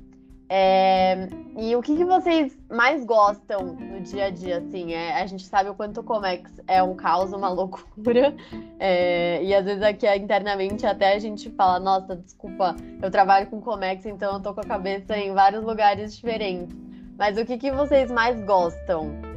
É, 0.48 1.28
e 1.58 1.76
o 1.76 1.82
que, 1.82 1.98
que, 1.98 2.06
vocês 2.06 2.56
mais 2.70 3.04
gostam 3.04 3.74
no 3.74 4.00
dia 4.02 4.26
a 4.26 4.30
dia? 4.30 4.60
Assim, 4.60 4.94
é, 4.94 5.20
a 5.20 5.26
gente 5.26 5.44
sabe 5.46 5.70
o 5.70 5.74
quanto 5.74 6.02
o 6.02 6.04
Comex 6.04 6.52
é 6.68 6.84
um 6.84 6.96
caos, 6.96 7.34
uma 7.34 7.50
loucura. 7.50 8.36
É, 8.80 9.44
e 9.44 9.56
às 9.56 9.66
vezes 9.66 9.82
aqui 9.82 10.08
internamente 10.16 10.86
até 10.86 11.14
a 11.14 11.20
gente 11.20 11.50
fala, 11.52 11.80
nossa, 11.80 12.16
desculpa, 12.16 12.76
eu 13.02 13.10
trabalho 13.10 13.48
com 13.48 13.60
Comex, 13.60 14.06
então 14.06 14.34
eu 14.34 14.40
tô 14.40 14.54
com 14.54 14.62
a 14.62 14.66
cabeça 14.66 15.18
em 15.18 15.34
vários 15.34 15.64
lugares 15.64 16.16
diferentes. 16.16 16.76
Mas 17.18 17.38
o 17.38 17.46
que, 17.46 17.58
que 17.58 17.72
vocês 17.72 18.12
mais 18.12 18.40
gostam? 18.44 19.36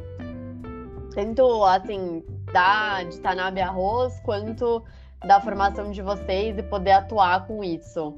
tanto 1.13 1.63
assim, 1.65 2.23
da, 2.53 3.03
de 3.03 3.19
Tanabe 3.19 3.61
Arroz, 3.61 4.19
quanto 4.21 4.83
da 5.25 5.41
formação 5.41 5.91
de 5.91 6.01
vocês 6.01 6.57
e 6.57 6.63
poder 6.63 6.91
atuar 6.91 7.45
com 7.45 7.63
isso? 7.63 8.15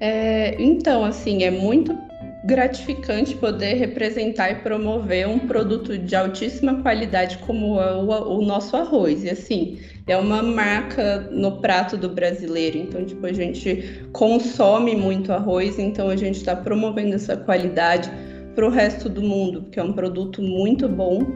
É, 0.00 0.60
então, 0.62 1.04
assim, 1.04 1.44
é 1.44 1.50
muito 1.50 1.96
gratificante 2.44 3.34
poder 3.36 3.74
representar 3.74 4.50
e 4.50 4.56
promover 4.56 5.26
um 5.26 5.38
produto 5.38 5.96
de 5.96 6.14
altíssima 6.14 6.82
qualidade 6.82 7.38
como 7.38 7.80
é 7.80 7.94
o, 7.94 8.38
o, 8.38 8.44
nosso 8.44 8.76
arroz. 8.76 9.24
E 9.24 9.30
assim, 9.30 9.78
é 10.06 10.16
uma 10.16 10.42
marca 10.42 11.20
no 11.30 11.60
prato 11.60 11.96
do 11.96 12.10
brasileiro. 12.10 12.76
Então, 12.76 13.04
tipo, 13.04 13.24
a 13.24 13.32
gente 13.32 14.06
consome 14.12 14.94
muito 14.94 15.32
arroz, 15.32 15.78
então 15.78 16.10
a 16.10 16.16
gente 16.16 16.36
está 16.36 16.54
promovendo 16.54 17.14
essa 17.14 17.34
qualidade 17.34 18.10
para 18.54 18.66
o 18.66 18.70
resto 18.70 19.08
do 19.08 19.22
mundo, 19.22 19.62
porque 19.62 19.80
é 19.80 19.82
um 19.82 19.92
produto 19.92 20.42
muito 20.42 20.86
bom. 20.86 21.26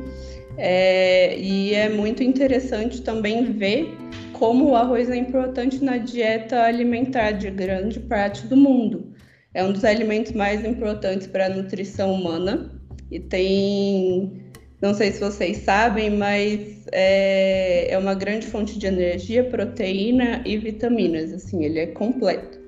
É, 0.58 1.38
e 1.38 1.72
é 1.72 1.88
muito 1.88 2.22
interessante 2.22 3.00
também 3.00 3.44
ver 3.52 3.96
como 4.38 4.70
o 4.70 4.76
arroz 4.76 5.10
é 5.10 5.16
importante 5.16 5.82
na 5.82 5.96
dieta 5.98 6.62
alimentar 6.62 7.32
de 7.32 7.50
grande 7.50 7.98
parte 8.00 8.46
do 8.46 8.56
mundo. 8.56 9.12
É 9.52 9.64
um 9.64 9.72
dos 9.72 9.84
alimentos 9.84 10.32
mais 10.32 10.64
importantes 10.64 11.26
para 11.26 11.46
a 11.46 11.48
nutrição 11.48 12.12
humana 12.12 12.70
e 13.10 13.18
tem, 13.18 14.32
não 14.80 14.94
sei 14.94 15.10
se 15.10 15.20
vocês 15.20 15.58
sabem, 15.58 16.10
mas 16.10 16.86
é, 16.92 17.92
é 17.92 17.98
uma 17.98 18.14
grande 18.14 18.46
fonte 18.46 18.78
de 18.78 18.86
energia, 18.86 19.42
proteína 19.44 20.42
e 20.44 20.56
vitaminas. 20.56 21.32
Assim, 21.32 21.64
ele 21.64 21.80
é 21.80 21.86
completo. 21.86 22.58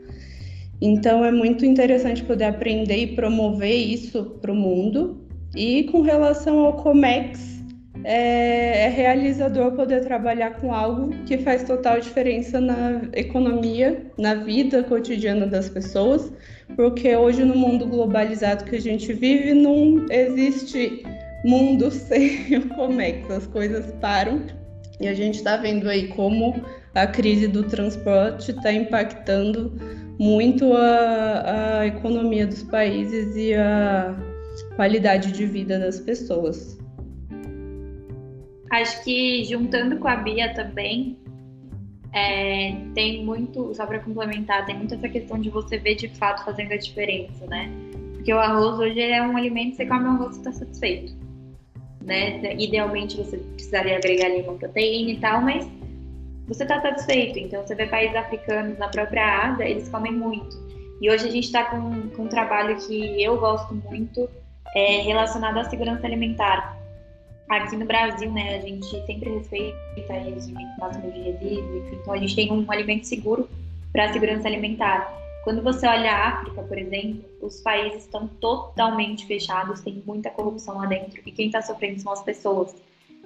Então 0.80 1.24
é 1.24 1.30
muito 1.30 1.64
interessante 1.64 2.24
poder 2.24 2.44
aprender 2.44 2.96
e 2.96 3.14
promover 3.14 3.74
isso 3.74 4.24
para 4.40 4.50
o 4.50 4.56
mundo. 4.56 5.20
E 5.54 5.84
com 5.84 6.00
relação 6.00 6.60
ao 6.60 6.74
Comex, 6.74 7.59
é, 8.04 8.84
é, 8.84 8.88
realizador 8.88 9.72
poder 9.72 10.04
trabalhar 10.04 10.52
com 10.60 10.72
algo 10.72 11.10
que 11.26 11.38
faz 11.38 11.64
total 11.64 12.00
diferença 12.00 12.60
na 12.60 13.02
economia, 13.12 14.06
na 14.18 14.34
vida 14.34 14.82
cotidiana 14.82 15.46
das 15.46 15.68
pessoas, 15.68 16.32
porque 16.76 17.14
hoje 17.14 17.44
no 17.44 17.54
mundo 17.54 17.86
globalizado 17.86 18.64
que 18.64 18.76
a 18.76 18.80
gente 18.80 19.12
vive 19.12 19.52
não 19.52 20.06
existe 20.10 21.02
mundo 21.44 21.90
sem 21.92 22.56
o 22.56 22.68
Comex, 22.68 23.30
as 23.30 23.46
coisas 23.46 23.92
param 24.00 24.42
e 25.00 25.08
a 25.08 25.14
gente 25.14 25.36
está 25.36 25.56
vendo 25.56 25.88
aí 25.88 26.08
como 26.08 26.62
a 26.94 27.06
crise 27.06 27.48
do 27.48 27.64
transporte 27.64 28.50
está 28.50 28.72
impactando 28.72 29.72
muito 30.18 30.74
a, 30.74 31.80
a 31.80 31.86
economia 31.86 32.46
dos 32.46 32.62
países 32.64 33.34
e 33.36 33.54
a 33.54 34.14
qualidade 34.76 35.32
de 35.32 35.46
vida 35.46 35.78
das 35.78 36.00
pessoas. 36.00 36.79
Acho 38.70 39.02
que 39.02 39.44
juntando 39.44 39.98
com 39.98 40.08
a 40.08 40.16
Bia 40.16 40.54
também, 40.54 41.18
é, 42.12 42.72
tem 42.94 43.24
muito, 43.24 43.74
só 43.74 43.86
para 43.86 44.00
complementar, 44.00 44.66
tem 44.66 44.76
muito 44.76 44.94
essa 44.94 45.08
questão 45.08 45.38
de 45.40 45.50
você 45.50 45.78
ver 45.78 45.94
de 45.96 46.08
fato 46.08 46.44
fazendo 46.44 46.72
a 46.72 46.76
diferença, 46.76 47.46
né? 47.46 47.70
Porque 48.14 48.32
o 48.32 48.38
arroz 48.38 48.78
hoje 48.78 49.00
é 49.00 49.22
um 49.22 49.36
alimento, 49.36 49.76
você 49.76 49.86
come 49.86 50.04
o 50.04 50.08
arroz 50.08 50.36
e 50.36 50.38
está 50.38 50.52
satisfeito. 50.52 51.14
Né? 52.02 52.54
Idealmente 52.58 53.16
você 53.16 53.38
precisaria 53.38 53.96
agregar 53.96 54.26
ali 54.26 54.42
uma 54.42 54.54
proteína 54.54 55.10
e 55.10 55.16
tal, 55.18 55.40
mas 55.40 55.66
você 56.46 56.64
está 56.64 56.80
satisfeito. 56.80 57.38
Então 57.38 57.66
você 57.66 57.74
vê 57.74 57.86
países 57.86 58.16
africanos 58.16 58.78
na 58.78 58.88
própria 58.88 59.46
Ásia, 59.46 59.68
eles 59.68 59.88
comem 59.88 60.12
muito. 60.12 60.56
E 61.00 61.10
hoje 61.10 61.28
a 61.28 61.30
gente 61.30 61.44
está 61.44 61.64
com, 61.64 62.10
com 62.10 62.24
um 62.24 62.28
trabalho 62.28 62.76
que 62.76 63.22
eu 63.22 63.38
gosto 63.38 63.74
muito 63.74 64.28
é, 64.74 65.00
relacionado 65.00 65.58
à 65.58 65.64
segurança 65.64 66.06
alimentar 66.06 66.79
aqui 67.50 67.76
no 67.76 67.84
Brasil, 67.84 68.30
né, 68.30 68.56
a 68.56 68.60
gente 68.60 68.86
sempre 69.06 69.30
respeita 69.30 69.76
os 70.36 70.48
máximos 70.78 71.12
de 71.12 71.20
resíduos, 71.20 71.86
enfim, 71.86 71.98
então 72.00 72.14
a 72.14 72.18
gente 72.18 72.36
tem 72.36 72.52
um 72.52 72.70
alimento 72.70 73.06
seguro 73.06 73.48
para 73.92 74.04
a 74.04 74.12
segurança 74.12 74.46
alimentar. 74.46 75.12
Quando 75.42 75.62
você 75.62 75.86
olha 75.86 76.12
a 76.12 76.28
África, 76.28 76.62
por 76.62 76.78
exemplo, 76.78 77.24
os 77.40 77.60
países 77.60 78.02
estão 78.02 78.28
totalmente 78.28 79.26
fechados, 79.26 79.80
tem 79.80 80.02
muita 80.06 80.30
corrupção 80.30 80.76
lá 80.76 80.86
dentro 80.86 81.20
e 81.24 81.32
quem 81.32 81.46
está 81.46 81.62
sofrendo 81.62 81.98
são 82.00 82.12
as 82.12 82.22
pessoas. 82.22 82.74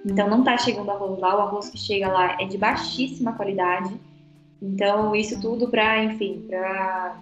Então 0.07 0.29
não 0.29 0.41
está 0.41 0.57
chegando 0.57 0.91
arroz 0.91 1.19
lá, 1.19 1.37
o 1.37 1.41
arroz 1.41 1.69
que 1.69 1.79
chega 1.79 2.09
lá 2.09 2.37
é 2.41 2.45
de 2.45 2.57
baixíssima 2.57 3.33
qualidade. 3.33 3.95
Então 4.63 5.15
isso 5.15 5.41
tudo 5.41 5.69
para, 5.69 6.05
enfim, 6.05 6.45
para 6.49 7.19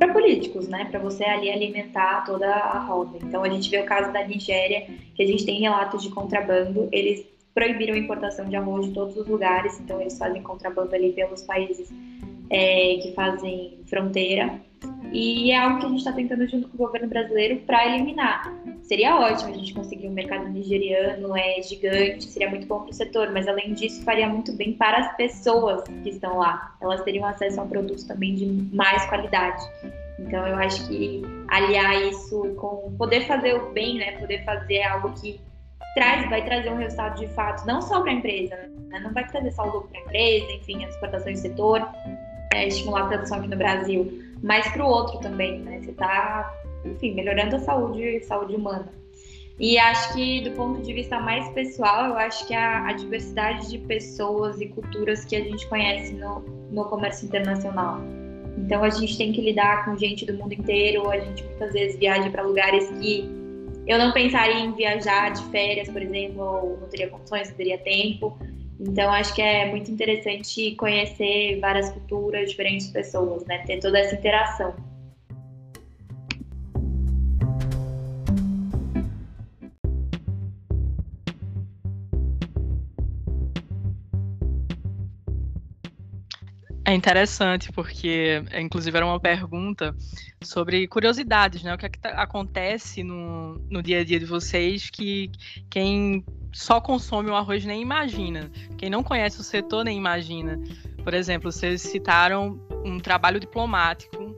para 0.00 0.14
políticos, 0.14 0.66
né? 0.66 0.86
Para 0.86 0.98
você 0.98 1.22
ali 1.24 1.50
alimentar 1.50 2.24
toda 2.24 2.48
a 2.48 2.78
roda. 2.78 3.18
Então 3.22 3.44
a 3.44 3.48
gente 3.50 3.68
vê 3.68 3.78
o 3.80 3.84
caso 3.84 4.10
da 4.10 4.26
Nigéria, 4.26 4.86
que 5.14 5.22
a 5.22 5.26
gente 5.26 5.44
tem 5.44 5.60
relatos 5.60 6.02
de 6.02 6.08
contrabando. 6.08 6.88
Eles 6.90 7.26
proibiram 7.54 7.92
a 7.92 7.98
importação 7.98 8.48
de 8.48 8.56
arroz 8.56 8.86
de 8.86 8.94
todos 8.94 9.14
os 9.14 9.28
lugares, 9.28 9.78
então 9.78 10.00
eles 10.00 10.16
fazem 10.16 10.42
contrabando 10.42 10.94
ali 10.94 11.12
pelos 11.12 11.42
países 11.42 11.92
é, 12.50 12.98
que 13.02 13.12
fazem 13.14 13.78
fronteira. 13.86 14.60
E 15.12 15.50
é 15.50 15.58
algo 15.58 15.80
que 15.80 15.86
a 15.86 15.88
gente 15.88 15.98
está 15.98 16.12
tentando 16.12 16.46
junto 16.46 16.68
com 16.68 16.74
o 16.74 16.86
governo 16.86 17.08
brasileiro 17.08 17.56
para 17.60 17.94
eliminar. 17.94 18.52
Seria 18.82 19.16
ótimo 19.16 19.50
a 19.50 19.56
gente 19.56 19.74
conseguir 19.74 20.08
um 20.08 20.12
mercado 20.12 20.48
nigeriano, 20.48 21.36
é 21.36 21.60
gigante, 21.62 22.24
seria 22.24 22.48
muito 22.48 22.66
bom 22.66 22.80
para 22.80 22.90
o 22.90 22.94
setor, 22.94 23.30
mas 23.32 23.48
além 23.48 23.74
disso 23.74 24.04
faria 24.04 24.28
muito 24.28 24.52
bem 24.52 24.72
para 24.72 24.98
as 24.98 25.16
pessoas 25.16 25.82
que 26.02 26.10
estão 26.10 26.38
lá. 26.38 26.76
Elas 26.80 27.02
teriam 27.02 27.24
acesso 27.24 27.60
a 27.60 27.64
um 27.64 27.68
produto 27.68 28.06
também 28.06 28.34
de 28.34 28.46
mais 28.74 29.04
qualidade. 29.06 29.62
Então 30.20 30.46
eu 30.46 30.56
acho 30.56 30.86
que 30.86 31.22
aliar 31.48 32.02
isso 32.02 32.54
com 32.56 32.94
poder 32.96 33.26
fazer 33.26 33.54
o 33.54 33.72
bem, 33.72 33.98
né? 33.98 34.12
Poder 34.12 34.44
fazer 34.44 34.82
algo 34.82 35.12
que 35.20 35.40
traz, 35.94 36.28
vai 36.28 36.44
trazer 36.44 36.70
um 36.70 36.76
resultado 36.76 37.18
de 37.18 37.26
fato, 37.28 37.66
não 37.66 37.82
só 37.82 38.00
para 38.00 38.12
a 38.12 38.14
empresa, 38.14 38.56
né? 38.88 39.00
não 39.00 39.12
vai 39.12 39.26
trazer 39.26 39.50
só 39.50 39.64
lucro 39.64 39.88
para 39.88 39.98
a 39.98 40.02
empresa, 40.04 40.52
enfim, 40.52 40.84
as 40.84 40.90
exportações 40.90 41.40
do 41.40 41.42
setor, 41.42 41.88
é, 42.54 42.66
estimular 42.66 43.02
a 43.02 43.08
produção 43.08 43.38
aqui 43.38 43.48
no 43.48 43.56
Brasil, 43.56 44.22
mas 44.42 44.66
para 44.68 44.84
o 44.84 44.88
outro 44.88 45.18
também, 45.20 45.60
né? 45.60 45.80
Você 45.80 45.90
está, 45.90 46.52
enfim, 46.84 47.14
melhorando 47.14 47.56
a 47.56 47.58
saúde, 47.58 48.20
saúde 48.24 48.54
humana. 48.54 48.88
E 49.58 49.78
acho 49.78 50.14
que, 50.14 50.40
do 50.40 50.52
ponto 50.52 50.80
de 50.80 50.92
vista 50.92 51.20
mais 51.20 51.46
pessoal, 51.50 52.06
eu 52.06 52.16
acho 52.16 52.46
que 52.46 52.54
a, 52.54 52.86
a 52.86 52.92
diversidade 52.94 53.68
de 53.68 53.78
pessoas 53.78 54.58
e 54.60 54.66
culturas 54.66 55.24
que 55.24 55.36
a 55.36 55.40
gente 55.40 55.66
conhece 55.68 56.14
no, 56.14 56.40
no 56.70 56.86
comércio 56.86 57.26
internacional. 57.26 58.00
Então, 58.56 58.82
a 58.82 58.88
gente 58.88 59.18
tem 59.18 59.32
que 59.32 59.40
lidar 59.42 59.84
com 59.84 59.96
gente 59.96 60.24
do 60.24 60.34
mundo 60.34 60.54
inteiro, 60.54 61.10
a 61.10 61.18
gente 61.18 61.44
muitas 61.44 61.72
vezes 61.74 61.98
viaja 61.98 62.30
para 62.30 62.42
lugares 62.42 62.88
que 62.98 63.28
eu 63.86 63.98
não 63.98 64.12
pensaria 64.12 64.60
em 64.60 64.72
viajar 64.72 65.30
de 65.30 65.42
férias, 65.50 65.88
por 65.88 66.00
exemplo, 66.00 66.42
ou 66.42 66.78
não 66.80 66.88
teria 66.88 67.08
condições, 67.08 67.48
não 67.48 67.56
teria 67.56 67.76
tempo. 67.78 68.38
Então, 68.82 69.12
acho 69.12 69.34
que 69.34 69.42
é 69.42 69.66
muito 69.68 69.90
interessante 69.90 70.74
conhecer 70.76 71.60
várias 71.60 71.90
culturas, 71.90 72.48
diferentes 72.48 72.86
pessoas, 72.86 73.44
né? 73.44 73.58
Ter 73.66 73.78
toda 73.78 73.98
essa 73.98 74.14
interação. 74.14 74.74
É 86.86 86.94
interessante 86.94 87.70
porque, 87.70 88.42
inclusive, 88.58 88.96
era 88.96 89.04
uma 89.04 89.20
pergunta 89.20 89.94
sobre 90.42 90.88
curiosidades, 90.88 91.62
né? 91.62 91.74
O 91.74 91.78
que, 91.78 91.84
é 91.84 91.88
que 91.90 91.98
tá, 91.98 92.10
acontece 92.12 93.04
no, 93.04 93.58
no 93.70 93.82
dia 93.82 94.00
a 94.00 94.04
dia 94.04 94.18
de 94.18 94.24
vocês 94.24 94.88
que 94.88 95.30
quem 95.68 96.24
só 96.52 96.80
consome 96.80 97.30
o 97.30 97.34
arroz 97.34 97.64
nem 97.64 97.80
imagina. 97.80 98.50
Quem 98.76 98.90
não 98.90 99.02
conhece 99.02 99.40
o 99.40 99.44
setor 99.44 99.84
nem 99.84 99.96
imagina. 99.96 100.58
Por 101.02 101.14
exemplo, 101.14 101.50
vocês 101.50 101.82
citaram 101.82 102.60
um 102.84 102.98
trabalho 102.98 103.40
diplomático, 103.40 104.36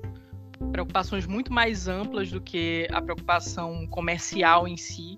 preocupações 0.70 1.27
muito 1.27 1.53
mais 1.53 1.88
amplas 1.88 2.31
do 2.31 2.40
que 2.40 2.87
a 2.92 3.01
preocupação 3.01 3.87
comercial 3.88 4.68
em 4.68 4.77
si, 4.77 5.16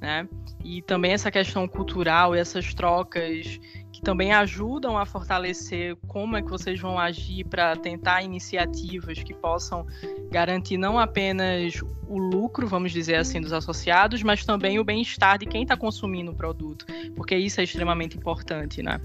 né? 0.00 0.28
E 0.64 0.82
também 0.82 1.12
essa 1.12 1.30
questão 1.30 1.66
cultural 1.68 2.34
e 2.34 2.38
essas 2.38 2.74
trocas 2.74 3.60
que 3.92 4.00
também 4.02 4.32
ajudam 4.32 4.96
a 4.96 5.04
fortalecer 5.04 5.96
como 6.08 6.36
é 6.36 6.42
que 6.42 6.50
vocês 6.50 6.80
vão 6.80 6.98
agir 6.98 7.44
para 7.44 7.76
tentar 7.76 8.22
iniciativas 8.22 9.22
que 9.22 9.34
possam 9.34 9.86
garantir 10.30 10.78
não 10.78 10.98
apenas 10.98 11.82
o 12.08 12.18
lucro, 12.18 12.66
vamos 12.66 12.92
dizer 12.92 13.16
assim, 13.16 13.40
dos 13.40 13.52
associados, 13.52 14.22
mas 14.22 14.44
também 14.44 14.78
o 14.78 14.84
bem-estar 14.84 15.38
de 15.38 15.46
quem 15.46 15.62
está 15.62 15.76
consumindo 15.76 16.30
o 16.30 16.34
produto, 16.34 16.86
porque 17.14 17.36
isso 17.36 17.60
é 17.60 17.64
extremamente 17.64 18.16
importante, 18.16 18.82
né? 18.82 19.00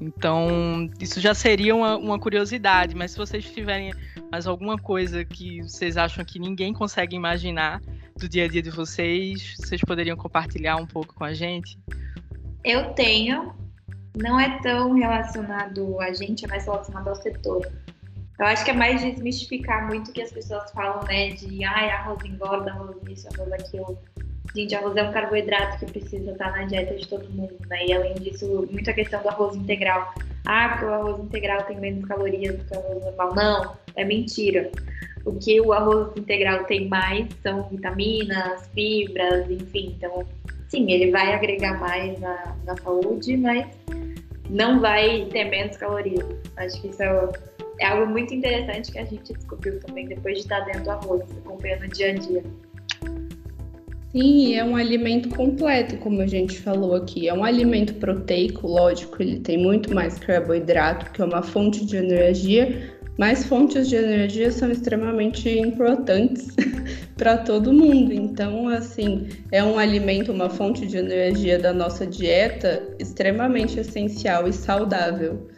Então, 0.00 0.90
isso 1.00 1.20
já 1.20 1.34
seria 1.34 1.74
uma, 1.74 1.96
uma 1.96 2.18
curiosidade, 2.18 2.94
mas 2.94 3.12
se 3.12 3.18
vocês 3.18 3.44
tiverem 3.44 3.92
mais 4.32 4.46
alguma 4.46 4.78
coisa 4.78 5.22
que 5.26 5.60
vocês 5.60 5.98
acham 5.98 6.24
que 6.24 6.38
ninguém 6.38 6.72
consegue 6.72 7.14
imaginar 7.14 7.82
do 8.16 8.26
dia 8.26 8.46
a 8.46 8.48
dia 8.48 8.62
de 8.62 8.70
vocês, 8.70 9.54
vocês 9.58 9.82
poderiam 9.82 10.16
compartilhar 10.16 10.76
um 10.76 10.86
pouco 10.86 11.14
com 11.14 11.22
a 11.22 11.34
gente? 11.34 11.78
Eu 12.64 12.94
tenho, 12.94 13.54
não 14.16 14.40
é 14.40 14.58
tão 14.62 14.94
relacionado 14.94 16.00
a 16.00 16.14
gente, 16.14 16.46
é 16.46 16.48
mais 16.48 16.64
relacionado 16.64 17.08
ao 17.08 17.14
setor. 17.16 17.70
Eu 18.38 18.46
acho 18.46 18.64
que 18.64 18.70
é 18.70 18.74
mais 18.74 19.02
desmistificar 19.02 19.86
muito 19.86 20.10
que 20.12 20.22
as 20.22 20.32
pessoas 20.32 20.70
falam, 20.70 21.04
né? 21.04 21.32
De 21.32 21.62
ai, 21.62 21.90
arroz 21.90 22.24
engorda, 22.24 22.70
arroz 22.70 22.96
isso, 23.10 23.28
arroz 23.34 23.52
aquilo. 23.52 23.98
Gente, 24.56 24.74
arroz 24.74 24.96
é 24.96 25.02
um 25.02 25.12
carboidrato 25.12 25.78
que 25.84 25.92
precisa 25.92 26.32
estar 26.32 26.52
na 26.52 26.64
dieta 26.64 26.94
de 26.94 27.06
todo 27.06 27.28
mundo, 27.28 27.54
né? 27.68 27.86
E 27.86 27.92
além 27.92 28.14
disso, 28.14 28.66
muita 28.70 28.94
questão 28.94 29.22
do 29.22 29.28
arroz 29.28 29.54
integral. 29.56 30.14
Ah, 30.46 30.70
porque 30.70 30.84
o 30.86 30.94
arroz 30.94 31.20
integral 31.20 31.62
tem 31.64 31.78
menos 31.78 32.06
calorias 32.06 32.56
do 32.56 32.64
que 32.64 32.74
o 32.74 32.78
arroz 32.78 33.04
normal. 33.04 33.34
Não, 33.34 33.81
é 33.96 34.04
mentira. 34.04 34.70
O 35.24 35.38
que 35.38 35.60
o 35.60 35.72
arroz 35.72 36.16
integral 36.16 36.64
tem 36.64 36.88
mais 36.88 37.28
são 37.42 37.62
vitaminas, 37.68 38.68
fibras, 38.74 39.48
enfim. 39.50 39.94
Então, 39.96 40.24
sim, 40.68 40.90
ele 40.90 41.10
vai 41.10 41.32
agregar 41.32 41.78
mais 41.78 42.18
na, 42.18 42.56
na 42.64 42.76
saúde, 42.76 43.36
mas 43.36 43.66
não 44.50 44.80
vai 44.80 45.26
ter 45.30 45.44
menos 45.44 45.76
calorias. 45.76 46.26
Acho 46.56 46.80
que 46.80 46.88
isso 46.88 47.02
é, 47.02 47.28
é 47.80 47.86
algo 47.86 48.10
muito 48.10 48.34
interessante 48.34 48.90
que 48.90 48.98
a 48.98 49.04
gente 49.04 49.32
descobriu 49.32 49.78
também 49.80 50.06
depois 50.06 50.34
de 50.34 50.40
estar 50.40 50.60
dentro 50.60 50.84
do 50.84 50.90
arroz, 50.90 51.22
acompanhando 51.44 51.84
o 51.84 51.88
dia 51.88 52.10
a 52.10 52.14
dia. 52.14 52.42
Sim, 54.12 54.56
é 54.56 54.62
um 54.62 54.76
alimento 54.76 55.30
completo, 55.30 55.96
como 55.96 56.20
a 56.20 56.26
gente 56.26 56.58
falou 56.58 56.94
aqui. 56.94 57.28
É 57.28 57.32
um 57.32 57.42
alimento 57.42 57.94
proteico, 57.94 58.66
lógico, 58.66 59.22
ele 59.22 59.40
tem 59.40 59.56
muito 59.56 59.94
mais 59.94 60.18
carboidrato, 60.18 61.10
que 61.12 61.22
é 61.22 61.24
uma 61.24 61.42
fonte 61.42 61.86
de 61.86 61.96
energia, 61.96 62.91
mas 63.18 63.44
fontes 63.44 63.88
de 63.88 63.96
energia 63.96 64.50
são 64.50 64.70
extremamente 64.70 65.48
importantes 65.58 66.48
para 67.16 67.38
todo 67.38 67.72
mundo. 67.72 68.12
Então, 68.12 68.68
assim, 68.68 69.28
é 69.50 69.62
um 69.62 69.78
alimento, 69.78 70.32
uma 70.32 70.48
fonte 70.48 70.86
de 70.86 70.96
energia 70.96 71.58
da 71.58 71.72
nossa 71.72 72.06
dieta 72.06 72.82
extremamente 72.98 73.78
essencial 73.78 74.48
e 74.48 74.52
saudável. 74.52 75.48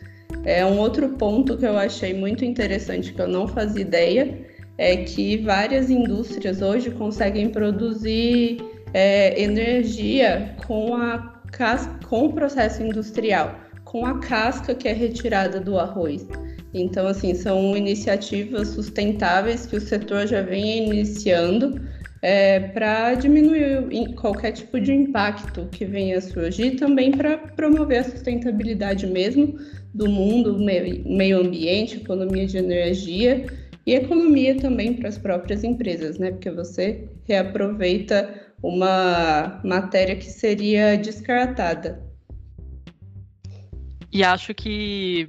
É 0.45 0.65
um 0.65 0.79
outro 0.79 1.11
ponto 1.11 1.57
que 1.57 1.65
eu 1.65 1.79
achei 1.79 2.13
muito 2.13 2.45
interessante 2.45 3.13
que 3.13 3.21
eu 3.21 3.29
não 3.29 3.47
fazia 3.47 3.83
ideia 3.83 4.39
é 4.77 4.97
que 4.97 5.39
várias 5.39 5.89
indústrias 5.89 6.61
hoje 6.61 6.91
conseguem 6.91 7.49
produzir 7.49 8.59
é, 8.93 9.41
energia 9.41 10.57
com 10.67 10.97
a 10.97 11.33
com 12.09 12.27
o 12.27 12.33
processo 12.33 12.83
industrial, 12.83 13.55
com 13.95 14.05
a 14.05 14.19
casca 14.19 14.75
que 14.75 14.89
é 14.89 14.93
retirada 14.93 15.61
do 15.61 15.79
arroz. 15.79 16.27
Então, 16.75 17.07
assim, 17.07 17.33
são 17.33 17.77
iniciativas 17.77 18.71
sustentáveis 18.71 19.67
que 19.67 19.77
o 19.77 19.81
setor 19.81 20.27
já 20.27 20.43
vem 20.43 20.89
iniciando 20.89 21.81
é, 22.21 22.59
para 22.59 23.15
diminuir 23.15 24.13
qualquer 24.17 24.51
tipo 24.51 24.81
de 24.81 24.93
impacto 24.93 25.69
que 25.71 25.85
venha 25.85 26.19
a 26.19 26.21
surgir, 26.21 26.73
também 26.73 27.13
para 27.13 27.39
promover 27.39 27.99
a 27.99 28.03
sustentabilidade 28.03 29.07
mesmo 29.07 29.57
do 29.95 30.11
mundo, 30.11 30.59
meio 30.59 31.39
ambiente, 31.39 31.99
economia 31.99 32.49
de 32.49 32.59
energia 32.59 33.47
e 33.87 33.95
economia 33.95 34.57
também 34.57 34.95
para 34.95 35.09
as 35.09 35.19
próprias 35.19 35.63
empresas, 35.63 36.19
né? 36.19 36.33
Porque 36.33 36.51
você 36.51 37.05
reaproveita 37.29 38.29
uma 38.61 39.61
matéria 39.63 40.17
que 40.17 40.33
seria 40.33 40.97
descartada. 40.97 42.04
E 44.15 44.23
acho 44.23 44.55
que 44.55 45.29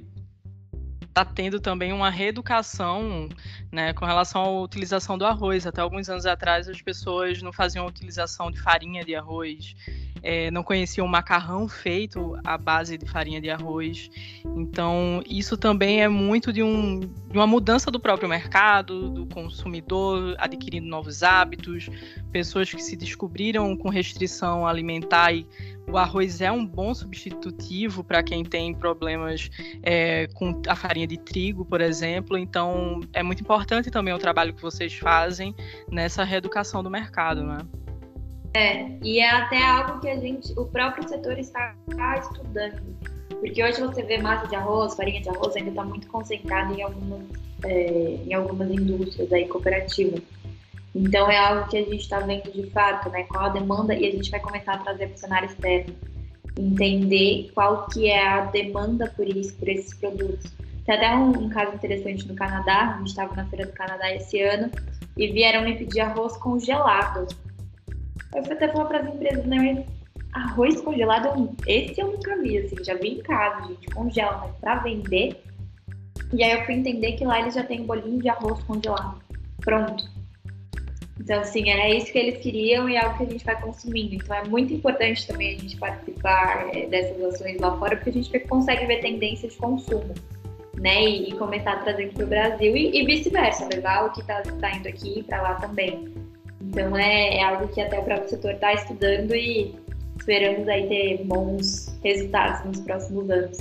está 1.02 1.24
tendo 1.24 1.58
também 1.58 1.92
uma 1.92 2.08
reeducação 2.08 3.28
né, 3.76 3.92
com 3.92 4.06
relação 4.06 4.42
à 4.42 4.62
utilização 4.62 5.18
do 5.18 5.26
arroz. 5.26 5.66
Até 5.66 5.82
alguns 5.82 6.08
anos 6.08 6.24
atrás, 6.24 6.66
as 6.66 6.80
pessoas 6.80 7.42
não 7.42 7.52
faziam 7.52 7.84
utilização 7.86 8.50
de 8.50 8.58
farinha 8.58 9.04
de 9.04 9.14
arroz, 9.14 9.76
é, 10.22 10.50
não 10.50 10.62
conheciam 10.62 11.06
o 11.06 11.08
macarrão 11.08 11.68
feito 11.68 12.38
à 12.42 12.56
base 12.56 12.96
de 12.96 13.04
farinha 13.04 13.38
de 13.38 13.50
arroz. 13.50 14.10
Então, 14.56 15.22
isso 15.28 15.58
também 15.58 16.02
é 16.02 16.08
muito 16.08 16.54
de, 16.54 16.62
um, 16.62 17.00
de 17.00 17.36
uma 17.36 17.46
mudança 17.46 17.90
do 17.90 18.00
próprio 18.00 18.26
mercado, 18.26 19.10
do 19.10 19.26
consumidor 19.26 20.34
adquirindo 20.38 20.88
novos 20.88 21.22
hábitos, 21.22 21.90
pessoas 22.32 22.72
que 22.72 22.82
se 22.82 22.96
descobriram 22.96 23.76
com 23.76 23.90
restrição 23.90 24.66
alimentar 24.66 25.34
e 25.34 25.46
o 25.88 25.96
arroz 25.96 26.40
é 26.40 26.50
um 26.50 26.66
bom 26.66 26.92
substitutivo 26.92 28.02
para 28.02 28.22
quem 28.22 28.44
tem 28.44 28.74
problemas 28.74 29.48
é, 29.82 30.26
com 30.34 30.60
a 30.66 30.74
farinha 30.74 31.06
de 31.06 31.16
trigo, 31.16 31.64
por 31.64 31.80
exemplo. 31.80 32.36
Então, 32.36 33.00
é 33.12 33.22
muito 33.22 33.42
importante 33.42 33.65
também 33.66 34.14
o 34.14 34.18
trabalho 34.18 34.54
que 34.54 34.62
vocês 34.62 34.94
fazem 34.94 35.54
nessa 35.90 36.24
reeducação 36.24 36.82
do 36.82 36.90
mercado, 36.90 37.42
né? 37.42 37.58
É, 38.54 38.88
e 39.02 39.18
é 39.18 39.30
até 39.30 39.62
algo 39.62 40.00
que 40.00 40.08
a 40.08 40.16
gente, 40.16 40.52
o 40.58 40.64
próprio 40.64 41.06
setor 41.06 41.38
está 41.38 41.74
estudando. 42.18 42.80
Porque 43.28 43.62
hoje 43.62 43.80
você 43.80 44.02
vê 44.02 44.18
massa 44.18 44.46
de 44.48 44.56
arroz, 44.56 44.94
farinha 44.94 45.20
de 45.20 45.28
arroz 45.28 45.54
ainda 45.56 45.70
está 45.70 45.84
muito 45.84 46.06
concentrada 46.06 46.72
em 46.72 46.82
algumas, 46.82 47.22
é, 47.64 48.18
em 48.26 48.32
algumas 48.32 48.70
indústrias 48.70 49.30
aí 49.32 49.46
cooperativas. 49.46 50.22
Então 50.94 51.30
é 51.30 51.36
algo 51.36 51.68
que 51.68 51.76
a 51.76 51.82
gente 51.82 51.96
está 51.96 52.20
vendo 52.20 52.50
de 52.50 52.70
fato, 52.70 53.10
né? 53.10 53.24
Qual 53.24 53.44
a 53.44 53.48
demanda 53.50 53.94
e 53.94 54.06
a 54.06 54.10
gente 54.10 54.30
vai 54.30 54.40
começar 54.40 54.74
a 54.74 54.78
trazer 54.78 55.08
para 55.08 55.16
o 55.16 55.18
cenário 55.18 55.46
externo, 55.46 55.94
entender 56.58 57.50
qual 57.54 57.86
que 57.88 58.08
é 58.08 58.26
a 58.26 58.46
demanda 58.46 59.12
por 59.14 59.28
isso, 59.28 59.54
por 59.56 59.68
esses 59.68 59.92
produtos. 59.92 60.50
Tem 60.86 60.94
até 60.94 61.14
um, 61.14 61.30
um 61.30 61.48
caso 61.48 61.74
interessante 61.74 62.26
no 62.28 62.34
Canadá, 62.34 62.94
a 62.94 62.98
gente 62.98 63.08
estava 63.08 63.34
na 63.34 63.44
feira 63.46 63.66
do 63.66 63.72
Canadá 63.72 64.14
esse 64.14 64.40
ano 64.40 64.70
e 65.16 65.26
vieram 65.28 65.62
me 65.62 65.76
pedir 65.76 66.00
arroz 66.00 66.36
congelado. 66.36 67.26
Eu 68.34 68.44
fui 68.44 68.52
até 68.52 68.68
falar 68.68 68.84
para 68.86 68.98
as 69.00 69.14
empresas, 69.14 69.44
né? 69.46 69.84
Arroz 70.32 70.80
congelado, 70.80 71.54
esse 71.66 72.00
eu 72.00 72.12
nunca 72.12 72.36
vi, 72.40 72.58
assim, 72.58 72.76
já 72.84 72.94
vi 72.94 73.18
em 73.18 73.22
casa, 73.22 73.66
gente, 73.68 73.86
congela, 73.88 74.38
mas 74.38 74.56
para 74.56 74.76
vender. 74.76 75.42
E 76.32 76.44
aí 76.44 76.52
eu 76.52 76.64
fui 76.64 76.74
entender 76.74 77.12
que 77.12 77.24
lá 77.24 77.40
eles 77.40 77.54
já 77.54 77.64
têm 77.64 77.84
bolinho 77.84 78.20
de 78.20 78.28
arroz 78.28 78.62
congelado. 78.64 79.20
Pronto 79.62 80.16
então, 81.18 81.40
assim, 81.40 81.68
era 81.70 81.88
isso 81.88 82.12
que 82.12 82.18
eles 82.18 82.38
queriam 82.40 82.88
e 82.88 82.94
é 82.94 83.04
algo 83.04 83.16
que 83.16 83.24
a 83.24 83.26
gente 83.26 83.44
vai 83.44 83.60
consumindo. 83.60 84.14
Então, 84.14 84.36
é 84.36 84.44
muito 84.44 84.72
importante 84.72 85.26
também 85.26 85.56
a 85.56 85.58
gente 85.58 85.76
participar 85.76 86.68
é, 86.72 86.86
dessas 86.86 87.20
ações 87.20 87.58
lá 87.58 87.76
fora, 87.78 87.96
porque 87.96 88.10
a 88.10 88.12
gente 88.12 88.38
consegue 88.40 88.86
ver 88.86 89.00
tendência 89.00 89.48
de 89.48 89.56
consumo, 89.56 90.14
né? 90.80 91.02
E, 91.02 91.30
e 91.30 91.32
começar 91.32 91.72
a 91.72 91.76
trazer 91.78 92.12
para 92.12 92.24
o 92.24 92.26
Brasil 92.26 92.76
e, 92.76 92.96
e 92.96 93.06
vice-versa, 93.06 93.68
levar 93.72 94.06
o 94.06 94.12
que 94.12 94.20
está 94.20 94.42
tá 94.42 94.72
indo 94.72 94.88
aqui 94.88 95.22
para 95.24 95.42
lá 95.42 95.54
também. 95.54 96.12
Então, 96.60 96.96
é, 96.96 97.36
é 97.36 97.44
algo 97.44 97.68
que 97.68 97.80
até 97.80 97.98
o 97.98 98.04
próprio 98.04 98.28
setor 98.28 98.52
está 98.52 98.72
estudando 98.74 99.34
e 99.34 99.74
esperamos 100.16 100.68
aí 100.68 100.88
ter 100.88 101.24
bons 101.24 101.96
resultados 102.02 102.64
nos 102.64 102.80
próximos 102.80 103.30
anos. 103.30 103.58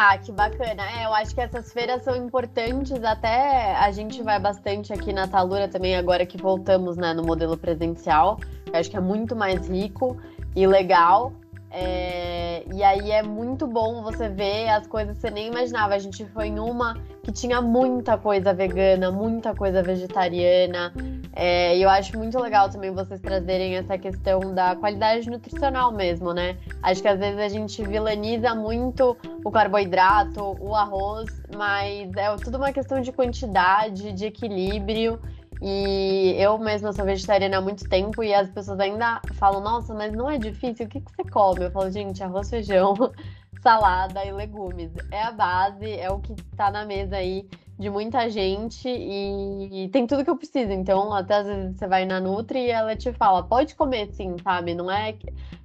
Ah, 0.00 0.16
que 0.16 0.30
bacana. 0.30 0.84
É, 0.96 1.06
eu 1.06 1.12
acho 1.12 1.34
que 1.34 1.40
essas 1.40 1.72
feiras 1.72 2.04
são 2.04 2.14
importantes, 2.14 3.02
até 3.02 3.74
a 3.74 3.90
gente 3.90 4.22
vai 4.22 4.38
bastante 4.38 4.92
aqui 4.92 5.12
na 5.12 5.26
Talura 5.26 5.66
também, 5.66 5.96
agora 5.96 6.24
que 6.24 6.40
voltamos 6.40 6.96
né, 6.96 7.12
no 7.12 7.24
modelo 7.24 7.56
presencial. 7.56 8.38
Eu 8.66 8.78
acho 8.78 8.88
que 8.88 8.96
é 8.96 9.00
muito 9.00 9.34
mais 9.34 9.68
rico 9.68 10.16
e 10.54 10.68
legal. 10.68 11.32
É, 11.70 12.64
e 12.72 12.82
aí 12.82 13.10
é 13.10 13.22
muito 13.22 13.66
bom 13.66 14.02
você 14.02 14.28
ver 14.28 14.68
as 14.68 14.86
coisas 14.86 15.16
que 15.16 15.20
você 15.20 15.30
nem 15.30 15.48
imaginava. 15.48 15.94
A 15.94 15.98
gente 15.98 16.24
foi 16.26 16.46
em 16.46 16.58
uma 16.58 16.96
que 17.22 17.32
tinha 17.32 17.60
muita 17.60 18.16
coisa 18.16 18.54
vegana, 18.54 19.10
muita 19.10 19.54
coisa 19.54 19.82
vegetariana. 19.82 20.92
É, 21.34 21.76
e 21.76 21.82
eu 21.82 21.90
acho 21.90 22.16
muito 22.16 22.38
legal 22.38 22.70
também 22.70 22.90
vocês 22.90 23.20
trazerem 23.20 23.76
essa 23.76 23.98
questão 23.98 24.54
da 24.54 24.74
qualidade 24.74 25.28
nutricional 25.28 25.92
mesmo, 25.92 26.32
né? 26.32 26.56
Acho 26.82 27.02
que 27.02 27.08
às 27.08 27.18
vezes 27.18 27.38
a 27.38 27.48
gente 27.48 27.82
vilaniza 27.82 28.54
muito 28.54 29.16
o 29.44 29.50
carboidrato, 29.50 30.56
o 30.60 30.74
arroz, 30.74 31.26
mas 31.54 32.10
é 32.16 32.34
tudo 32.36 32.56
uma 32.56 32.72
questão 32.72 33.00
de 33.00 33.12
quantidade, 33.12 34.12
de 34.12 34.26
equilíbrio. 34.26 35.20
E 35.60 36.34
eu 36.38 36.56
mesma 36.58 36.92
sou 36.92 37.04
vegetariana 37.04 37.58
há 37.58 37.60
muito 37.60 37.88
tempo 37.88 38.22
e 38.22 38.32
as 38.32 38.48
pessoas 38.48 38.78
ainda 38.78 39.20
falam, 39.34 39.60
nossa, 39.60 39.92
mas 39.92 40.12
não 40.12 40.30
é 40.30 40.38
difícil, 40.38 40.86
o 40.86 40.88
que, 40.88 41.00
que 41.00 41.10
você 41.10 41.24
come? 41.24 41.64
Eu 41.64 41.70
falo, 41.70 41.90
gente, 41.90 42.22
arroz, 42.22 42.48
feijão, 42.48 42.94
salada 43.60 44.24
e 44.24 44.32
legumes. 44.32 44.92
É 45.10 45.22
a 45.22 45.32
base, 45.32 45.90
é 45.90 46.10
o 46.10 46.20
que 46.20 46.34
tá 46.56 46.70
na 46.70 46.84
mesa 46.84 47.16
aí 47.16 47.48
de 47.78 47.88
muita 47.88 48.28
gente 48.28 48.88
e 48.88 49.88
tem 49.92 50.06
tudo 50.06 50.24
que 50.24 50.30
eu 50.30 50.36
preciso. 50.36 50.72
Então, 50.72 51.12
até 51.12 51.34
às 51.34 51.46
vezes 51.46 51.76
você 51.76 51.86
vai 51.86 52.04
na 52.04 52.20
Nutri 52.20 52.58
e 52.60 52.70
ela 52.70 52.96
te 52.96 53.12
fala, 53.12 53.42
pode 53.42 53.74
comer 53.74 54.08
sim, 54.12 54.36
sabe? 54.42 54.74
Não 54.74 54.90
é 54.90 55.16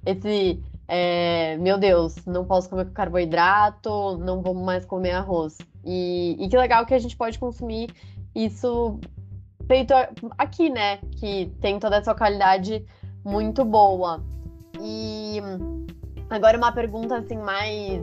esse, 0.06 0.62
é, 0.86 1.56
meu 1.58 1.76
Deus, 1.76 2.14
não 2.24 2.44
posso 2.44 2.70
comer 2.70 2.90
carboidrato, 2.90 4.16
não 4.18 4.40
vou 4.40 4.54
mais 4.54 4.84
comer 4.84 5.12
arroz. 5.12 5.58
E, 5.84 6.36
e 6.38 6.48
que 6.48 6.56
legal 6.56 6.86
que 6.86 6.94
a 6.94 6.98
gente 6.98 7.16
pode 7.16 7.38
consumir 7.38 7.90
isso 8.34 8.98
feito 9.66 9.92
aqui, 10.38 10.70
né? 10.70 10.98
Que 11.18 11.52
tem 11.60 11.78
toda 11.78 11.96
essa 11.96 12.14
qualidade 12.14 12.84
muito 13.24 13.64
boa. 13.64 14.22
E 14.80 15.40
agora 16.30 16.58
uma 16.58 16.72
pergunta 16.72 17.16
assim 17.16 17.38
mais 17.38 18.02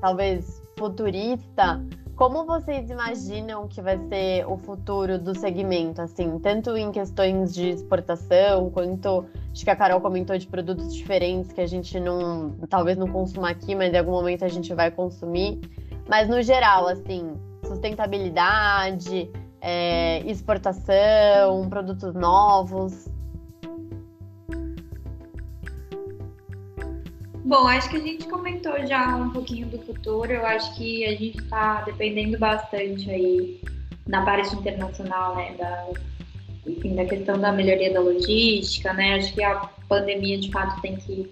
talvez 0.00 0.60
futurista. 0.78 1.82
Como 2.16 2.44
vocês 2.44 2.90
imaginam 2.90 3.66
que 3.66 3.80
vai 3.80 3.98
ser 4.08 4.46
o 4.46 4.58
futuro 4.58 5.18
do 5.18 5.34
segmento, 5.34 6.02
assim, 6.02 6.38
tanto 6.38 6.76
em 6.76 6.92
questões 6.92 7.54
de 7.54 7.70
exportação, 7.70 8.68
quanto 8.70 9.24
acho 9.50 9.64
que 9.64 9.70
a 9.70 9.76
Carol 9.76 10.02
comentou 10.02 10.36
de 10.36 10.46
produtos 10.46 10.94
diferentes 10.94 11.50
que 11.50 11.62
a 11.62 11.66
gente 11.66 11.98
não, 11.98 12.50
talvez 12.68 12.98
não 12.98 13.08
consuma 13.08 13.48
aqui, 13.48 13.74
mas 13.74 13.94
em 13.94 13.96
algum 13.96 14.10
momento 14.10 14.44
a 14.44 14.48
gente 14.48 14.74
vai 14.74 14.90
consumir. 14.90 15.60
Mas 16.06 16.28
no 16.28 16.42
geral, 16.42 16.88
assim, 16.88 17.40
sustentabilidade, 17.64 19.30
é, 19.60 20.22
exportação, 20.26 21.68
produtos 21.68 22.14
novos? 22.14 23.08
Bom, 27.44 27.66
acho 27.66 27.90
que 27.90 27.96
a 27.96 28.00
gente 28.00 28.28
comentou 28.28 28.86
já 28.86 29.16
um 29.16 29.30
pouquinho 29.30 29.66
do 29.66 29.78
futuro. 29.80 30.30
Eu 30.30 30.46
acho 30.46 30.76
que 30.76 31.04
a 31.04 31.10
gente 31.10 31.38
está 31.38 31.82
dependendo 31.82 32.38
bastante 32.38 33.10
aí 33.10 33.60
na 34.06 34.24
parte 34.24 34.54
internacional, 34.54 35.36
né, 35.36 35.54
da, 35.58 35.88
enfim, 36.66 36.94
da 36.94 37.04
questão 37.04 37.38
da 37.40 37.50
melhoria 37.52 37.92
da 37.92 38.00
logística, 38.00 38.92
né? 38.92 39.14
Acho 39.14 39.34
que 39.34 39.42
a 39.42 39.68
pandemia 39.88 40.38
de 40.38 40.50
fato 40.50 40.80
tem 40.80 40.96
que 40.96 41.30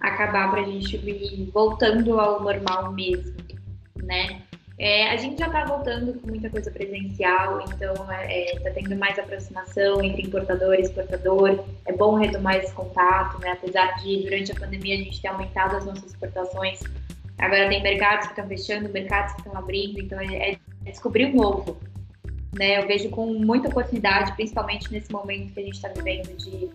acabar 0.00 0.50
para 0.50 0.62
a 0.62 0.64
gente 0.64 0.96
ir 0.96 1.50
voltando 1.52 2.18
ao 2.18 2.42
normal 2.42 2.92
mesmo, 2.92 3.36
né? 4.02 4.42
É, 4.76 5.10
a 5.10 5.16
gente 5.16 5.38
já 5.38 5.46
está 5.46 5.64
voltando 5.64 6.18
com 6.20 6.26
muita 6.26 6.50
coisa 6.50 6.68
presencial, 6.68 7.62
então 7.62 7.92
está 7.92 8.24
é, 8.24 8.58
tá 8.58 8.70
tendo 8.70 8.96
mais 8.96 9.16
aproximação 9.18 10.02
entre 10.02 10.22
importador 10.22 10.74
e 10.74 10.80
exportador. 10.80 11.64
É 11.86 11.92
bom 11.92 12.16
retomar 12.16 12.56
esse 12.56 12.72
contato, 12.74 13.40
né? 13.40 13.52
Apesar 13.52 13.94
de 14.02 14.24
durante 14.24 14.50
a 14.50 14.54
pandemia 14.56 14.96
a 14.96 14.98
gente 14.98 15.22
ter 15.22 15.28
aumentado 15.28 15.76
as 15.76 15.84
nossas 15.84 16.06
exportações, 16.06 16.80
agora 17.38 17.68
tem 17.68 17.82
mercados 17.82 18.26
que 18.26 18.32
estão 18.32 18.48
fechando, 18.48 18.88
mercados 18.88 19.34
que 19.34 19.40
estão 19.42 19.56
abrindo, 19.56 20.00
então 20.00 20.18
é, 20.20 20.50
é 20.52 20.58
descobrir 20.84 21.26
um 21.26 21.36
novo. 21.36 21.78
Né? 22.52 22.82
Eu 22.82 22.86
vejo 22.88 23.10
com 23.10 23.26
muita 23.26 23.68
oportunidade, 23.68 24.32
principalmente 24.34 24.92
nesse 24.92 25.10
momento 25.12 25.52
que 25.52 25.60
a 25.60 25.64
gente 25.64 25.74
está 25.74 25.88
vivendo 25.88 26.36
de 26.36 26.68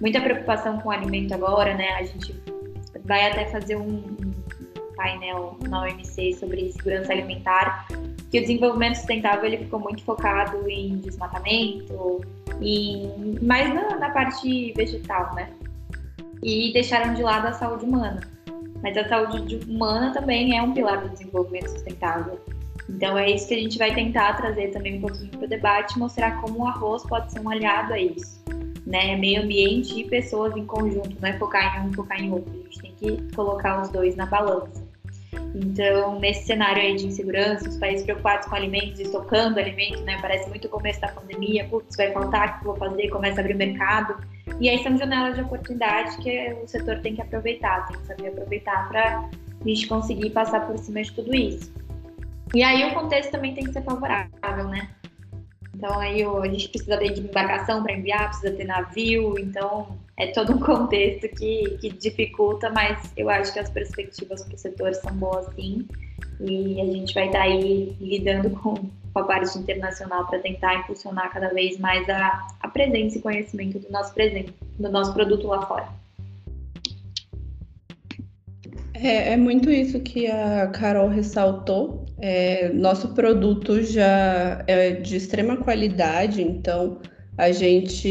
muita 0.00 0.20
preocupação 0.20 0.80
com 0.80 0.88
o 0.88 0.92
alimento 0.92 1.32
agora, 1.32 1.74
né? 1.74 1.90
A 1.94 2.02
gente 2.02 2.34
vai 3.04 3.30
até 3.30 3.46
fazer 3.46 3.76
um, 3.76 4.16
painel 4.96 5.56
na 5.68 5.82
OMC 5.82 6.34
sobre 6.34 6.72
segurança 6.72 7.12
alimentar, 7.12 7.86
que 8.30 8.38
o 8.38 8.40
desenvolvimento 8.40 8.96
sustentável 8.96 9.44
ele 9.44 9.58
ficou 9.58 9.80
muito 9.80 10.02
focado 10.02 10.68
em 10.68 10.98
desmatamento, 10.98 12.20
em, 12.60 13.38
mais 13.42 13.72
na, 13.74 13.96
na 13.96 14.10
parte 14.10 14.72
vegetal, 14.72 15.34
né? 15.34 15.50
E 16.42 16.72
deixaram 16.72 17.14
de 17.14 17.22
lado 17.22 17.46
a 17.46 17.52
saúde 17.52 17.84
humana. 17.84 18.20
Mas 18.82 18.96
a 18.98 19.08
saúde 19.08 19.60
humana 19.68 20.12
também 20.12 20.56
é 20.56 20.62
um 20.62 20.74
pilar 20.74 21.00
do 21.00 21.08
desenvolvimento 21.08 21.68
sustentável. 21.68 22.38
Então 22.88 23.16
é 23.16 23.30
isso 23.30 23.48
que 23.48 23.54
a 23.54 23.58
gente 23.58 23.78
vai 23.78 23.94
tentar 23.94 24.34
trazer 24.34 24.68
também 24.68 24.98
um 24.98 25.00
pouquinho 25.00 25.30
para 25.30 25.44
o 25.44 25.48
debate, 25.48 25.98
mostrar 25.98 26.40
como 26.40 26.60
o 26.60 26.66
arroz 26.66 27.02
pode 27.04 27.32
ser 27.32 27.40
um 27.40 27.48
aliado 27.48 27.94
a 27.94 27.98
isso. 27.98 28.42
Né? 28.86 29.16
Meio 29.16 29.42
ambiente 29.42 29.98
e 29.98 30.04
pessoas 30.04 30.54
em 30.54 30.66
conjunto, 30.66 31.16
não 31.18 31.28
é 31.28 31.38
focar 31.38 31.82
em 31.82 31.88
um, 31.88 31.92
focar 31.94 32.20
em 32.20 32.30
outro. 32.30 32.52
A 32.52 32.64
gente 32.64 32.80
tem 32.80 32.92
que 32.92 33.34
colocar 33.34 33.80
os 33.80 33.88
dois 33.88 34.14
na 34.16 34.26
balança. 34.26 34.83
Então, 35.54 36.18
nesse 36.18 36.46
cenário 36.46 36.82
aí 36.82 36.96
de 36.96 37.06
insegurança, 37.06 37.68
os 37.68 37.76
países 37.76 38.04
preocupados 38.04 38.46
com 38.48 38.56
alimentos, 38.56 39.00
estocando 39.00 39.58
alimentos, 39.58 40.00
né? 40.02 40.18
Parece 40.20 40.48
muito 40.48 40.66
o 40.66 40.70
começo 40.70 41.00
da 41.00 41.08
pandemia, 41.08 41.66
putz, 41.68 41.96
vai 41.96 42.10
faltar, 42.12 42.56
o 42.56 42.58
que 42.58 42.64
vou 42.64 42.76
fazer? 42.76 43.08
Começa 43.08 43.40
a 43.40 43.40
abrir 43.40 43.54
mercado. 43.54 44.16
E 44.60 44.68
aí 44.68 44.82
são 44.82 44.96
janelas 44.96 45.34
de 45.36 45.42
oportunidade 45.42 46.16
que 46.18 46.52
o 46.62 46.66
setor 46.66 47.00
tem 47.00 47.14
que 47.14 47.22
aproveitar, 47.22 47.86
tem 47.86 47.96
que 47.98 48.06
saber 48.06 48.28
aproveitar 48.28 48.88
para 48.88 49.28
a 49.60 49.68
gente 49.68 49.86
conseguir 49.86 50.30
passar 50.30 50.66
por 50.66 50.76
cima 50.78 51.02
de 51.02 51.12
tudo 51.12 51.34
isso. 51.34 51.72
E 52.54 52.62
aí 52.62 52.88
o 52.90 52.94
contexto 52.94 53.30
também 53.30 53.54
tem 53.54 53.64
que 53.64 53.72
ser 53.72 53.82
favorável, 53.82 54.68
né? 54.68 54.88
Então 55.74 55.98
aí 55.98 56.22
a 56.22 56.48
gente 56.48 56.68
precisa 56.68 56.96
de 56.96 57.20
embarcação 57.20 57.82
para 57.82 57.94
enviar, 57.94 58.28
precisa 58.28 58.52
ter 58.52 58.64
navio, 58.64 59.38
então 59.38 59.98
é 60.16 60.28
todo 60.28 60.52
um 60.52 60.60
contexto 60.60 61.28
que, 61.28 61.76
que 61.80 61.90
dificulta, 61.90 62.70
mas 62.70 63.12
eu 63.16 63.28
acho 63.28 63.52
que 63.52 63.58
as 63.58 63.68
perspectivas 63.68 64.44
para 64.44 64.54
o 64.54 64.58
setor 64.58 64.94
são 64.94 65.12
boas 65.12 65.46
sim. 65.54 65.86
E 66.40 66.80
a 66.80 66.84
gente 66.84 67.14
vai 67.14 67.26
estar 67.26 67.38
tá 67.40 67.44
aí 67.44 67.96
lidando 68.00 68.50
com, 68.50 68.74
com 68.74 69.18
a 69.18 69.24
parte 69.24 69.58
internacional 69.58 70.26
para 70.26 70.38
tentar 70.38 70.76
impulsionar 70.76 71.32
cada 71.32 71.48
vez 71.48 71.78
mais 71.78 72.08
a, 72.08 72.46
a 72.60 72.68
presença 72.68 73.18
e 73.18 73.22
conhecimento 73.22 73.78
do 73.78 73.90
nosso 73.90 74.14
presente, 74.14 74.54
do 74.78 74.88
nosso 74.88 75.12
produto 75.12 75.48
lá 75.48 75.66
fora. 75.66 75.88
É, 78.94 79.32
é 79.32 79.36
muito 79.36 79.70
isso 79.70 79.98
que 80.00 80.28
a 80.28 80.68
Carol 80.68 81.08
ressaltou. 81.08 82.06
É, 82.20 82.68
nosso 82.72 83.08
produto 83.08 83.82
já 83.82 84.62
é 84.68 84.92
de 84.92 85.16
extrema 85.16 85.56
qualidade, 85.56 86.40
então 86.40 87.00
a 87.36 87.50
gente 87.50 88.08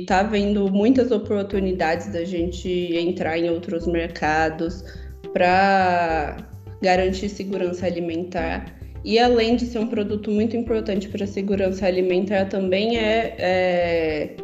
está 0.00 0.22
vendo 0.22 0.70
muitas 0.70 1.10
oportunidades 1.10 2.08
da 2.12 2.24
gente 2.24 2.68
entrar 2.68 3.38
em 3.38 3.48
outros 3.48 3.86
mercados 3.86 4.84
para 5.32 6.36
garantir 6.82 7.28
segurança 7.28 7.86
alimentar. 7.86 8.74
E 9.04 9.18
além 9.18 9.56
de 9.56 9.66
ser 9.66 9.78
um 9.78 9.86
produto 9.86 10.30
muito 10.30 10.56
importante 10.56 11.08
para 11.08 11.24
a 11.24 11.26
segurança 11.26 11.86
alimentar, 11.86 12.46
também 12.46 12.98
é, 12.98 13.34
é 13.38 14.36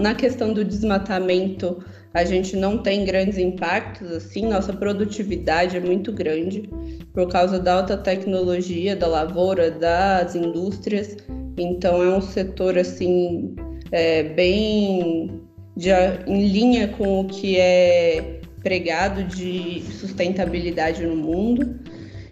na 0.00 0.14
questão 0.14 0.52
do 0.52 0.64
desmatamento, 0.64 1.82
a 2.12 2.24
gente 2.24 2.56
não 2.56 2.78
tem 2.78 3.04
grandes 3.04 3.38
impactos, 3.38 4.10
assim, 4.10 4.46
nossa 4.46 4.72
produtividade 4.72 5.76
é 5.76 5.80
muito 5.80 6.12
grande 6.12 6.68
por 7.12 7.28
causa 7.28 7.58
da 7.58 7.74
alta 7.74 7.96
tecnologia 7.96 8.96
da 8.96 9.06
lavoura, 9.06 9.70
das 9.70 10.34
indústrias. 10.34 11.16
Então 11.60 12.02
é 12.02 12.16
um 12.16 12.20
setor 12.20 12.78
assim 12.78 13.54
é, 13.92 14.22
bem 14.22 15.40
de, 15.76 15.90
em 16.26 16.46
linha 16.48 16.88
com 16.88 17.20
o 17.20 17.24
que 17.26 17.58
é 17.58 18.40
pregado 18.62 19.24
de 19.24 19.82
sustentabilidade 19.82 21.04
no 21.06 21.16
mundo. 21.16 21.78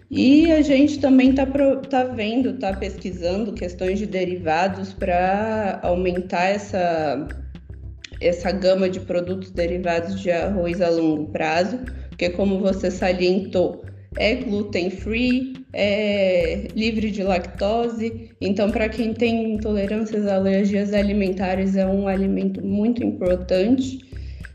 E 0.09 0.51
a 0.51 0.61
gente 0.63 0.99
também 0.99 1.29
está 1.29 1.45
tá 1.89 2.03
vendo, 2.03 2.49
está 2.49 2.73
pesquisando 2.73 3.53
questões 3.53 3.99
de 3.99 4.07
derivados 4.07 4.91
para 4.91 5.79
aumentar 5.83 6.45
essa, 6.45 7.27
essa 8.19 8.51
gama 8.51 8.89
de 8.89 8.99
produtos 8.99 9.51
derivados 9.51 10.19
de 10.19 10.31
arroz 10.31 10.81
a 10.81 10.89
longo 10.89 11.27
prazo, 11.27 11.79
porque 12.09 12.31
como 12.31 12.59
você 12.59 12.89
salientou, 12.89 13.85
é 14.19 14.35
gluten 14.35 14.89
free, 14.89 15.53
é 15.73 16.67
livre 16.75 17.09
de 17.09 17.23
lactose. 17.23 18.29
Então, 18.41 18.69
para 18.69 18.89
quem 18.89 19.13
tem 19.13 19.53
intolerâncias, 19.53 20.27
alergias 20.27 20.93
alimentares, 20.93 21.77
é 21.77 21.87
um 21.87 22.07
alimento 22.07 22.63
muito 22.63 23.01
importante. 23.03 23.97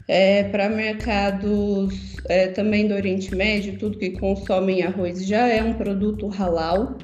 É, 0.07 0.45
para 0.45 0.69
mercados 0.69 2.17
é, 2.29 2.49
também 2.49 2.87
do 2.87 2.93
Oriente 2.93 3.35
Médio, 3.35 3.79
tudo 3.79 3.99
que 3.99 4.11
consomem 4.11 4.83
arroz 4.83 5.27
já 5.27 5.49
é 5.49 5.63
um 5.63 5.73
produto 5.73 6.29
halal. 6.29 6.99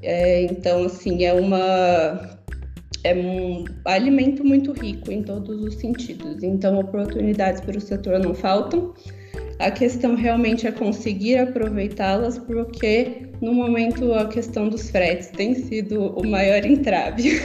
É, 0.00 0.42
então, 0.42 0.84
assim, 0.84 1.24
é 1.24 1.32
uma 1.32 2.38
é 3.02 3.14
um 3.14 3.64
alimento 3.84 4.44
muito 4.44 4.72
rico 4.72 5.10
em 5.10 5.22
todos 5.24 5.60
os 5.62 5.74
sentidos. 5.74 6.44
Então, 6.44 6.78
oportunidades 6.78 7.60
para 7.60 7.76
o 7.76 7.80
setor 7.80 8.20
não 8.20 8.34
faltam. 8.34 8.94
A 9.58 9.72
questão 9.72 10.14
realmente 10.14 10.68
é 10.68 10.72
conseguir 10.72 11.38
aproveitá-las, 11.38 12.38
porque 12.38 13.28
no 13.40 13.52
momento 13.52 14.14
a 14.14 14.28
questão 14.28 14.68
dos 14.68 14.88
fretes 14.88 15.28
tem 15.28 15.52
sido 15.54 16.16
o 16.16 16.24
maior 16.24 16.64
entrave. 16.64 17.40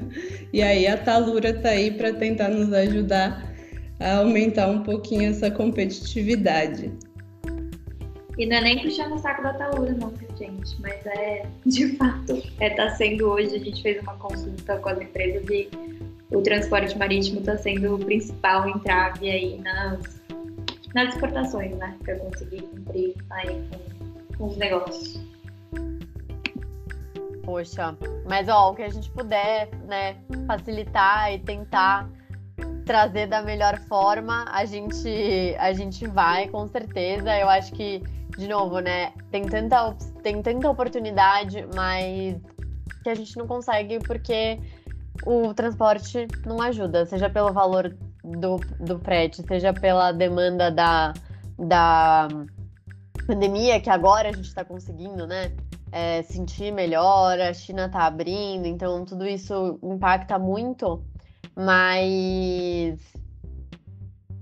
e 0.50 0.62
aí 0.62 0.86
a 0.86 0.96
Talura 0.96 1.50
está 1.50 1.70
aí 1.70 1.90
para 1.90 2.14
tentar 2.14 2.48
nos 2.48 2.72
ajudar 2.72 3.52
a 4.00 4.16
aumentar 4.16 4.68
um 4.68 4.82
pouquinho 4.82 5.28
essa 5.28 5.50
competitividade. 5.50 6.90
E 8.38 8.46
não 8.46 8.56
é 8.56 8.60
nem 8.62 8.82
puxando 8.82 9.14
o 9.14 9.18
saco 9.18 9.42
da 9.42 9.52
Talura, 9.52 9.92
não, 9.92 10.12
gente? 10.38 10.80
Mas 10.80 11.04
é, 11.04 11.44
de 11.66 11.88
fato, 11.96 12.42
é, 12.60 12.70
tá 12.70 12.90
sendo 12.90 13.26
hoje, 13.26 13.56
a 13.56 13.58
gente 13.58 13.82
fez 13.82 14.00
uma 14.00 14.14
consulta 14.14 14.78
com 14.78 14.88
as 14.88 15.00
empresas 15.00 15.44
e 15.50 15.68
o 16.30 16.40
transporte 16.40 16.96
marítimo 16.96 17.40
está 17.40 17.58
sendo 17.58 17.96
o 17.96 17.98
principal 17.98 18.68
entrave 18.68 19.28
aí 19.28 19.58
nas 19.58 20.17
nas 20.98 21.14
exportações, 21.14 21.76
né? 21.76 21.96
Para 22.04 22.18
conseguir 22.18 22.62
cumprir 22.62 23.14
aí 23.30 23.68
com, 23.70 24.36
com 24.36 24.46
os 24.48 24.56
negócios. 24.56 25.20
Poxa, 27.44 27.96
mas 28.28 28.48
ó, 28.48 28.72
o 28.72 28.74
que 28.74 28.82
a 28.82 28.90
gente 28.90 29.10
puder, 29.10 29.70
né, 29.86 30.16
facilitar 30.46 31.32
e 31.32 31.38
tentar 31.38 32.08
trazer 32.84 33.26
da 33.26 33.42
melhor 33.42 33.78
forma, 33.88 34.44
a 34.50 34.64
gente 34.64 35.54
a 35.58 35.72
gente 35.72 36.06
vai 36.06 36.48
com 36.48 36.66
certeza. 36.66 37.38
Eu 37.38 37.48
acho 37.48 37.72
que 37.72 38.02
de 38.36 38.48
novo, 38.48 38.80
né, 38.80 39.12
tem 39.30 39.46
tanta 39.46 39.94
tem 40.22 40.42
tanta 40.42 40.68
oportunidade, 40.68 41.64
mas 41.74 42.36
que 43.02 43.08
a 43.08 43.14
gente 43.14 43.36
não 43.36 43.46
consegue 43.46 43.98
porque 44.00 44.60
o 45.24 45.54
transporte 45.54 46.26
não 46.44 46.60
ajuda, 46.60 47.06
seja 47.06 47.30
pelo 47.30 47.52
valor 47.52 47.96
do, 48.24 48.56
do 48.80 48.98
frete, 48.98 49.42
seja 49.42 49.72
pela 49.72 50.12
demanda 50.12 50.70
da, 50.70 51.14
da 51.58 52.28
pandemia, 53.26 53.80
que 53.80 53.90
agora 53.90 54.28
a 54.28 54.32
gente 54.32 54.48
está 54.48 54.64
conseguindo, 54.64 55.26
né? 55.26 55.52
É, 55.90 56.22
sentir 56.22 56.70
melhor, 56.70 57.40
a 57.40 57.52
China 57.54 57.86
está 57.86 58.04
abrindo, 58.04 58.66
então 58.66 59.06
tudo 59.06 59.26
isso 59.26 59.78
impacta 59.82 60.38
muito, 60.38 61.02
mas 61.56 62.98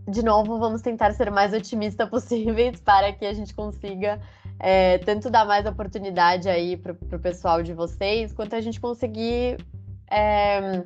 de 0.08 0.24
novo, 0.24 0.58
vamos 0.58 0.82
tentar 0.82 1.12
ser 1.12 1.30
mais 1.30 1.52
otimistas 1.52 2.08
possíveis 2.10 2.80
para 2.80 3.12
que 3.12 3.26
a 3.26 3.32
gente 3.32 3.54
consiga 3.54 4.20
é, 4.58 4.98
tanto 4.98 5.28
dar 5.30 5.44
mais 5.44 5.66
oportunidade 5.66 6.48
aí 6.48 6.76
para 6.76 6.92
o 6.92 7.18
pessoal 7.18 7.62
de 7.62 7.72
vocês, 7.72 8.32
quanto 8.32 8.54
a 8.54 8.60
gente 8.60 8.80
conseguir 8.80 9.58
é, 10.10 10.84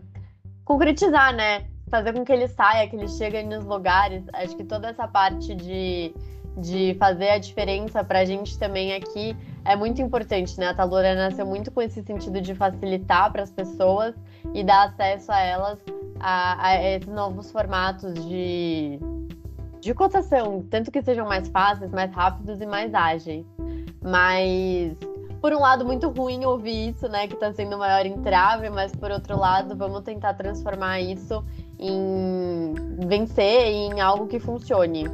concretizar, 0.64 1.34
né? 1.34 1.66
Fazer 1.91 2.12
com 2.12 2.24
que 2.24 2.32
ele 2.32 2.49
saia, 2.49 2.88
que 2.88 2.97
ele 2.97 3.09
chegue 3.09 3.43
nos 3.43 3.64
lugares. 3.64 4.22
Acho 4.32 4.57
que 4.57 4.64
toda 4.64 4.88
essa 4.88 5.09
parte 5.09 5.55
de, 5.55 6.14
de 6.57 6.97
fazer 6.99 7.30
a 7.30 7.38
diferença 7.38 8.05
para 8.05 8.20
a 8.20 8.24
gente 8.24 8.59
também 8.59 8.95
aqui 8.95 9.36
é 9.64 9.76
muito 9.76 10.01
importante, 10.01 10.59
né? 10.59 10.68
A 10.68 10.74
Talura 10.74 11.14
nasceu 11.14 11.45
muito 11.45 11.70
com 11.70 11.82
esse 11.82 12.03
sentido 12.03 12.41
de 12.41 12.55
facilitar 12.55 13.30
para 13.32 13.43
as 13.43 13.51
pessoas 13.51 14.14
e 14.55 14.62
dar 14.62 14.88
acesso 14.88 15.30
a 15.32 15.41
elas 15.41 15.78
a, 16.20 16.68
a 16.68 16.82
esses 16.82 17.09
novos 17.09 17.51
formatos 17.51 18.14
de, 18.26 18.99
de 19.80 19.95
cotação, 19.95 20.64
tanto 20.70 20.91
que 20.91 21.03
sejam 21.03 21.26
mais 21.26 21.49
fáceis, 21.49 21.91
mais 21.91 22.12
rápidos 22.12 22.61
e 22.61 22.66
mais 22.66 22.95
ágeis. 22.95 23.45
Mas, 24.03 24.97
por 25.41 25.53
um 25.53 25.61
lado, 25.61 25.84
muito 25.84 26.09
ruim 26.09 26.45
ouvir 26.45 26.91
isso, 26.91 27.09
né? 27.09 27.26
Que 27.26 27.34
está 27.34 27.53
sendo 27.53 27.76
o 27.76 27.78
maior 27.78 28.07
entrave, 28.07 28.70
mas 28.70 28.95
por 28.95 29.11
outro 29.11 29.38
lado, 29.38 29.76
vamos 29.76 30.03
tentar 30.03 30.34
transformar 30.34 31.01
isso 31.01 31.45
em 31.81 32.74
vencer 33.09 33.66
em 33.66 34.01
algo 34.01 34.26
que 34.26 34.39
funcione. 34.39 35.07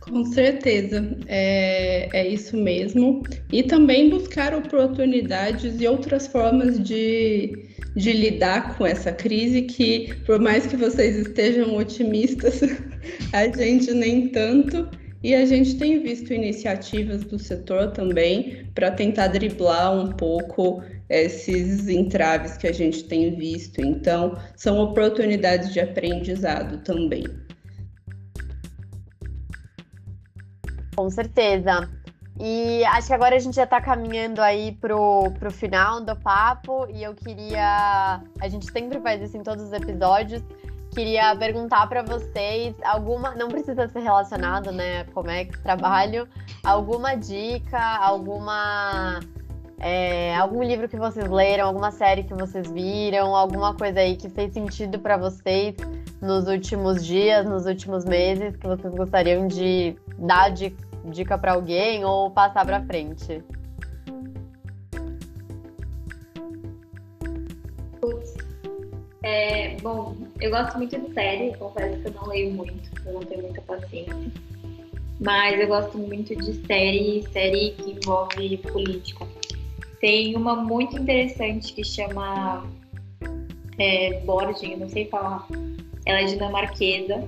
Com 0.00 0.24
certeza, 0.26 1.16
é, 1.26 2.08
é 2.12 2.28
isso 2.28 2.56
mesmo. 2.56 3.22
E 3.50 3.62
também 3.62 4.10
buscar 4.10 4.54
oportunidades 4.54 5.80
e 5.80 5.88
outras 5.88 6.26
formas 6.26 6.78
de, 6.78 7.66
de 7.96 8.12
lidar 8.12 8.76
com 8.76 8.86
essa 8.86 9.10
crise 9.12 9.62
que, 9.62 10.14
por 10.26 10.38
mais 10.38 10.66
que 10.66 10.76
vocês 10.76 11.16
estejam 11.16 11.74
otimistas, 11.76 12.60
a 13.32 13.48
gente 13.48 13.92
nem 13.92 14.28
tanto. 14.28 14.88
E 15.22 15.34
a 15.34 15.46
gente 15.46 15.78
tem 15.78 15.98
visto 16.00 16.34
iniciativas 16.34 17.24
do 17.24 17.38
setor 17.38 17.92
também 17.92 18.66
para 18.74 18.90
tentar 18.90 19.28
driblar 19.28 19.98
um 19.98 20.12
pouco 20.12 20.82
esses 21.08 21.88
entraves 21.88 22.56
que 22.56 22.66
a 22.66 22.72
gente 22.72 23.04
tem 23.04 23.34
visto. 23.36 23.80
Então, 23.80 24.38
são 24.56 24.78
oportunidades 24.78 25.72
de 25.72 25.80
aprendizado 25.80 26.78
também. 26.78 27.24
Com 30.96 31.10
certeza. 31.10 31.88
E 32.40 32.84
acho 32.86 33.06
que 33.08 33.12
agora 33.12 33.36
a 33.36 33.38
gente 33.38 33.54
já 33.54 33.62
está 33.64 33.80
caminhando 33.80 34.40
aí 34.40 34.72
pro, 34.72 35.30
pro 35.38 35.50
final 35.50 36.00
do 36.00 36.16
papo 36.16 36.86
e 36.92 37.02
eu 37.02 37.14
queria. 37.14 38.20
A 38.40 38.48
gente 38.48 38.70
sempre 38.72 39.00
faz 39.00 39.22
isso 39.22 39.36
em 39.36 39.42
todos 39.42 39.64
os 39.64 39.72
episódios. 39.72 40.42
Queria 40.92 41.34
perguntar 41.36 41.88
para 41.88 42.02
vocês 42.02 42.74
alguma. 42.84 43.34
Não 43.34 43.48
precisa 43.48 43.88
ser 43.88 44.00
relacionado, 44.00 44.72
né? 44.72 45.04
Como 45.12 45.30
é 45.30 45.44
que 45.44 45.58
trabalho. 45.60 46.28
Alguma 46.64 47.14
dica, 47.14 47.80
alguma. 47.98 49.20
É, 49.86 50.34
algum 50.36 50.62
livro 50.62 50.88
que 50.88 50.96
vocês 50.96 51.30
leram, 51.30 51.66
alguma 51.66 51.90
série 51.90 52.24
que 52.24 52.32
vocês 52.32 52.70
viram, 52.70 53.36
alguma 53.36 53.74
coisa 53.74 54.00
aí 54.00 54.16
que 54.16 54.30
fez 54.30 54.54
sentido 54.54 54.98
para 54.98 55.18
vocês 55.18 55.76
nos 56.22 56.48
últimos 56.48 57.04
dias, 57.04 57.44
nos 57.44 57.66
últimos 57.66 58.06
meses, 58.06 58.56
que 58.56 58.66
vocês 58.66 58.94
gostariam 58.94 59.46
de 59.46 59.94
dar 60.18 60.48
de 60.48 60.74
dica 61.04 61.36
para 61.36 61.52
alguém 61.52 62.02
ou 62.02 62.30
passar 62.30 62.64
para 62.64 62.82
frente? 62.84 63.44
É, 69.22 69.76
bom, 69.82 70.16
eu 70.40 70.50
gosto 70.50 70.78
muito 70.78 70.98
de 70.98 71.12
série, 71.12 71.54
confesso 71.58 72.00
que 72.00 72.08
eu 72.08 72.12
não 72.14 72.26
leio 72.28 72.54
muito, 72.54 72.90
eu 73.04 73.12
não 73.12 73.20
tenho 73.20 73.42
muita 73.42 73.60
paciência. 73.60 74.32
Mas 75.20 75.60
eu 75.60 75.68
gosto 75.68 75.98
muito 75.98 76.34
de 76.34 76.54
série, 76.66 77.22
série 77.30 77.72
que 77.72 77.90
envolve 77.90 78.56
política. 78.56 79.33
Tem 80.04 80.36
uma 80.36 80.54
muito 80.54 80.98
interessante 80.98 81.72
que 81.72 81.82
chama 81.82 82.62
é, 83.78 84.20
Borgin, 84.20 84.76
não 84.76 84.86
sei 84.86 85.06
falar. 85.06 85.48
Ela 86.04 86.20
é 86.20 86.24
dinamarquesa 86.24 87.26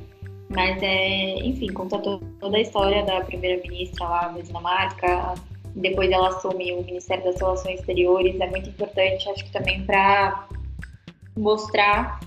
mas 0.50 0.80
é, 0.82 1.38
enfim, 1.38 1.72
conta 1.72 1.98
toda 1.98 2.56
a 2.56 2.60
história 2.60 3.02
da 3.02 3.22
primeira-ministra 3.22 4.06
lá 4.06 4.28
da 4.28 4.42
Dinamarca. 4.42 5.34
Depois 5.74 6.10
ela 6.10 6.28
assume 6.28 6.72
o 6.74 6.82
Ministério 6.82 7.24
das 7.24 7.40
Relações 7.40 7.80
Exteriores. 7.80 8.38
É 8.38 8.50
muito 8.50 8.68
importante, 8.68 9.26
acho 9.30 9.42
que 9.42 9.52
também 9.52 9.84
para 9.86 10.46
mostrar. 11.34 12.20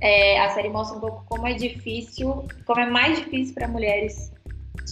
É, 0.00 0.40
a 0.40 0.50
série 0.50 0.68
mostra 0.68 0.98
um 0.98 1.00
pouco 1.00 1.24
como 1.26 1.46
é 1.46 1.54
difícil, 1.54 2.44
como 2.66 2.80
é 2.80 2.90
mais 2.90 3.18
difícil 3.18 3.54
para 3.54 3.68
mulheres 3.68 4.32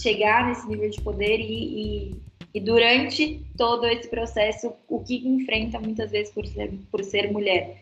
chegar 0.01 0.47
nesse 0.47 0.65
nível 0.67 0.89
de 0.89 1.01
poder 1.01 1.37
e, 1.39 2.11
e, 2.11 2.15
e, 2.55 2.59
durante 2.61 3.41
todo 3.57 3.85
esse 3.85 4.07
processo 4.07 4.71
o 4.87 5.03
que 5.03 5.27
enfrenta 5.27 5.77
muitas 5.77 6.09
vezes 6.11 6.33
por 6.33 6.45
ser, 6.47 6.71
por 6.89 7.03
ser 7.03 7.29
mulher. 7.29 7.81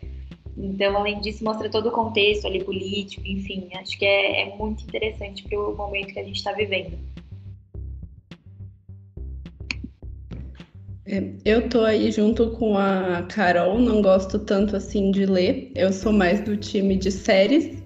Então, 0.58 0.96
além 0.96 1.20
disso, 1.20 1.44
mostra 1.44 1.70
todo 1.70 1.90
o 1.90 1.92
contexto 1.92 2.46
ali 2.48 2.62
político, 2.62 3.22
enfim, 3.24 3.68
acho 3.74 3.96
que 3.96 4.04
é, 4.04 4.42
é 4.42 4.56
muito 4.56 4.82
interessante 4.82 5.44
para 5.44 5.58
o 5.58 5.76
momento 5.76 6.12
que 6.12 6.18
a 6.18 6.24
gente 6.24 6.36
está 6.36 6.52
vivendo. 6.52 6.98
É, 11.06 11.22
eu 11.44 11.68
tô 11.68 11.82
aí 11.82 12.10
junto 12.10 12.50
com 12.50 12.76
a 12.76 13.22
Carol, 13.28 13.78
não 13.78 14.02
gosto 14.02 14.40
tanto 14.40 14.74
assim 14.74 15.12
de 15.12 15.24
ler, 15.24 15.70
eu 15.76 15.92
sou 15.92 16.12
mais 16.12 16.40
do 16.40 16.56
time 16.56 16.96
de 16.96 17.12
séries. 17.12 17.80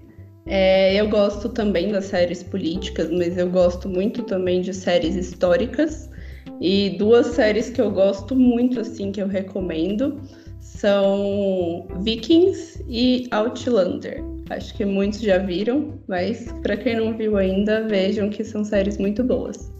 É, 0.47 0.95
eu 0.95 1.07
gosto 1.07 1.49
também 1.49 1.91
das 1.91 2.05
séries 2.05 2.41
políticas, 2.41 3.11
mas 3.11 3.37
eu 3.37 3.47
gosto 3.47 3.87
muito 3.87 4.23
também 4.23 4.61
de 4.61 4.73
séries 4.73 5.15
históricas. 5.15 6.08
E 6.61 6.91
duas 6.97 7.27
séries 7.27 7.69
que 7.69 7.81
eu 7.81 7.89
gosto 7.91 8.35
muito, 8.35 8.79
assim, 8.79 9.11
que 9.11 9.21
eu 9.21 9.27
recomendo, 9.27 10.19
são 10.59 11.87
Vikings 12.01 12.83
e 12.87 13.27
Outlander. 13.31 14.23
Acho 14.49 14.73
que 14.75 14.85
muitos 14.85 15.21
já 15.21 15.37
viram, 15.37 15.99
mas 16.07 16.51
para 16.61 16.75
quem 16.75 16.95
não 16.95 17.15
viu 17.15 17.37
ainda, 17.37 17.87
vejam 17.87 18.29
que 18.29 18.43
são 18.43 18.63
séries 18.63 18.97
muito 18.97 19.23
boas. 19.23 19.71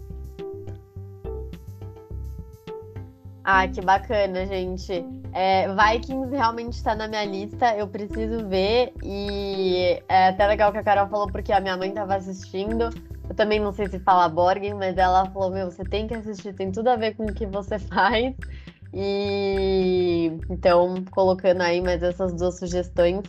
Ah, 3.42 3.66
que 3.66 3.80
bacana, 3.80 4.46
gente. 4.46 5.04
É, 5.32 5.66
Vikings 5.68 6.30
realmente 6.30 6.74
está 6.74 6.94
na 6.94 7.08
minha 7.08 7.24
lista, 7.24 7.74
eu 7.76 7.88
preciso 7.88 8.46
ver. 8.48 8.92
E 9.02 10.00
é 10.08 10.28
até 10.28 10.46
legal 10.46 10.70
que 10.70 10.78
a 10.78 10.82
Carol 10.84 11.08
falou, 11.08 11.26
porque 11.26 11.52
a 11.52 11.60
minha 11.60 11.76
mãe 11.76 11.88
estava 11.88 12.14
assistindo. 12.14 12.90
Eu 13.30 13.36
também 13.36 13.60
não 13.60 13.70
sei 13.70 13.86
se 13.86 14.00
fala 14.00 14.28
Borgen, 14.28 14.74
mas 14.74 14.98
ela 14.98 15.24
falou: 15.26 15.52
Meu, 15.52 15.70
você 15.70 15.84
tem 15.84 16.08
que 16.08 16.14
assistir, 16.14 16.52
tem 16.52 16.72
tudo 16.72 16.88
a 16.88 16.96
ver 16.96 17.14
com 17.14 17.26
o 17.26 17.32
que 17.32 17.46
você 17.46 17.78
faz. 17.78 18.34
E 18.92 20.32
então, 20.50 20.96
colocando 21.12 21.60
aí 21.60 21.80
mais 21.80 22.02
essas 22.02 22.32
duas 22.34 22.58
sugestões 22.58 23.22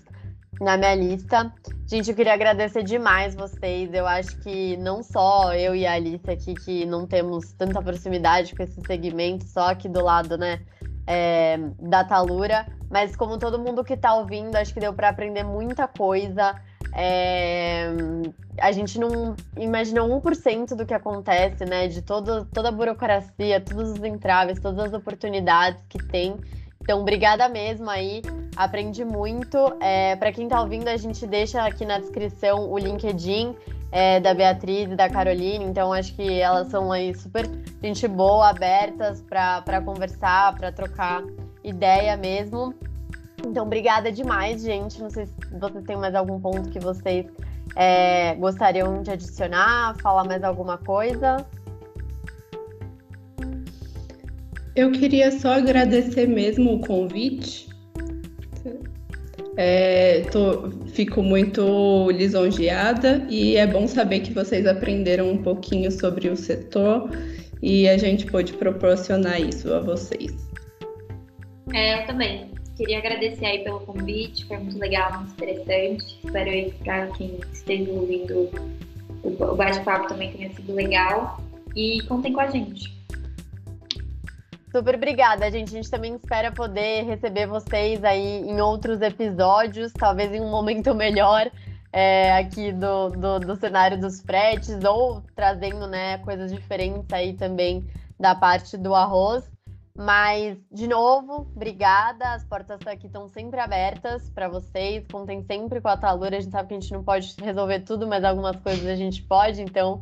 na 0.60 0.76
minha 0.76 0.95
lista. 0.95 1.54
Gente, 1.86 2.10
eu 2.10 2.16
queria 2.16 2.34
agradecer 2.34 2.82
demais 2.82 3.36
vocês. 3.36 3.93
Eu 3.93 4.08
acho 4.08 4.39
que 4.39 4.76
não 4.78 5.04
só 5.04 5.54
eu 5.54 5.76
e 5.76 5.86
a 5.86 5.93
Alice 5.93 6.28
aqui 6.28 6.56
que 6.56 6.84
não 6.84 7.06
temos 7.06 7.54
tanta 7.54 7.80
proximidade 7.80 8.56
com 8.56 8.64
esse 8.64 8.82
segmento, 8.82 9.45
só 9.45 9.70
aqui 9.70 9.88
do 9.88 10.04
lado, 10.04 10.36
né, 10.36 10.62
é, 11.06 11.60
da 11.80 12.04
Talura, 12.04 12.66
mas 12.89 13.16
como 13.16 13.38
todo 13.38 13.60
mundo 13.60 13.84
que 13.84 13.93
está 13.93 14.16
ouvindo, 14.16 14.56
acho 14.56 14.74
que 14.74 14.80
deu 14.80 14.93
para 14.93 15.10
aprender 15.10 15.43
muita 15.43 15.88
coisa. 15.88 16.60
É, 16.93 17.89
a 18.59 18.71
gente 18.71 18.99
não 18.99 19.35
imagina 19.57 20.01
1% 20.01 20.75
do 20.75 20.85
que 20.85 20.93
acontece, 20.93 21.65
né? 21.65 21.87
De 21.87 22.01
todo, 22.01 22.45
toda 22.45 22.69
a 22.69 22.71
burocracia, 22.71 23.61
todos 23.61 23.91
os 23.91 24.03
entraves, 24.03 24.59
todas 24.59 24.85
as 24.85 24.93
oportunidades 24.93 25.83
que 25.87 25.97
tem. 25.97 26.35
Então, 26.81 27.01
obrigada 27.01 27.47
mesmo 27.47 27.89
aí. 27.89 28.21
Aprendi 28.55 29.05
muito. 29.05 29.57
É, 29.79 30.15
Para 30.15 30.31
quem 30.31 30.45
está 30.45 30.61
ouvindo, 30.61 30.87
a 30.87 30.97
gente 30.97 31.25
deixa 31.27 31.63
aqui 31.63 31.85
na 31.85 31.99
descrição 31.99 32.69
o 32.69 32.77
LinkedIn 32.77 33.55
é, 33.91 34.19
da 34.19 34.33
Beatriz 34.33 34.91
e 34.91 34.95
da 34.95 35.09
Caroline. 35.09 35.63
Então, 35.63 35.93
acho 35.93 36.13
que 36.15 36.39
elas 36.39 36.67
são 36.67 36.91
aí 36.91 37.13
super 37.15 37.49
gente 37.81 38.07
boa, 38.07 38.49
abertas 38.49 39.21
para 39.21 39.81
conversar, 39.81 40.55
para 40.55 40.71
trocar 40.71 41.23
ideia 41.63 42.17
mesmo. 42.17 42.73
Então, 43.45 43.65
obrigada 43.65 44.11
demais, 44.11 44.61
gente. 44.61 45.01
Não 45.01 45.09
sei 45.09 45.25
se 45.25 45.33
vocês 45.59 45.83
têm 45.85 45.97
mais 45.97 46.15
algum 46.15 46.39
ponto 46.39 46.69
que 46.69 46.79
vocês 46.79 47.25
é, 47.75 48.35
gostariam 48.35 49.01
de 49.01 49.11
adicionar, 49.11 49.95
falar 50.01 50.23
mais 50.23 50.43
alguma 50.43 50.77
coisa. 50.77 51.45
Eu 54.75 54.91
queria 54.91 55.31
só 55.31 55.53
agradecer 55.53 56.27
mesmo 56.27 56.75
o 56.75 56.79
convite. 56.79 57.69
É, 59.57 60.21
tô, 60.31 60.71
fico 60.87 61.21
muito 61.21 62.09
lisonjeada 62.11 63.25
e 63.29 63.57
é 63.57 63.67
bom 63.67 63.85
saber 63.85 64.21
que 64.21 64.31
vocês 64.31 64.65
aprenderam 64.65 65.29
um 65.29 65.43
pouquinho 65.43 65.91
sobre 65.91 66.29
o 66.29 66.37
setor 66.37 67.09
e 67.61 67.87
a 67.89 67.97
gente 67.97 68.25
pôde 68.25 68.53
proporcionar 68.53 69.41
isso 69.41 69.71
a 69.73 69.79
vocês. 69.81 70.31
É, 71.73 72.01
eu 72.01 72.07
também. 72.07 72.51
Queria 72.82 72.97
agradecer 72.97 73.45
aí 73.45 73.63
pelo 73.63 73.82
convite, 73.82 74.43
foi 74.45 74.57
muito 74.57 74.79
legal, 74.79 75.19
muito 75.19 75.34
interessante. 75.34 76.17
Espero 76.25 76.49
aí 76.49 76.71
para 76.84 77.05
quem 77.11 77.39
esteja 77.53 77.91
ouvindo 77.91 78.49
o 79.23 79.55
bate-papo 79.55 80.07
também 80.07 80.32
tenha 80.32 80.51
sido 80.51 80.73
legal. 80.73 81.39
E 81.75 82.01
contem 82.07 82.34
com 82.34 82.39
a 82.39 82.47
gente. 82.47 82.91
Super 84.71 84.95
obrigada, 84.95 85.51
gente. 85.51 85.67
A 85.67 85.75
gente 85.75 85.91
também 85.91 86.15
espera 86.15 86.51
poder 86.51 87.03
receber 87.03 87.45
vocês 87.45 88.03
aí 88.03 88.49
em 88.49 88.59
outros 88.59 88.99
episódios, 88.99 89.93
talvez 89.93 90.34
em 90.34 90.41
um 90.41 90.49
momento 90.49 90.95
melhor 90.95 91.51
é, 91.93 92.34
aqui 92.34 92.71
do, 92.71 93.09
do, 93.09 93.39
do, 93.41 93.55
cenário 93.57 93.99
dos 94.01 94.21
fretes, 94.21 94.84
ou 94.84 95.21
trazendo 95.36 95.86
né, 95.86 96.17
coisas 96.17 96.51
diferentes 96.51 97.13
aí 97.13 97.34
também 97.34 97.86
da 98.19 98.34
parte 98.34 98.75
do 98.75 98.95
arroz. 98.95 99.51
Mas, 99.95 100.57
de 100.71 100.87
novo, 100.87 101.47
obrigada. 101.55 102.33
As 102.33 102.43
portas 102.43 102.79
aqui 102.85 103.07
estão 103.07 103.27
sempre 103.27 103.59
abertas 103.59 104.29
para 104.29 104.47
vocês. 104.47 105.05
Contem 105.11 105.43
sempre 105.43 105.81
com 105.81 105.89
a 105.89 105.97
Talura. 105.97 106.37
A 106.37 106.39
gente 106.39 106.51
sabe 106.51 106.69
que 106.69 106.73
a 106.75 106.79
gente 106.79 106.93
não 106.93 107.03
pode 107.03 107.35
resolver 107.41 107.81
tudo, 107.81 108.07
mas 108.07 108.23
algumas 108.23 108.55
coisas 108.57 108.85
a 108.87 108.95
gente 108.95 109.21
pode. 109.23 109.61
Então, 109.61 110.01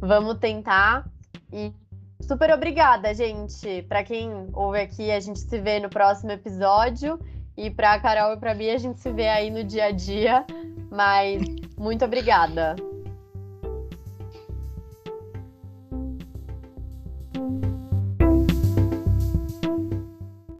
vamos 0.00 0.38
tentar. 0.38 1.08
E 1.52 1.72
super 2.20 2.52
obrigada, 2.52 3.14
gente. 3.14 3.82
Para 3.82 4.02
quem 4.02 4.48
ouve 4.52 4.80
aqui, 4.80 5.10
a 5.10 5.20
gente 5.20 5.38
se 5.38 5.58
vê 5.58 5.78
no 5.78 5.88
próximo 5.88 6.32
episódio. 6.32 7.18
E 7.56 7.70
para 7.70 8.00
Carol 8.00 8.34
e 8.34 8.36
para 8.36 8.54
mim, 8.54 8.70
a 8.70 8.78
gente 8.78 8.98
se 9.00 9.12
vê 9.12 9.28
aí 9.28 9.50
no 9.50 9.62
dia 9.62 9.86
a 9.86 9.90
dia. 9.92 10.44
Mas 10.90 11.42
muito 11.78 12.04
obrigada. 12.04 12.74